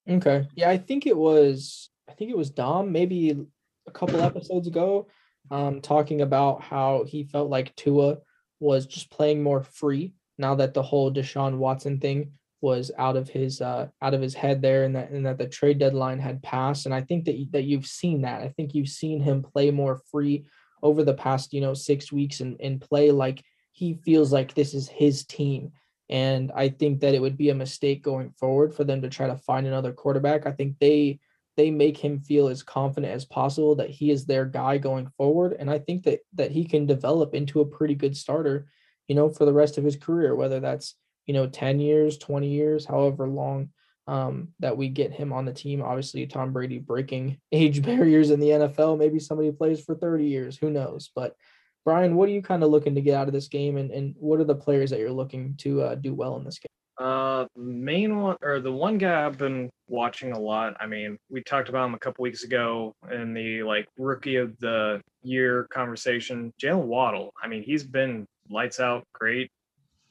Okay, 0.09 0.49
yeah, 0.55 0.71
I 0.71 0.79
think 0.79 1.07
it 1.07 1.17
was 1.17 1.91
I 2.09 2.13
think 2.13 2.31
it 2.31 2.37
was 2.37 2.51
Dom 2.51 2.93
maybe 2.93 3.47
a 3.87 3.91
couple 3.91 4.21
episodes 4.21 4.67
ago, 4.67 5.09
um, 5.51 5.81
talking 5.81 6.23
about 6.23 6.63
how 6.63 7.05
he 7.07 7.25
felt 7.25 7.51
like 7.51 7.75
Tua 7.77 8.19
was 8.61 8.87
just 8.87 9.11
playing 9.11 9.43
more 9.43 9.63
free 9.63 10.15
now 10.39 10.55
that 10.57 10.75
the 10.75 10.83
whole 10.83 11.13
Deshaun 11.13 11.59
Watson 11.59 11.99
thing 11.99 12.33
was 12.63 12.91
out 12.97 13.17
of 13.17 13.29
his 13.29 13.61
uh, 13.61 13.89
out 14.01 14.15
of 14.15 14.23
his 14.23 14.35
head 14.35 14.63
there, 14.63 14.85
and 14.85 14.97
that 14.97 15.11
and 15.11 15.27
that 15.27 15.39
the 15.39 15.49
trade 15.49 15.79
deadline 15.79 16.19
had 16.19 16.43
passed. 16.43 16.87
And 16.87 16.95
I 16.95 17.03
think 17.03 17.25
that 17.27 17.37
that 17.53 17.65
you've 17.65 17.87
seen 17.87 18.23
that. 18.23 18.43
I 18.43 18.49
think 18.49 18.75
you've 18.75 18.89
seen 18.89 19.21
him 19.21 19.43
play 19.43 19.71
more 19.71 20.01
free 20.11 20.47
over 20.83 21.05
the 21.05 21.15
past 21.15 21.53
you 21.53 21.61
know 21.61 21.75
six 21.75 22.11
weeks 22.11 22.41
and 22.41 22.57
and 22.61 22.81
play 22.81 23.11
like 23.11 23.43
he 23.73 23.95
feels 24.05 24.33
like 24.33 24.55
this 24.55 24.75
is 24.75 24.89
his 24.89 25.25
team. 25.25 25.73
And 26.09 26.53
I 26.55 26.69
think 26.69 27.01
that 27.01 27.15
it 27.15 27.23
would 27.23 27.39
be 27.39 27.51
a 27.51 27.55
mistake 27.55 28.03
going 28.03 28.33
forward 28.33 28.75
for 28.75 28.85
them 28.85 29.01
to 29.03 29.09
try 29.09 29.27
to 29.27 29.37
find 29.37 29.67
another 29.67 29.93
quarterback. 29.93 30.47
I 30.47 30.53
think 30.53 30.79
they 30.79 31.21
they 31.57 31.71
make 31.71 31.99
him 31.99 32.19
feel 32.19 32.49
as 32.49 32.63
confident 32.63 33.13
as 33.13 33.25
possible 33.25 33.75
that 33.77 33.91
he 33.91 34.11
is 34.11 34.25
their 34.25 34.45
guy 34.45 34.79
going 34.79 35.07
forward. 35.17 35.57
And 35.59 35.71
I 35.71 35.79
think 35.79 36.05
that 36.05 36.21
that 36.35 36.51
he 36.51 36.65
can 36.65 36.87
develop 36.87 37.35
into 37.35 37.61
a 37.61 37.67
pretty 37.67 37.95
good 37.95 38.17
starter, 38.17 38.67
you 39.09 39.15
know, 39.15 39.29
for 39.29 39.45
the 39.45 39.53
rest 39.53 39.79
of 39.79 39.85
his 39.85 39.97
career, 39.97 40.35
whether 40.35 40.61
that's, 40.61 40.95
you 41.27 41.35
know, 41.35 41.47
10 41.47 41.81
years, 41.81 42.19
20 42.19 42.49
years, 42.49 42.85
however 42.85 43.29
long 43.29 43.71
um, 44.07 44.49
that 44.61 44.77
we 44.77 44.89
get 44.89 45.13
him 45.13 45.33
on 45.33 45.45
the 45.45 45.53
team. 45.53 45.83
Obviously, 45.83 46.27
Tom 46.27 46.53
Brady 46.53 46.79
breaking 46.79 47.39
age 47.53 47.83
barriers 47.83 48.31
in 48.31 48.41
the 48.41 48.51
NFL. 48.51 48.99
Maybe 48.99 49.19
somebody 49.19 49.53
plays 49.53 49.83
for 49.83 49.95
30 49.95 50.27
years, 50.27 50.57
who 50.57 50.71
knows? 50.71 51.11
But 51.15 51.37
Brian, 51.85 52.15
what 52.15 52.29
are 52.29 52.33
you 52.33 52.43
kind 52.43 52.63
of 52.63 52.71
looking 52.71 52.95
to 52.95 53.01
get 53.01 53.15
out 53.15 53.27
of 53.27 53.35
this 53.35 53.49
game, 53.49 53.77
and, 53.77 53.91
and 53.91 54.15
what 54.19 54.41
are 54.41 54.45
the 54.45 54.55
players 54.55 54.91
that 54.91 55.01
you're 55.01 55.11
looking 55.11 55.55
to 55.59 55.83
uh, 55.83 55.95
do 55.97 56.15
well 56.15 56.37
in 56.37 56.45
this 56.45 56.59
game? 56.59 56.69
Uh, 56.99 57.47
main 57.57 58.21
one 58.21 58.37
or 58.43 58.61
the 58.61 58.71
one 58.71 58.99
guy 58.99 59.27
I've 59.27 59.39
been 59.39 59.71
watching 59.89 60.33
a 60.33 60.39
lot. 60.39 60.77
I 60.79 60.87
mean, 60.87 61.19
we 61.31 61.43
talked 61.43 61.69
about 61.69 61.87
him 61.87 61.95
a 61.95 61.99
couple 61.99 62.23
weeks 62.23 62.45
ago 62.45 62.95
in 63.11 63.35
the 63.35 63.63
like 63.63 63.89
rookie 63.99 64.37
of 64.37 64.57
the 64.61 65.01
year 65.23 65.67
conversation. 65.73 66.53
Jaylen 66.63 66.85
Waddle. 66.85 67.33
I 67.43 67.49
mean, 67.49 67.63
he's 67.63 67.83
been 67.83 68.27
lights 68.51 68.79
out, 68.79 69.05
great. 69.15 69.51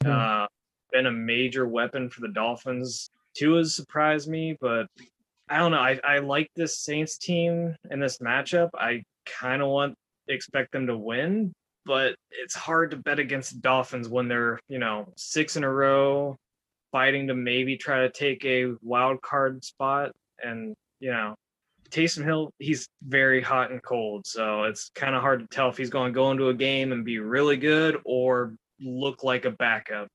Mhm. 0.04 0.10
Uh, 0.12 0.48
been 0.92 1.06
a 1.08 1.12
major 1.12 1.68
weapon 1.68 2.10
for 2.10 2.22
the 2.22 2.30
Dolphins. 2.30 3.10
Tua's 3.36 3.76
surprised 3.76 4.30
me, 4.30 4.58
but 4.60 4.88
I 5.50 5.58
don't 5.58 5.72
know. 5.72 5.80
I, 5.80 6.00
I 6.04 6.20
like 6.20 6.50
this 6.56 6.80
Saints 6.80 7.18
team 7.18 7.76
in 7.90 8.00
this 8.00 8.20
matchup. 8.20 8.70
I 8.74 9.04
kind 9.26 9.62
of 9.62 9.70
want 9.70 9.96
expect 10.28 10.72
them 10.72 10.88
to 10.88 10.98
win, 10.98 11.54
but 11.86 12.16
it's 12.32 12.56
hard 12.56 12.92
to 12.92 12.98
bet 12.98 13.20
against 13.20 13.54
the 13.54 13.60
Dolphins 13.60 14.08
when 14.10 14.28
they're, 14.28 14.60
you 14.68 14.80
know, 14.80 15.12
six 15.18 15.58
in 15.58 15.64
a 15.64 15.72
row, 15.72 16.38
fighting 16.92 17.28
to 17.28 17.36
maybe 17.36 17.78
try 17.78 18.02
to 18.02 18.10
take 18.10 18.44
a 18.46 18.74
wild 18.82 19.22
card 19.22 19.64
spot. 19.64 20.12
And, 20.44 20.74
you 21.00 21.12
know, 21.12 21.36
Taysom 21.90 22.24
Hill, 22.24 22.52
he's 22.60 22.88
very 23.04 23.42
hot 23.42 23.72
and 23.72 23.84
cold. 23.84 24.26
So 24.26 24.64
it's 24.64 24.90
kind 24.96 25.16
of 25.16 25.22
hard 25.22 25.42
to 25.42 25.48
tell 25.48 25.70
if 25.70 25.78
he's 25.78 25.90
going 25.90 26.12
to 26.12 26.16
go 26.16 26.32
into 26.32 26.50
a 26.50 26.54
game 26.54 26.92
and 26.92 27.04
be 27.04 27.20
really 27.20 27.58
good 27.58 27.98
or 28.06 28.56
look 28.80 29.24
like 29.24 29.46
a 29.46 29.52
backup. 29.52 30.08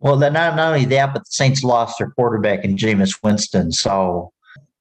Well, 0.00 0.16
not, 0.16 0.32
not 0.32 0.58
only 0.58 0.84
that, 0.86 1.12
but 1.12 1.20
the 1.20 1.30
Saints 1.30 1.64
lost 1.64 1.98
their 1.98 2.10
quarterback 2.10 2.64
in 2.64 2.76
Jameis 2.76 3.18
Winston. 3.22 3.72
So 3.72 4.32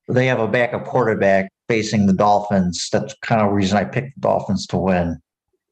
they 0.07 0.27
have 0.27 0.39
a 0.39 0.47
backup 0.47 0.85
quarterback 0.85 1.51
facing 1.67 2.05
the 2.05 2.13
Dolphins. 2.13 2.89
That's 2.91 3.15
kind 3.21 3.41
of 3.41 3.49
the 3.49 3.53
reason 3.53 3.77
I 3.77 3.83
picked 3.83 4.15
the 4.15 4.21
Dolphins 4.21 4.67
to 4.67 4.77
win. 4.77 5.19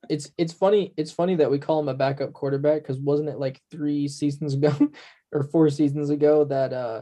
It's 0.07 0.31
it's 0.37 0.53
funny 0.53 0.93
it's 0.97 1.11
funny 1.11 1.35
that 1.35 1.49
we 1.49 1.57
call 1.57 1.79
him 1.79 1.89
a 1.89 1.93
backup 1.95 2.31
quarterback 2.31 2.83
because 2.83 2.99
wasn't 2.99 3.29
it 3.29 3.39
like 3.39 3.59
three 3.71 4.07
seasons 4.07 4.53
ago 4.53 4.71
or 5.31 5.43
four 5.43 5.69
seasons 5.71 6.11
ago 6.11 6.45
that 6.45 6.73
uh 6.73 7.01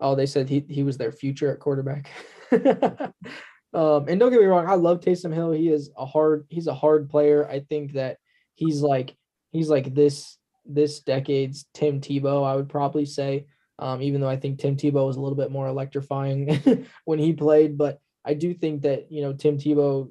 oh 0.00 0.14
they 0.14 0.26
said 0.26 0.50
he 0.50 0.64
he 0.68 0.82
was 0.82 0.98
their 0.98 1.12
future 1.12 1.50
at 1.50 1.60
quarterback. 1.60 2.10
um 2.52 4.04
and 4.06 4.20
don't 4.20 4.30
get 4.30 4.40
me 4.40 4.46
wrong, 4.46 4.66
I 4.68 4.74
love 4.74 5.00
Taysom 5.00 5.32
Hill. 5.32 5.52
He 5.52 5.70
is 5.70 5.90
a 5.96 6.04
hard 6.04 6.44
he's 6.50 6.66
a 6.66 6.74
hard 6.74 7.08
player. 7.08 7.48
I 7.48 7.60
think 7.60 7.92
that 7.94 8.18
he's 8.54 8.82
like 8.82 9.16
he's 9.50 9.70
like 9.70 9.94
this 9.94 10.36
this 10.66 11.00
decade's 11.00 11.66
Tim 11.74 12.00
Tebow, 12.00 12.46
I 12.46 12.56
would 12.56 12.68
probably 12.68 13.04
say. 13.04 13.46
Um, 13.78 14.00
even 14.00 14.20
though 14.20 14.28
I 14.28 14.36
think 14.36 14.58
Tim 14.58 14.76
Tebow 14.76 15.06
was 15.06 15.16
a 15.16 15.20
little 15.20 15.36
bit 15.36 15.50
more 15.50 15.66
electrifying 15.66 16.86
when 17.04 17.18
he 17.18 17.32
played, 17.32 17.76
but 17.76 18.00
I 18.24 18.34
do 18.34 18.54
think 18.54 18.82
that 18.82 19.10
you 19.10 19.22
know 19.22 19.32
Tim 19.32 19.58
Tebow 19.58 20.10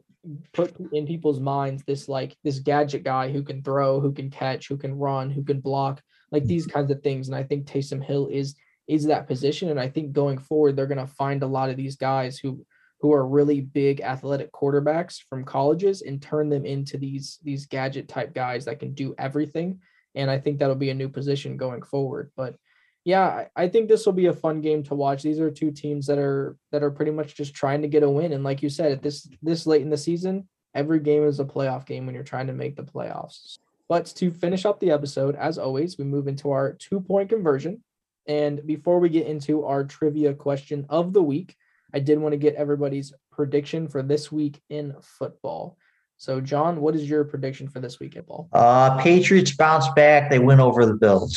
put 0.54 0.76
in 0.92 1.08
people's 1.08 1.40
minds 1.40 1.84
this 1.84 2.08
like 2.08 2.36
this 2.44 2.60
gadget 2.60 3.04
guy 3.04 3.32
who 3.32 3.44
can 3.44 3.64
throw, 3.64 4.00
who 4.00 4.12
can 4.12 4.30
catch, 4.30 4.68
who 4.68 4.78
can 4.78 4.98
run, 4.98 5.30
who 5.30 5.44
can 5.44 5.60
block, 5.60 6.02
like 6.32 6.46
these 6.46 6.68
kinds 6.68 6.92
of 6.92 7.02
things. 7.02 7.28
And 7.28 7.36
I 7.36 7.44
think 7.44 7.66
Taysom 7.66 8.04
Hill 8.04 8.28
is 8.32 8.56
is 8.88 9.06
that 9.06 9.28
position. 9.28 9.70
And 9.70 9.80
I 9.80 9.88
think 9.88 10.12
going 10.12 10.38
forward, 10.38 10.76
they're 10.76 10.88
gonna 10.88 11.08
find 11.08 11.44
a 11.44 11.48
lot 11.48 11.70
of 11.70 11.78
these 11.78 11.96
guys 11.96 12.38
who 12.38 12.66
who 13.00 13.14
are 13.14 13.26
really 13.26 13.62
big 13.62 14.02
athletic 14.02 14.52
quarterbacks 14.52 15.24
from 15.28 15.44
colleges 15.44 16.04
and 16.04 16.22
turn 16.22 16.50
them 16.50 16.66
into 16.66 16.98
these 16.98 17.40
these 17.44 17.66
gadget 17.66 18.08
type 18.08 18.34
guys 18.34 18.66
that 18.66 18.80
can 18.80 18.94
do 18.94 19.16
everything. 19.18 19.80
And 20.16 20.30
I 20.30 20.40
think 20.40 20.60
that'll 20.60 20.76
be 20.76 20.90
a 20.90 20.96
new 20.96 21.10
position 21.10 21.58
going 21.58 21.84
forward. 21.84 22.32
But 22.36 22.56
yeah, 23.04 23.46
I 23.56 23.68
think 23.68 23.88
this 23.88 24.06
will 24.06 24.14
be 24.14 24.28
a 24.28 24.34
fun 24.34 24.62
game 24.62 24.84
to 24.84 24.96
watch. 24.96 25.24
These 25.24 25.40
are 25.40 25.50
two 25.50 25.72
teams 25.72 26.06
that 26.08 26.20
are 26.20 26.56
that 26.72 26.84
are 26.84 26.92
pretty 26.92 27.12
much 27.12 27.36
just 27.36 27.54
trying 27.54 27.82
to 27.82 27.88
get 27.88 28.04
a 28.04 28.10
win. 28.10 28.34
And 28.34 28.44
like 28.44 28.62
you 28.62 28.70
said, 28.70 28.92
at 28.92 29.02
this 29.02 29.28
this 29.42 29.66
late 29.66 29.82
in 29.82 29.90
the 29.90 29.98
season, 29.98 30.48
every 30.76 31.00
game 31.00 31.24
is 31.24 31.40
a 31.40 31.46
playoff 31.46 31.86
game 31.86 32.06
when 32.06 32.14
you're 32.14 32.24
trying 32.24 32.48
to 32.48 32.54
make 32.54 32.76
the 32.76 32.84
playoffs. 32.84 33.58
But 33.90 34.06
to 34.18 34.32
finish 34.32 34.66
up 34.66 34.80
the 34.80 34.92
episode, 34.92 35.36
as 35.36 35.58
always, 35.58 35.98
we 35.98 36.06
move 36.06 36.28
into 36.28 36.52
our 36.52 36.74
two 36.74 37.02
point 37.02 37.30
conversion. 37.30 37.84
And 38.28 38.66
before 38.66 39.00
we 39.00 39.10
get 39.10 39.28
into 39.28 39.66
our 39.66 39.84
trivia 39.84 40.34
question 40.34 40.86
of 40.90 41.12
the 41.12 41.24
week, 41.24 41.56
I 41.94 42.00
did 42.00 42.20
want 42.20 42.34
to 42.34 42.38
get 42.38 42.56
everybody's 42.56 43.14
prediction 43.32 43.88
for 43.88 44.04
this 44.04 44.32
week 44.32 44.62
in 44.70 44.96
football. 45.02 45.78
So, 46.22 46.40
John, 46.40 46.82
what 46.82 46.96
is 46.96 47.10
your 47.10 47.24
prediction 47.24 47.68
for 47.68 47.80
this 47.80 48.00
week 48.00 48.16
in 48.16 48.22
football? 48.22 48.48
Uh, 48.54 48.96
Patriots 49.02 49.56
bounce 49.56 49.90
back. 49.96 50.30
They 50.30 50.38
win 50.38 50.60
over 50.60 50.86
the 50.86 50.94
Bills. 50.94 51.36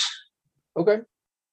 Okay. 0.77 0.99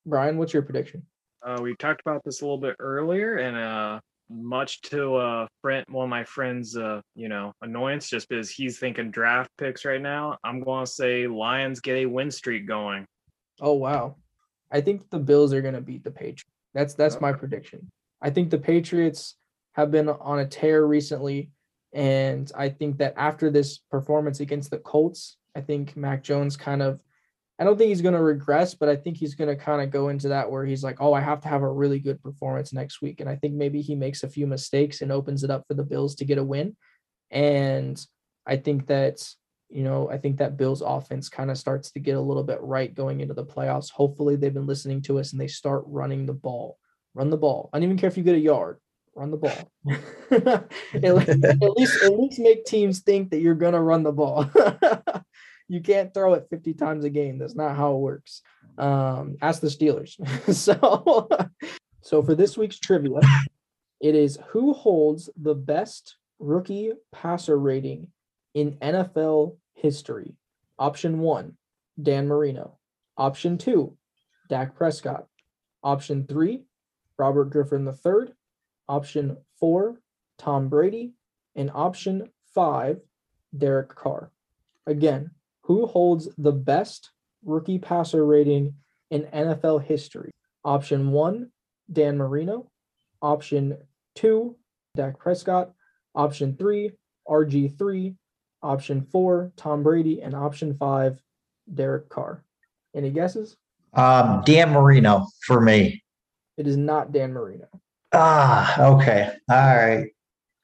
Brian, 0.06 0.38
what's 0.38 0.52
your 0.52 0.64
prediction? 0.64 1.06
Uh, 1.42 1.58
we 1.62 1.74
talked 1.78 2.02
about 2.02 2.22
this 2.26 2.42
a 2.42 2.44
little 2.44 2.58
bit 2.58 2.76
earlier, 2.80 3.38
and 3.38 3.56
uh, 3.56 4.02
much 4.30 4.82
to 4.82 5.16
uh, 5.16 5.48
friend, 5.62 5.86
one 5.88 6.04
of 6.04 6.10
my 6.10 6.26
friends, 6.26 6.76
uh, 6.76 7.00
you 7.16 7.30
know, 7.30 7.54
annoyance, 7.62 8.10
just 8.10 8.28
because 8.28 8.50
he's 8.50 8.80
thinking 8.80 9.12
draft 9.12 9.50
picks 9.58 9.86
right 9.86 10.02
now. 10.02 10.38
I'm 10.44 10.60
going 10.60 10.84
to 10.84 10.92
say 10.92 11.26
Lions 11.26 11.80
get 11.80 12.00
a 12.00 12.08
win 12.08 12.32
streak 12.32 12.68
going. 12.68 13.06
Oh 13.62 13.76
wow. 13.76 14.18
I 14.74 14.82
think 14.82 15.10
the 15.10 15.20
Bills 15.20 15.54
are 15.54 15.62
going 15.62 15.76
to 15.76 15.80
beat 15.80 16.04
the 16.04 16.12
Patriots. 16.12 16.44
That's 16.74 16.96
that's 16.96 17.22
my 17.22 17.32
prediction. 17.32 17.88
I 18.22 18.30
think 18.30 18.50
the 18.50 18.58
Patriots 18.58 19.38
have 19.76 19.90
been 19.90 20.10
on 20.10 20.40
a 20.40 20.46
tear 20.46 20.86
recently 20.86 21.50
and 21.94 22.52
I 22.56 22.70
think 22.70 22.98
that 22.98 23.14
after 23.18 23.50
this 23.50 23.78
performance 23.78 24.40
against 24.40 24.72
the 24.72 24.78
Colts, 24.80 25.38
I 25.56 25.62
think 25.62 25.96
Mac 25.98 26.24
Jones 26.24 26.56
kind 26.58 26.82
of 26.82 27.02
I 27.60 27.64
don't 27.64 27.78
think 27.78 27.90
he's 27.90 28.02
going 28.02 28.16
to 28.16 28.24
regress, 28.24 28.74
but 28.74 28.90
I 28.90 28.96
think 28.96 29.18
he's 29.18 29.36
going 29.36 29.50
to 29.50 29.56
kind 29.56 29.84
of 29.84 29.92
go 29.92 30.10
into 30.10 30.30
that 30.30 30.50
where 30.50 30.66
he's 30.66 30.84
like, 30.84 30.98
"Oh, 31.00 31.14
I 31.14 31.22
have 31.22 31.42
to 31.42 31.48
have 31.48 31.62
a 31.62 31.72
really 31.72 32.00
good 32.00 32.22
performance 32.24 32.74
next 32.74 33.04
week." 33.04 33.20
And 33.20 33.30
I 33.30 33.36
think 33.36 33.54
maybe 33.54 33.82
he 33.82 33.94
makes 33.94 34.24
a 34.24 34.30
few 34.30 34.48
mistakes 34.48 35.02
and 35.02 35.12
opens 35.12 35.44
it 35.44 35.52
up 35.52 35.66
for 35.68 35.76
the 35.76 35.84
Bills 35.84 36.16
to 36.16 36.26
get 36.26 36.40
a 36.40 36.44
win. 36.44 36.76
And 37.30 38.04
I 38.48 38.58
think 38.58 38.88
that 38.88 39.24
you 39.72 39.84
know, 39.84 40.10
I 40.10 40.18
think 40.18 40.38
that 40.38 40.58
Bills 40.58 40.82
offense 40.82 41.30
kind 41.30 41.50
of 41.50 41.58
starts 41.58 41.92
to 41.92 42.00
get 42.00 42.18
a 42.18 42.22
little 42.22 42.44
bit 42.44 42.60
right 42.62 42.94
going 42.94 43.22
into 43.22 43.34
the 43.34 43.46
playoffs. 43.46 43.90
Hopefully, 43.90 44.36
they've 44.36 44.54
been 44.54 44.68
listening 44.68 45.02
to 45.04 45.20
us 45.20 45.32
and 45.32 45.40
they 45.40 45.48
start 45.48 45.84
running 45.88 46.26
the 46.26 46.34
ball. 46.34 46.78
Run 47.14 47.30
the 47.30 47.38
ball. 47.38 47.70
I 47.72 47.78
don't 47.78 47.86
even 47.86 47.98
care 47.98 48.10
if 48.10 48.18
you 48.18 48.24
get 48.24 48.36
a 48.36 48.40
yard. 48.40 48.80
Run 49.16 49.32
the 49.32 49.38
ball. 49.38 49.72
at, 50.32 51.16
least, 51.16 51.30
at 51.30 51.72
least, 51.78 52.04
at 52.04 52.18
least 52.18 52.40
make 52.40 52.66
teams 52.66 53.00
think 53.00 53.32
that 53.32 53.42
you're 53.42 53.56
gonna 53.56 53.82
run 53.82 54.04
the 54.04 54.12
ball. 54.12 54.50
you 55.68 55.82
can't 55.82 56.14
throw 56.14 56.34
it 56.34 56.48
50 56.50 56.74
times 56.74 57.04
a 57.04 57.10
game. 57.10 57.38
That's 57.38 57.56
not 57.56 57.76
how 57.76 57.96
it 57.96 58.00
works. 58.00 58.42
Um, 58.78 59.38
ask 59.42 59.62
the 59.62 59.68
Steelers. 59.68 60.16
so, 60.54 61.30
so 62.02 62.24
for 62.24 62.36
this 62.36 62.58
week's 62.58 62.80
trivia, 62.80 63.20
it 64.00 64.16
is 64.16 64.40
who 64.50 64.74
holds 64.74 65.30
the 65.38 65.56
best 65.56 66.18
rookie 66.40 66.92
passer 67.12 67.58
rating 67.58 68.08
in 68.54 68.78
NFL 68.78 69.58
history. 69.76 70.36
Option 70.80 71.20
one, 71.20 71.58
Dan 72.02 72.28
Marino. 72.28 72.78
Option 73.18 73.58
two, 73.58 73.98
Dak 74.50 74.76
Prescott. 74.76 75.28
Option 75.84 76.26
three, 76.28 76.64
Robert 77.18 77.46
Griffin 77.46 77.88
III. 77.88 78.34
Option 78.88 79.38
four, 79.60 80.00
Tom 80.38 80.70
Brady. 80.70 81.14
And 81.56 81.70
option 81.74 82.30
five, 82.54 83.00
Derek 83.58 83.94
Carr. 83.94 84.32
Again, 84.88 85.32
who 85.62 85.86
holds 85.86 86.30
the 86.38 86.52
best 86.52 87.12
rookie 87.44 87.80
passer 87.80 88.26
rating 88.26 88.74
in 89.10 89.24
NFL 89.34 89.84
history? 89.84 90.32
Option 90.64 91.12
one, 91.12 91.52
Dan 91.92 92.18
Marino. 92.18 92.70
Option 93.22 93.78
two, 94.16 94.56
Dak 94.96 95.20
Prescott. 95.20 95.72
Option 96.16 96.56
three, 96.56 96.92
RG3. 97.28 98.16
Option 98.64 99.02
four, 99.02 99.52
Tom 99.58 99.84
Brady. 99.84 100.22
And 100.22 100.36
option 100.36 100.76
five, 100.78 101.22
Derek 101.74 102.10
Carr. 102.10 102.44
Any 102.96 103.10
guesses? 103.10 103.58
Um, 103.94 104.42
Dan 104.46 104.72
Marino 104.72 105.28
for 105.46 105.60
me. 105.60 106.04
It 106.58 106.68
is 106.68 106.78
not 106.78 107.12
Dan 107.12 107.34
Marino. 107.34 107.68
Ah, 108.14 108.94
okay. 108.96 109.32
All 109.50 109.56
right. 109.58 110.08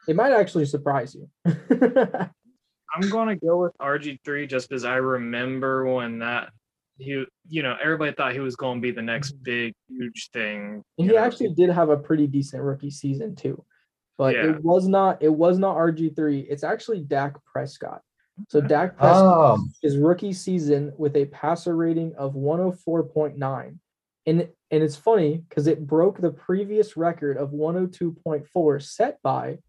It 0.07 0.15
might 0.15 0.31
actually 0.31 0.65
surprise 0.65 1.15
you. 1.15 1.29
I'm 2.95 3.09
going 3.09 3.27
to 3.29 3.35
go 3.35 3.61
with 3.61 3.77
RG3 3.79 4.49
just 4.49 4.69
because 4.69 4.85
I 4.85 4.95
remember 4.95 5.85
when 5.93 6.19
that 6.19 6.49
he, 6.97 7.25
you 7.47 7.61
know, 7.63 7.75
everybody 7.83 8.11
thought 8.13 8.33
he 8.33 8.39
was 8.39 8.55
going 8.55 8.77
to 8.77 8.81
be 8.81 8.91
the 8.91 9.01
next 9.01 9.31
big, 9.43 9.73
huge 9.87 10.29
thing. 10.33 10.83
And 10.97 11.07
he 11.09 11.15
know. 11.15 11.23
actually 11.23 11.53
did 11.53 11.69
have 11.69 11.89
a 11.89 11.97
pretty 11.97 12.25
decent 12.27 12.63
rookie 12.63 12.89
season 12.89 13.35
too. 13.35 13.63
But 14.17 14.33
Yeah. 14.35 14.51
it 14.55 14.63
was 14.63 14.87
not 14.87 15.21
it 15.21 15.29
was 15.33 15.59
not 15.59 15.75
RG3. 15.77 16.47
It's 16.49 16.63
actually 16.63 17.01
Dak 17.01 17.35
Prescott. 17.45 18.01
So 18.49 18.61
Dak 18.61 18.97
Prescott 18.97 19.59
Oh, 19.59 19.67
his 19.81 19.97
rookie 19.97 20.33
season 20.33 20.91
with 20.97 21.15
a 21.15 21.25
passer 21.25 21.75
rating 21.75 22.15
of 22.15 22.33
104.9. 22.35 23.77
And 24.25 24.49
and 24.72 24.84
it's 24.84 24.95
funny 24.95 25.43
because 25.49 25.68
it 25.68 25.88
broke 25.88 26.20
the 26.20 26.32
previous 26.32 26.97
record 26.97 27.38
of 27.38 27.51
102.4 27.51 28.82
set 28.82 29.22
by 29.22 29.59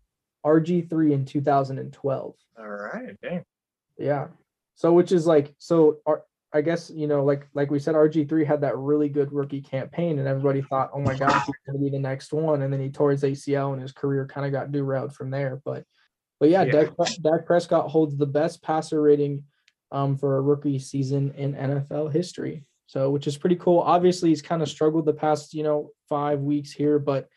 RG3 0.45 1.13
in 1.13 1.25
2012. 1.25 2.35
All 2.59 2.69
right, 2.69 3.17
dang. 3.23 3.45
Yeah. 3.99 4.29
So 4.75 4.93
which 4.93 5.13
is 5.13 5.27
like 5.27 5.55
so 5.59 5.99
our, 6.07 6.23
I 6.53 6.63
guess 6.63 6.91
you 6.91 7.07
know 7.07 7.25
like 7.25 7.47
like 7.53 7.71
we 7.71 7.79
said 7.79 7.95
RG3 7.95 8.47
had 8.47 8.61
that 8.63 8.77
really 8.77 9.09
good 9.09 9.33
rookie 9.33 9.61
campaign 9.61 10.19
and 10.19 10.27
everybody 10.27 10.63
thought 10.63 10.91
oh 10.95 11.01
my 11.01 11.15
gosh 11.15 11.45
he's 11.47 11.55
going 11.67 11.79
to 11.79 11.85
be 11.85 11.91
the 11.91 11.99
next 11.99 12.33
one 12.33 12.63
and 12.63 12.73
then 12.73 12.81
he 12.81 12.89
tore 12.89 13.11
his 13.11 13.23
ACL 13.23 13.73
and 13.73 13.83
his 13.83 13.93
career 13.93 14.27
kind 14.27 14.47
of 14.47 14.53
got 14.53 14.73
derailed 14.73 15.15
from 15.15 15.31
there 15.31 15.61
but 15.65 15.85
but 16.41 16.51
yeah, 16.51 16.63
Yeah. 16.63 16.73
Dak, 16.73 16.97
Dak 17.21 17.47
Prescott 17.47 17.91
holds 17.91 18.17
the 18.17 18.27
best 18.27 18.63
passer 18.63 19.03
rating 19.03 19.45
um 19.91 20.17
for 20.17 20.37
a 20.37 20.41
rookie 20.41 20.79
season 20.79 21.33
in 21.37 21.55
NFL 21.55 22.13
history. 22.13 22.65
So 22.89 23.11
which 23.11 23.27
is 23.27 23.39
pretty 23.39 23.57
cool. 23.57 23.79
Obviously 23.81 24.31
he's 24.31 24.43
kind 24.43 24.63
of 24.63 24.69
struggled 24.69 25.07
the 25.07 25.13
past, 25.13 25.55
you 25.55 25.63
know, 25.63 25.93
5 26.09 26.41
weeks 26.41 26.73
here 26.73 26.99
but 26.99 27.29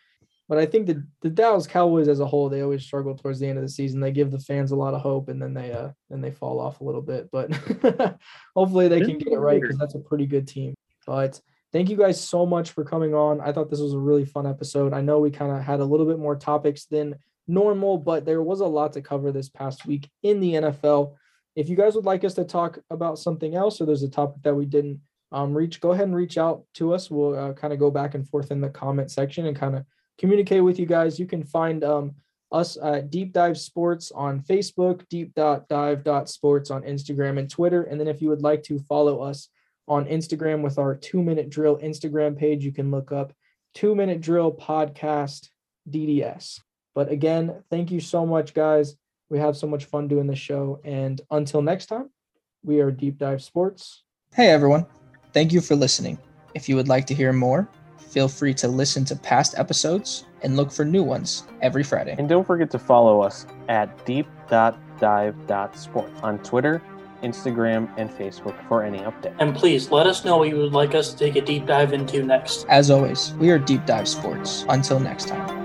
but 0.50 0.58
I 0.58 0.66
think 0.66 0.88
the, 0.88 1.02
the 1.22 1.30
Dallas 1.30 1.66
Cowboys 1.66 2.10
as 2.10 2.20
a 2.20 2.26
whole, 2.26 2.50
they 2.50 2.60
always 2.60 2.84
struggle 2.84 3.16
towards 3.16 3.40
the 3.40 3.48
end 3.48 3.58
of 3.58 3.64
the 3.64 3.70
season. 3.70 4.02
They 4.02 4.12
give 4.12 4.32
the 4.32 4.40
fans 4.40 4.72
a 4.72 4.76
lot 4.76 4.94
of 4.94 5.00
hope 5.00 5.30
and 5.30 5.42
then 5.42 5.54
they 5.54 5.72
uh 5.72 5.92
then 6.10 6.20
they 6.20 6.32
fall 6.32 6.60
off 6.60 6.82
a 6.82 6.84
little 6.84 7.02
bit. 7.02 7.30
But 7.32 7.54
hopefully 8.56 8.90
they 8.90 9.00
can 9.00 9.18
get 9.18 9.32
it 9.32 9.40
right 9.40 9.62
because 9.62 9.78
that's 9.78 9.96
a 9.96 10.00
pretty 10.00 10.26
good 10.26 10.50
team. 10.50 10.74
But 11.08 11.40
thank 11.72 11.90
you 11.90 11.96
guys 11.96 12.22
so 12.22 12.46
much 12.46 12.72
for 12.72 12.84
coming 12.84 13.14
on. 13.14 13.40
I 13.40 13.54
thought 13.54 13.70
this 13.70 13.80
was 13.80 13.94
a 13.94 14.00
really 14.00 14.26
fun 14.26 14.46
episode. 14.46 14.94
I 14.94 15.00
know 15.00 15.20
we 15.20 15.32
kind 15.32 15.54
of 15.54 15.64
had 15.64 15.80
a 15.80 15.86
little 15.86 16.06
bit 16.06 16.20
more 16.20 16.36
topics 16.36 16.84
than 16.84 17.16
normal, 17.48 17.98
but 17.98 18.26
there 18.26 18.44
was 18.44 18.60
a 18.60 18.66
lot 18.66 18.92
to 18.94 19.02
cover 19.02 19.32
this 19.32 19.48
past 19.48 19.86
week 19.86 20.10
in 20.22 20.40
the 20.42 20.56
NFL. 20.56 21.16
If 21.56 21.70
you 21.70 21.76
guys 21.78 21.96
would 21.96 22.06
like 22.06 22.26
us 22.26 22.34
to 22.34 22.44
talk 22.44 22.80
about 22.90 23.20
something 23.20 23.56
else 23.56 23.80
or 23.80 23.86
there's 23.86 24.04
a 24.04 24.10
topic 24.10 24.44
that 24.44 24.56
we 24.56 24.66
didn't 24.66 25.00
um, 25.32 25.54
reach, 25.54 25.80
go 25.80 25.92
ahead 25.92 26.08
and 26.08 26.16
reach 26.16 26.38
out 26.38 26.64
to 26.76 26.94
us. 26.94 27.10
We'll 27.10 27.38
uh, 27.38 27.54
kind 27.54 27.74
of 27.74 27.80
go 27.80 27.90
back 27.90 28.16
and 28.16 28.28
forth 28.28 28.52
in 28.52 28.62
the 28.62 28.70
comment 28.70 29.12
section 29.12 29.46
and 29.46 29.56
kind 29.56 29.76
of 29.76 29.86
communicate 30.18 30.64
with 30.64 30.80
you 30.80 30.86
guys. 30.86 31.20
You 31.20 31.26
can 31.26 31.44
find 31.44 31.84
um, 31.84 32.16
us 32.52 32.78
at 32.82 33.10
Deep 33.10 33.32
Dive 33.32 33.58
Sports 33.58 34.12
on 34.12 34.42
Facebook, 34.42 35.08
deep 35.10 35.34
dive 35.34 36.30
sports 36.30 36.70
on 36.70 36.84
Instagram 36.84 37.40
and 37.40 37.50
Twitter. 37.50 37.84
And 37.84 38.00
then 38.00 38.08
if 38.08 38.22
you 38.22 38.30
would 38.30 38.42
like 38.42 38.64
to 38.64 38.80
follow 38.80 39.22
us 39.22 39.50
on 39.88 40.06
Instagram 40.06 40.62
with 40.62 40.78
our 40.78 40.96
two 40.96 41.24
minute 41.24 41.50
drill 41.50 41.78
Instagram 41.78 42.38
page, 42.38 42.64
you 42.64 42.72
can 42.72 42.92
look 42.92 43.12
up 43.12 43.34
two 43.74 43.96
minute 43.96 44.22
drill 44.22 44.52
podcast 44.52 45.50
DDS. 45.90 46.60
But 46.94 47.10
again, 47.10 47.64
thank 47.70 47.90
you 47.90 48.02
so 48.02 48.26
much, 48.26 48.54
guys. 48.54 48.96
We 49.30 49.40
have 49.40 49.56
so 49.56 49.66
much 49.66 49.86
fun 49.86 50.10
doing 50.10 50.28
this 50.28 50.40
show. 50.40 50.82
And 50.84 51.22
until 51.32 51.62
next 51.62 51.86
time, 51.86 52.10
we 52.64 52.82
are 52.82 52.92
Deep 52.92 53.18
Dive 53.18 53.42
Sports. 53.42 54.04
Hey, 54.34 54.50
everyone. 54.50 54.86
Thank 55.34 55.54
you 55.54 55.62
for 55.62 55.76
listening. 55.76 56.18
If 56.54 56.68
you 56.68 56.76
would 56.76 56.90
like 56.90 57.08
to 57.08 57.14
hear 57.14 57.32
more, 57.32 57.70
feel 57.98 58.28
free 58.28 58.54
to 58.56 58.68
listen 58.68 59.06
to 59.06 59.16
past 59.16 59.58
episodes 59.58 60.26
and 60.42 60.58
look 60.58 60.70
for 60.72 60.84
new 60.84 61.04
ones 61.04 61.44
every 61.62 61.84
Friday. 61.84 62.16
And 62.18 62.28
don't 62.28 62.46
forget 62.46 62.70
to 62.72 62.80
follow 62.80 63.22
us 63.22 63.46
at 63.70 64.06
deep.dive.sports 64.06 66.22
on 66.22 66.40
Twitter, 66.40 66.82
Instagram, 67.24 67.90
and 67.98 68.10
Facebook 68.10 68.62
for 68.68 68.84
any 68.84 69.00
updates. 69.00 69.38
And 69.40 69.56
please 69.56 69.90
let 69.92 70.08
us 70.08 70.26
know 70.26 70.36
what 70.38 70.50
you 70.50 70.58
would 70.58 70.74
like 70.74 70.94
us 70.96 71.14
to 71.14 71.18
take 71.18 71.38
a 71.38 71.42
deep 71.42 71.66
dive 71.66 71.94
into 71.94 72.22
next. 72.24 72.66
As 72.68 72.92
always, 72.92 73.34
we 73.36 73.52
are 73.52 73.60
Deep 73.60 73.86
Dive 73.86 74.08
Sports. 74.08 74.66
Until 74.68 75.00
next 75.00 75.30
time. 75.30 75.61